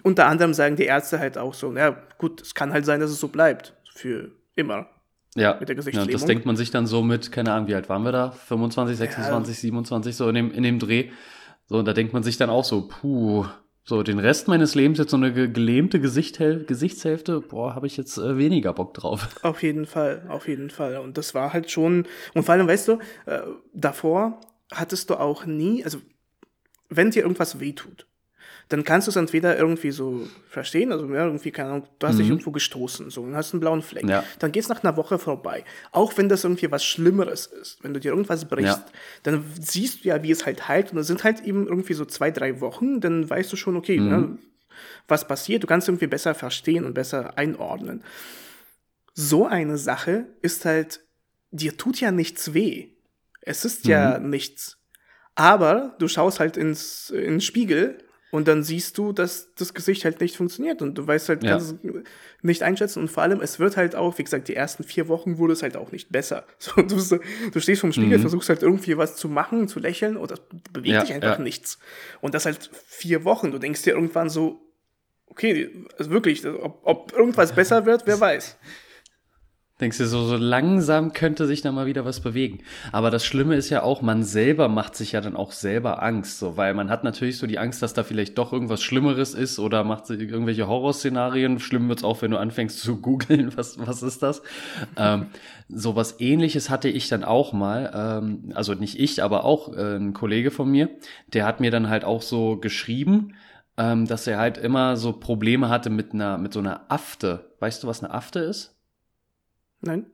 unter 0.02 0.26
anderem 0.26 0.54
sagen 0.54 0.76
die 0.76 0.84
Ärzte 0.84 1.18
halt 1.18 1.36
auch 1.36 1.54
so, 1.54 1.72
ja 1.74 1.96
gut, 2.18 2.40
es 2.40 2.54
kann 2.54 2.72
halt 2.72 2.84
sein, 2.84 3.00
dass 3.00 3.10
es 3.10 3.20
so 3.20 3.28
bleibt. 3.28 3.74
Für 3.94 4.30
immer. 4.54 4.86
Ja, 5.34 5.56
mit 5.58 5.68
der 5.68 5.76
ja, 5.76 6.04
das 6.04 6.26
denkt 6.26 6.44
man 6.44 6.56
sich 6.56 6.70
dann 6.70 6.86
so 6.86 7.02
mit, 7.02 7.32
keine 7.32 7.52
Ahnung, 7.52 7.68
wie 7.68 7.74
alt 7.74 7.88
waren 7.88 8.02
wir 8.02 8.12
da? 8.12 8.32
25, 8.32 8.98
26, 8.98 9.56
ja. 9.56 9.60
27, 9.60 10.14
so 10.14 10.28
in 10.28 10.34
dem, 10.34 10.50
in 10.52 10.62
dem 10.62 10.78
Dreh. 10.78 11.10
So, 11.66 11.78
und 11.78 11.86
da 11.86 11.94
denkt 11.94 12.12
man 12.12 12.22
sich 12.22 12.36
dann 12.36 12.50
auch 12.50 12.64
so, 12.64 12.88
puh, 12.88 13.46
so, 13.84 14.04
den 14.04 14.20
Rest 14.20 14.46
meines 14.46 14.76
Lebens 14.76 14.98
jetzt 14.98 15.10
so 15.10 15.16
eine 15.16 15.32
gelähmte 15.32 16.00
Gesichthäl 16.00 16.64
Gesichtshälfte, 16.64 17.40
boah, 17.40 17.74
habe 17.74 17.88
ich 17.88 17.96
jetzt 17.96 18.16
äh, 18.16 18.38
weniger 18.38 18.72
Bock 18.72 18.94
drauf. 18.94 19.28
Auf 19.42 19.62
jeden 19.62 19.86
Fall, 19.86 20.24
auf 20.28 20.46
jeden 20.46 20.70
Fall. 20.70 20.98
Und 20.98 21.18
das 21.18 21.34
war 21.34 21.52
halt 21.52 21.70
schon, 21.70 22.06
und 22.34 22.44
vor 22.44 22.54
allem, 22.54 22.68
weißt 22.68 22.88
du, 22.88 22.98
äh, 23.26 23.40
davor 23.74 24.40
hattest 24.70 25.10
du 25.10 25.16
auch 25.16 25.46
nie, 25.46 25.84
also 25.84 25.98
wenn 26.88 27.10
dir 27.10 27.22
irgendwas 27.22 27.58
wehtut, 27.58 28.06
dann 28.68 28.84
kannst 28.84 29.06
du 29.06 29.10
es 29.10 29.16
entweder 29.16 29.56
irgendwie 29.58 29.90
so 29.90 30.26
verstehen, 30.48 30.92
also 30.92 31.06
ja, 31.12 31.26
irgendwie, 31.26 31.50
keine 31.50 31.70
Ahnung, 31.70 31.88
du 31.98 32.06
hast 32.06 32.14
mhm. 32.14 32.18
dich 32.18 32.28
irgendwo 32.28 32.50
gestoßen, 32.50 33.10
so, 33.10 33.22
und 33.22 33.36
hast 33.36 33.52
einen 33.52 33.60
blauen 33.60 33.82
Fleck. 33.82 34.08
Ja. 34.08 34.24
Dann 34.38 34.52
geht 34.52 34.62
es 34.62 34.68
nach 34.68 34.82
einer 34.82 34.96
Woche 34.96 35.18
vorbei. 35.18 35.64
Auch 35.90 36.16
wenn 36.16 36.28
das 36.28 36.44
irgendwie 36.44 36.70
was 36.70 36.84
Schlimmeres 36.84 37.46
ist, 37.46 37.82
wenn 37.82 37.92
du 37.94 38.00
dir 38.00 38.12
irgendwas 38.12 38.46
brichst, 38.46 38.78
ja. 38.78 38.84
dann 39.24 39.44
siehst 39.60 40.04
du 40.04 40.08
ja, 40.08 40.22
wie 40.22 40.30
es 40.30 40.46
halt 40.46 40.68
heilt. 40.68 40.90
Und 40.90 40.96
das 40.96 41.06
sind 41.06 41.24
halt 41.24 41.42
eben 41.42 41.66
irgendwie 41.66 41.94
so 41.94 42.04
zwei, 42.04 42.30
drei 42.30 42.60
Wochen, 42.60 43.00
dann 43.00 43.28
weißt 43.28 43.52
du 43.52 43.56
schon, 43.56 43.76
okay, 43.76 43.98
mhm. 43.98 44.08
ne, 44.08 44.38
was 45.08 45.26
passiert, 45.26 45.62
du 45.62 45.66
kannst 45.66 45.88
irgendwie 45.88 46.06
besser 46.06 46.34
verstehen 46.34 46.84
und 46.84 46.94
besser 46.94 47.36
einordnen. 47.36 48.02
So 49.14 49.46
eine 49.46 49.76
Sache 49.76 50.26
ist 50.40 50.64
halt, 50.64 51.00
dir 51.50 51.76
tut 51.76 52.00
ja 52.00 52.10
nichts 52.10 52.54
weh. 52.54 52.88
Es 53.42 53.64
ist 53.64 53.84
mhm. 53.84 53.90
ja 53.90 54.18
nichts. 54.18 54.78
Aber 55.34 55.94
du 55.98 56.08
schaust 56.08 56.40
halt 56.40 56.56
ins, 56.56 57.10
ins 57.10 57.44
Spiegel 57.44 57.98
und 58.32 58.48
dann 58.48 58.62
siehst 58.62 58.96
du, 58.96 59.12
dass 59.12 59.54
das 59.56 59.74
Gesicht 59.74 60.06
halt 60.06 60.22
nicht 60.22 60.38
funktioniert 60.38 60.80
und 60.80 60.96
du 60.96 61.06
weißt 61.06 61.28
halt, 61.28 61.44
kannst 61.44 61.76
ja. 61.82 61.90
es 61.90 62.04
nicht 62.40 62.62
einschätzen 62.62 63.00
und 63.00 63.10
vor 63.10 63.22
allem, 63.22 63.42
es 63.42 63.58
wird 63.58 63.76
halt 63.76 63.94
auch, 63.94 64.16
wie 64.16 64.24
gesagt, 64.24 64.48
die 64.48 64.56
ersten 64.56 64.84
vier 64.84 65.06
Wochen 65.08 65.36
wurde 65.36 65.52
es 65.52 65.62
halt 65.62 65.76
auch 65.76 65.92
nicht 65.92 66.10
besser. 66.10 66.44
So, 66.58 66.80
du, 66.80 67.20
du 67.52 67.60
stehst 67.60 67.82
vom 67.82 67.92
Spiegel, 67.92 68.16
mhm. 68.16 68.22
versuchst 68.22 68.48
halt 68.48 68.62
irgendwie 68.62 68.96
was 68.96 69.16
zu 69.16 69.28
machen, 69.28 69.68
zu 69.68 69.80
lächeln 69.80 70.16
und 70.16 70.30
das 70.30 70.40
bewegt 70.72 70.94
ja, 70.94 71.00
dich 71.02 71.12
einfach 71.12 71.38
ja. 71.38 71.44
nichts. 71.44 71.78
Und 72.22 72.32
das 72.34 72.46
halt 72.46 72.70
vier 72.86 73.24
Wochen. 73.24 73.50
Du 73.50 73.58
denkst 73.58 73.82
dir 73.82 73.92
irgendwann 73.92 74.30
so, 74.30 74.62
okay, 75.26 75.84
also 75.98 76.10
wirklich, 76.10 76.46
ob, 76.46 76.80
ob 76.84 77.12
irgendwas 77.12 77.52
besser 77.52 77.84
wird, 77.84 78.06
wer 78.06 78.18
weiß. 78.18 78.56
Denkst 79.82 79.98
du, 79.98 80.06
so, 80.06 80.22
so 80.22 80.36
langsam 80.36 81.12
könnte 81.12 81.44
sich 81.48 81.60
da 81.60 81.72
mal 81.72 81.86
wieder 81.86 82.04
was 82.04 82.20
bewegen. 82.20 82.60
Aber 82.92 83.10
das 83.10 83.26
Schlimme 83.26 83.56
ist 83.56 83.68
ja 83.68 83.82
auch, 83.82 84.00
man 84.00 84.22
selber 84.22 84.68
macht 84.68 84.94
sich 84.94 85.10
ja 85.10 85.20
dann 85.20 85.34
auch 85.34 85.50
selber 85.50 86.04
Angst, 86.04 86.38
so, 86.38 86.56
weil 86.56 86.72
man 86.72 86.88
hat 86.88 87.02
natürlich 87.02 87.36
so 87.36 87.48
die 87.48 87.58
Angst, 87.58 87.82
dass 87.82 87.92
da 87.92 88.04
vielleicht 88.04 88.38
doch 88.38 88.52
irgendwas 88.52 88.80
Schlimmeres 88.80 89.34
ist 89.34 89.58
oder 89.58 89.82
macht 89.82 90.06
sich 90.06 90.20
irgendwelche 90.20 90.68
Horrorszenarien. 90.68 91.58
Schlimm 91.58 91.88
wird's 91.88 92.04
auch, 92.04 92.22
wenn 92.22 92.30
du 92.30 92.38
anfängst 92.38 92.78
zu 92.78 93.00
googeln, 93.00 93.56
was, 93.56 93.76
was 93.84 94.04
ist 94.04 94.22
das? 94.22 94.42
ähm, 94.96 95.26
so 95.68 95.96
was 95.96 96.20
ähnliches 96.20 96.70
hatte 96.70 96.88
ich 96.88 97.08
dann 97.08 97.24
auch 97.24 97.52
mal, 97.52 97.90
ähm, 97.92 98.52
also 98.54 98.74
nicht 98.74 99.00
ich, 99.00 99.20
aber 99.20 99.44
auch 99.44 99.74
äh, 99.74 99.96
ein 99.96 100.12
Kollege 100.12 100.52
von 100.52 100.70
mir, 100.70 100.90
der 101.26 101.44
hat 101.44 101.58
mir 101.58 101.72
dann 101.72 101.88
halt 101.88 102.04
auch 102.04 102.22
so 102.22 102.56
geschrieben, 102.56 103.34
ähm, 103.76 104.06
dass 104.06 104.28
er 104.28 104.38
halt 104.38 104.58
immer 104.58 104.96
so 104.96 105.12
Probleme 105.12 105.68
hatte 105.70 105.90
mit 105.90 106.14
einer, 106.14 106.38
mit 106.38 106.52
so 106.52 106.60
einer 106.60 106.82
Afte. 106.88 107.52
Weißt 107.58 107.82
du, 107.82 107.88
was 107.88 108.04
eine 108.04 108.14
Afte 108.14 108.38
ist? 108.38 108.78
Nein. 109.82 110.06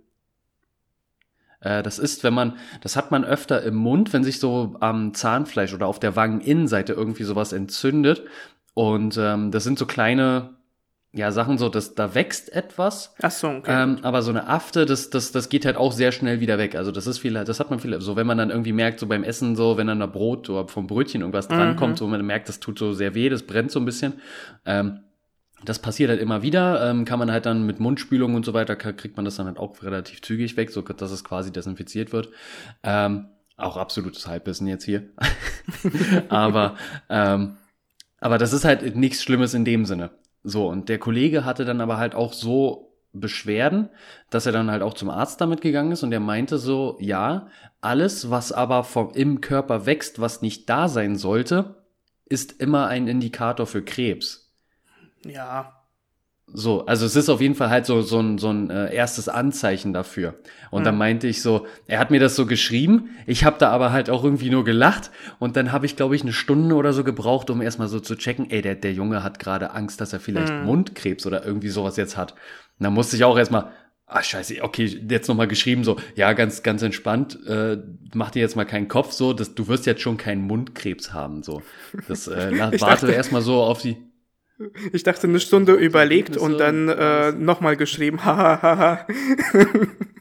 Äh, 1.60 1.82
das 1.82 1.98
ist, 1.98 2.24
wenn 2.24 2.34
man, 2.34 2.56
das 2.80 2.96
hat 2.96 3.10
man 3.10 3.24
öfter 3.24 3.62
im 3.62 3.76
Mund, 3.76 4.12
wenn 4.12 4.24
sich 4.24 4.40
so 4.40 4.76
am 4.80 5.14
Zahnfleisch 5.14 5.74
oder 5.74 5.86
auf 5.86 6.00
der 6.00 6.16
Wangeninnenseite 6.16 6.92
irgendwie 6.92 7.24
sowas 7.24 7.52
entzündet. 7.52 8.24
Und 8.74 9.18
ähm, 9.18 9.50
das 9.50 9.64
sind 9.64 9.78
so 9.78 9.86
kleine, 9.86 10.50
ja, 11.12 11.32
Sachen 11.32 11.58
so, 11.58 11.68
dass 11.68 11.94
da 11.94 12.14
wächst 12.14 12.52
etwas. 12.52 13.14
Ach 13.20 13.30
so, 13.30 13.48
okay. 13.48 13.82
Ähm, 13.82 13.98
aber 14.02 14.22
so 14.22 14.30
eine 14.30 14.46
Afte, 14.46 14.86
das, 14.86 15.10
das, 15.10 15.32
das 15.32 15.48
geht 15.48 15.64
halt 15.64 15.76
auch 15.76 15.92
sehr 15.92 16.12
schnell 16.12 16.40
wieder 16.40 16.58
weg. 16.58 16.76
Also 16.76 16.92
das 16.92 17.06
ist 17.06 17.18
viel, 17.18 17.32
das 17.32 17.58
hat 17.58 17.70
man 17.70 17.80
viel, 17.80 18.00
so 18.00 18.14
wenn 18.14 18.26
man 18.26 18.38
dann 18.38 18.50
irgendwie 18.50 18.72
merkt, 18.72 19.00
so 19.00 19.06
beim 19.06 19.24
Essen 19.24 19.56
so, 19.56 19.76
wenn 19.76 19.88
dann 19.88 20.00
da 20.00 20.06
Brot 20.06 20.48
oder 20.48 20.68
vom 20.68 20.86
Brötchen 20.86 21.22
irgendwas 21.22 21.48
mhm. 21.48 21.54
drankommt, 21.54 21.98
so 21.98 22.06
man 22.06 22.24
merkt, 22.24 22.48
das 22.48 22.60
tut 22.60 22.78
so 22.78 22.92
sehr 22.92 23.14
weh, 23.14 23.28
das 23.28 23.42
brennt 23.42 23.72
so 23.72 23.80
ein 23.80 23.84
bisschen. 23.84 24.14
Ähm, 24.64 25.00
das 25.64 25.80
passiert 25.80 26.10
halt 26.10 26.20
immer 26.20 26.42
wieder, 26.42 26.88
ähm, 26.88 27.04
kann 27.04 27.18
man 27.18 27.30
halt 27.30 27.46
dann 27.46 27.66
mit 27.66 27.80
Mundspülung 27.80 28.34
und 28.34 28.44
so 28.44 28.54
weiter, 28.54 28.76
kriegt 28.76 29.16
man 29.16 29.24
das 29.24 29.36
dann 29.36 29.46
halt 29.46 29.58
auch 29.58 29.82
relativ 29.82 30.22
zügig 30.22 30.56
weg, 30.56 30.70
so 30.70 30.82
dass 30.82 31.10
es 31.10 31.24
quasi 31.24 31.52
desinfiziert 31.52 32.12
wird. 32.12 32.30
Ähm, 32.82 33.28
auch 33.56 33.76
absolutes 33.76 34.26
Halbwissen 34.26 34.68
jetzt 34.68 34.84
hier. 34.84 35.08
aber, 36.28 36.76
ähm, 37.08 37.56
aber 38.20 38.38
das 38.38 38.52
ist 38.52 38.64
halt 38.64 38.96
nichts 38.96 39.22
Schlimmes 39.22 39.52
in 39.54 39.64
dem 39.64 39.84
Sinne. 39.84 40.10
So, 40.44 40.68
und 40.68 40.88
der 40.88 40.98
Kollege 40.98 41.44
hatte 41.44 41.64
dann 41.64 41.80
aber 41.80 41.98
halt 41.98 42.14
auch 42.14 42.32
so 42.32 42.88
Beschwerden, 43.12 43.88
dass 44.30 44.46
er 44.46 44.52
dann 44.52 44.70
halt 44.70 44.82
auch 44.82 44.94
zum 44.94 45.10
Arzt 45.10 45.40
damit 45.40 45.60
gegangen 45.60 45.92
ist 45.92 46.02
und 46.02 46.12
er 46.12 46.20
meinte 46.20 46.58
so, 46.58 46.96
ja, 47.00 47.48
alles, 47.80 48.30
was 48.30 48.52
aber 48.52 48.84
vom, 48.84 49.10
im 49.14 49.40
Körper 49.40 49.86
wächst, 49.86 50.20
was 50.20 50.42
nicht 50.42 50.68
da 50.68 50.88
sein 50.88 51.16
sollte, 51.16 51.76
ist 52.26 52.60
immer 52.60 52.86
ein 52.86 53.08
Indikator 53.08 53.66
für 53.66 53.82
Krebs. 53.82 54.47
Ja. 55.24 55.74
So, 56.50 56.86
also 56.86 57.04
es 57.04 57.14
ist 57.14 57.28
auf 57.28 57.42
jeden 57.42 57.54
Fall 57.54 57.68
halt 57.68 57.84
so, 57.84 58.00
so 58.00 58.20
ein, 58.20 58.38
so 58.38 58.48
ein 58.48 58.70
äh, 58.70 58.94
erstes 58.94 59.28
Anzeichen 59.28 59.92
dafür. 59.92 60.34
Und 60.70 60.80
mhm. 60.80 60.84
dann 60.84 60.98
meinte 60.98 61.26
ich 61.26 61.42
so, 61.42 61.66
er 61.86 61.98
hat 61.98 62.10
mir 62.10 62.20
das 62.20 62.36
so 62.36 62.46
geschrieben, 62.46 63.10
ich 63.26 63.44
habe 63.44 63.58
da 63.58 63.70
aber 63.70 63.92
halt 63.92 64.08
auch 64.08 64.24
irgendwie 64.24 64.48
nur 64.48 64.64
gelacht 64.64 65.10
und 65.38 65.56
dann 65.56 65.72
habe 65.72 65.84
ich, 65.84 65.94
glaube 65.94 66.16
ich, 66.16 66.22
eine 66.22 66.32
Stunde 66.32 66.74
oder 66.74 66.94
so 66.94 67.04
gebraucht, 67.04 67.50
um 67.50 67.60
erstmal 67.60 67.88
so 67.88 68.00
zu 68.00 68.16
checken, 68.16 68.50
ey, 68.50 68.62
der, 68.62 68.76
der 68.76 68.94
Junge 68.94 69.22
hat 69.22 69.38
gerade 69.38 69.72
Angst, 69.72 70.00
dass 70.00 70.14
er 70.14 70.20
vielleicht 70.20 70.52
mhm. 70.52 70.64
Mundkrebs 70.64 71.26
oder 71.26 71.44
irgendwie 71.44 71.68
sowas 71.68 71.98
jetzt 71.98 72.16
hat. 72.16 72.32
Und 72.32 72.84
dann 72.84 72.94
musste 72.94 73.16
ich 73.16 73.24
auch 73.24 73.36
erstmal, 73.36 73.70
ah 74.06 74.22
scheiße, 74.22 74.62
okay, 74.62 74.86
jetzt 75.06 75.28
nochmal 75.28 75.48
geschrieben 75.48 75.84
so, 75.84 75.98
ja, 76.14 76.32
ganz, 76.32 76.62
ganz 76.62 76.80
entspannt, 76.80 77.38
äh, 77.46 77.76
mach 78.14 78.30
dir 78.30 78.40
jetzt 78.40 78.56
mal 78.56 78.64
keinen 78.64 78.88
Kopf 78.88 79.12
so, 79.12 79.34
dass, 79.34 79.54
du 79.54 79.68
wirst 79.68 79.84
jetzt 79.84 80.00
schon 80.00 80.16
keinen 80.16 80.42
Mundkrebs 80.42 81.12
haben, 81.12 81.42
so. 81.42 81.62
Das 82.08 82.26
äh, 82.26 82.58
warte 82.80 83.12
erstmal 83.12 83.42
so 83.42 83.62
auf 83.62 83.82
die 83.82 84.07
ich 84.92 85.02
dachte 85.04 85.26
eine 85.26 85.40
Stunde 85.40 85.74
überlegt 85.74 86.36
und 86.36 86.58
dann 86.58 86.88
äh, 86.88 87.32
nochmal 87.32 87.76
geschrieben, 87.76 88.24
hahaha. 88.24 89.06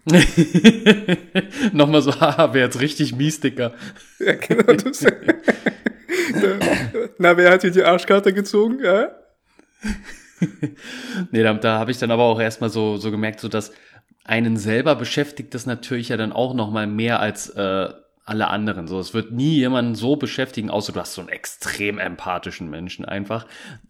nochmal 1.74 2.02
so, 2.02 2.20
haha, 2.20 2.54
wäre 2.54 2.66
jetzt 2.66 2.80
richtig 2.80 3.16
mies, 3.16 3.40
Dicker. 3.40 3.74
Ja, 4.20 4.34
genau. 4.36 4.74
Das. 4.74 5.06
Na, 7.18 7.36
wer 7.36 7.52
hat 7.52 7.62
hier 7.62 7.72
die 7.72 7.84
Arschkarte 7.84 8.34
gezogen? 8.34 8.80
Ja? 8.84 9.12
nee, 11.32 11.42
da, 11.42 11.54
da 11.54 11.80
habe 11.80 11.92
ich 11.92 11.98
dann 11.98 12.12
aber 12.12 12.24
auch 12.24 12.40
erstmal 12.40 12.70
so, 12.70 12.98
so 12.98 13.10
gemerkt, 13.12 13.40
so 13.40 13.48
dass 13.48 13.72
einen 14.24 14.58
selber 14.58 14.96
beschäftigt 14.96 15.54
das 15.54 15.66
natürlich 15.66 16.10
ja 16.10 16.18
dann 16.18 16.32
auch 16.32 16.54
nochmal 16.54 16.86
mehr 16.86 17.20
als 17.20 17.50
äh, 17.50 17.90
alle 18.28 18.48
anderen. 18.48 18.88
So, 18.88 19.00
es 19.00 19.14
wird 19.14 19.32
nie 19.32 19.56
jemanden 19.56 19.96
so 19.96 20.18
beschäftigen, 20.18 20.70
außer 20.70 20.92
du 20.92 21.00
hast 21.00 21.14
so 21.14 21.22
einen 21.22 21.30
extrem 21.30 21.98
empathischen 21.98 22.70
Menschen 22.70 23.06
einfach, 23.06 23.46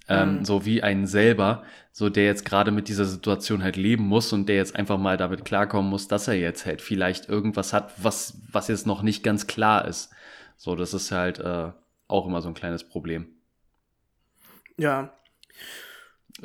ähm, 0.07 0.37
mhm. 0.39 0.45
so 0.45 0.63
wie 0.63 0.83
einen 0.83 1.07
selber, 1.07 1.63
so 1.91 2.09
der 2.09 2.25
jetzt 2.25 2.45
gerade 2.45 2.71
mit 2.71 2.87
dieser 2.87 3.05
Situation 3.05 3.63
halt 3.63 3.77
leben 3.77 4.03
muss 4.03 4.31
und 4.33 4.47
der 4.47 4.57
jetzt 4.57 4.75
einfach 4.75 4.99
mal 4.99 5.17
damit 5.17 5.43
klarkommen 5.43 5.89
muss, 5.89 6.07
dass 6.07 6.27
er 6.27 6.35
jetzt 6.35 6.65
halt 6.67 6.81
vielleicht 6.81 7.27
irgendwas 7.27 7.73
hat, 7.73 7.93
was 7.97 8.39
was 8.51 8.67
jetzt 8.67 8.85
noch 8.85 9.01
nicht 9.01 9.23
ganz 9.23 9.47
klar 9.47 9.87
ist. 9.87 10.11
So, 10.55 10.75
das 10.75 10.93
ist 10.93 11.11
halt 11.11 11.39
äh, 11.39 11.71
auch 12.07 12.27
immer 12.27 12.41
so 12.41 12.47
ein 12.49 12.53
kleines 12.53 12.83
Problem. 12.83 13.27
Ja. 14.77 15.13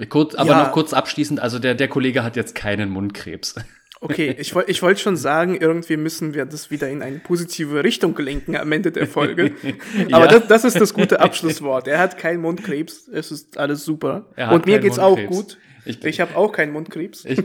Kurz, 0.09 0.34
aber 0.34 0.51
ja. 0.51 0.64
noch 0.64 0.72
kurz 0.72 0.95
abschließend, 0.95 1.40
also 1.40 1.59
der, 1.59 1.74
der 1.74 1.88
Kollege 1.88 2.24
hat 2.24 2.36
jetzt 2.36 2.55
keinen 2.55 2.88
Mundkrebs. 2.88 3.57
Okay, 4.05 4.35
ich, 4.37 4.53
ich 4.67 4.83
wollte 4.83 5.01
schon 5.01 5.17
sagen, 5.17 5.57
irgendwie 5.61 5.97
müssen 5.97 6.35
wir 6.35 6.45
das 6.45 6.73
wieder 6.73 6.91
in 6.91 7.03
eine 7.03 7.21
positive 7.21 7.85
Richtung 7.85 8.19
lenken 8.19 8.57
am 8.57 8.73
Ende 8.73 8.91
der 8.91 9.07
Folge. 9.07 9.53
Aber 10.11 10.25
ja. 10.25 10.39
das, 10.41 10.49
das 10.49 10.65
ist 10.65 10.81
das 10.81 10.93
gute 10.93 11.21
Abschlusswort. 11.21 11.87
Er 11.87 12.01
hat 12.01 12.19
keinen 12.19 12.41
Mundkrebs, 12.41 13.07
es 13.07 13.31
ist 13.31 13.59
alles 13.59 13.85
super. 13.85 14.27
Und 14.51 14.67
mir 14.67 14.81
geht's 14.81 14.99
auch 14.99 15.19
gut. 15.27 15.57
Ich, 15.85 16.05
ich 16.05 16.21
habe 16.21 16.35
auch 16.37 16.51
keinen 16.51 16.73
Mundkrebs. 16.73 17.25
Ich, 17.25 17.45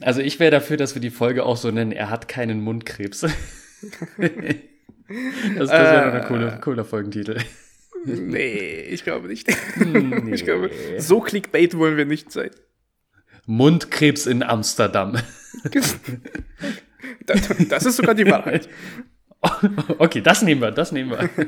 also 0.00 0.20
ich 0.20 0.40
wäre 0.40 0.50
dafür, 0.50 0.76
dass 0.76 0.96
wir 0.96 1.02
die 1.02 1.10
Folge 1.10 1.44
auch 1.44 1.56
so 1.56 1.70
nennen, 1.70 1.92
er 1.92 2.10
hat 2.10 2.26
keinen 2.26 2.60
Mundkrebs. 2.62 3.20
das, 3.20 3.30
das 4.18 5.70
wäre 5.70 6.10
äh, 6.10 6.20
ein 6.20 6.24
cooler, 6.26 6.58
cooler 6.58 6.84
Folgentitel. 6.84 7.38
Nee, 8.04 8.80
ich 8.90 9.04
glaube 9.04 9.28
nicht. 9.28 9.48
Nee. 9.76 10.34
Ich 10.34 10.44
glaube, 10.44 10.70
so 10.98 11.20
Clickbait 11.20 11.76
wollen 11.76 11.96
wir 11.96 12.06
nicht 12.06 12.32
sein. 12.32 12.50
Mundkrebs 13.46 14.26
in 14.26 14.42
Amsterdam. 14.42 15.16
das 17.68 17.86
ist 17.86 17.96
sogar 17.96 18.14
die 18.14 18.26
Wahrheit. 18.26 18.68
Okay, 19.98 20.20
das 20.20 20.42
nehmen 20.42 20.60
wir, 20.60 20.70
das 20.70 20.92
nehmen 20.92 21.10
wir. 21.10 21.28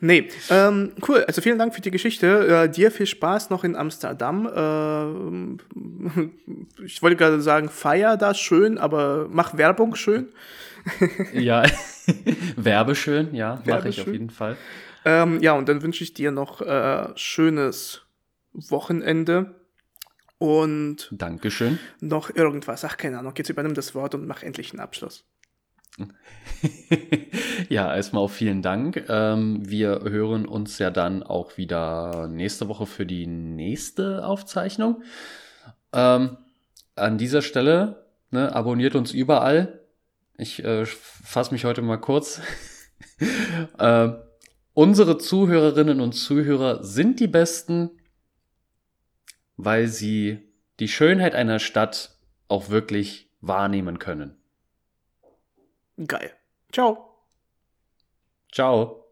Nee, 0.00 0.28
ähm, 0.50 0.92
cool. 1.08 1.24
Also 1.24 1.40
vielen 1.40 1.56
Dank 1.56 1.74
für 1.74 1.80
die 1.80 1.90
Geschichte. 1.90 2.64
Äh, 2.64 2.68
dir 2.68 2.90
viel 2.90 3.06
Spaß 3.06 3.48
noch 3.48 3.64
in 3.64 3.74
Amsterdam. 3.74 4.44
Äh, 4.44 5.62
ich 6.84 7.00
wollte 7.00 7.16
gerade 7.16 7.40
sagen, 7.40 7.70
feier 7.70 8.18
das 8.18 8.38
schön, 8.38 8.76
aber 8.76 9.28
mach 9.30 9.56
Werbung 9.56 9.94
schön. 9.94 10.28
ja, 11.32 11.62
Werbeschön, 12.56 13.34
ja, 13.34 13.62
mache 13.64 13.88
ich 13.88 13.98
auf 14.02 14.08
jeden 14.08 14.28
Fall. 14.28 14.58
Ähm, 15.06 15.40
ja, 15.40 15.52
und 15.52 15.70
dann 15.70 15.80
wünsche 15.80 16.04
ich 16.04 16.12
dir 16.12 16.32
noch 16.32 16.60
äh, 16.60 17.08
schönes 17.14 18.02
Wochenende. 18.52 19.54
Und 20.38 21.08
Dankeschön. 21.12 21.78
Noch 22.00 22.34
irgendwas. 22.34 22.84
Ach, 22.84 22.96
keine 22.96 23.18
Ahnung. 23.18 23.34
Jetzt 23.36 23.50
übernimm 23.50 23.74
das 23.74 23.94
Wort 23.94 24.14
und 24.14 24.26
mach 24.26 24.42
endlich 24.42 24.72
einen 24.72 24.80
Abschluss. 24.80 25.24
ja, 27.68 27.94
erstmal 27.94 28.22
auch 28.22 28.30
vielen 28.30 28.62
Dank. 28.62 29.04
Ähm, 29.08 29.68
wir 29.68 30.00
hören 30.02 30.46
uns 30.46 30.78
ja 30.78 30.90
dann 30.90 31.22
auch 31.22 31.56
wieder 31.56 32.28
nächste 32.28 32.68
Woche 32.68 32.86
für 32.86 33.06
die 33.06 33.26
nächste 33.26 34.26
Aufzeichnung. 34.26 35.02
Ähm, 35.92 36.36
an 36.96 37.18
dieser 37.18 37.42
Stelle, 37.42 38.06
ne, 38.30 38.54
abonniert 38.54 38.96
uns 38.96 39.12
überall. 39.12 39.80
Ich 40.36 40.64
äh, 40.64 40.84
fasse 40.84 41.52
mich 41.52 41.64
heute 41.64 41.82
mal 41.82 41.98
kurz. 41.98 42.40
äh, 43.78 44.08
unsere 44.72 45.18
Zuhörerinnen 45.18 46.00
und 46.00 46.12
Zuhörer 46.14 46.82
sind 46.82 47.20
die 47.20 47.28
besten 47.28 47.90
weil 49.56 49.88
sie 49.88 50.48
die 50.80 50.88
Schönheit 50.88 51.34
einer 51.34 51.58
Stadt 51.58 52.16
auch 52.48 52.68
wirklich 52.68 53.30
wahrnehmen 53.40 53.98
können. 53.98 54.36
Geil. 56.06 56.32
Ciao. 56.72 57.14
Ciao. 58.52 59.03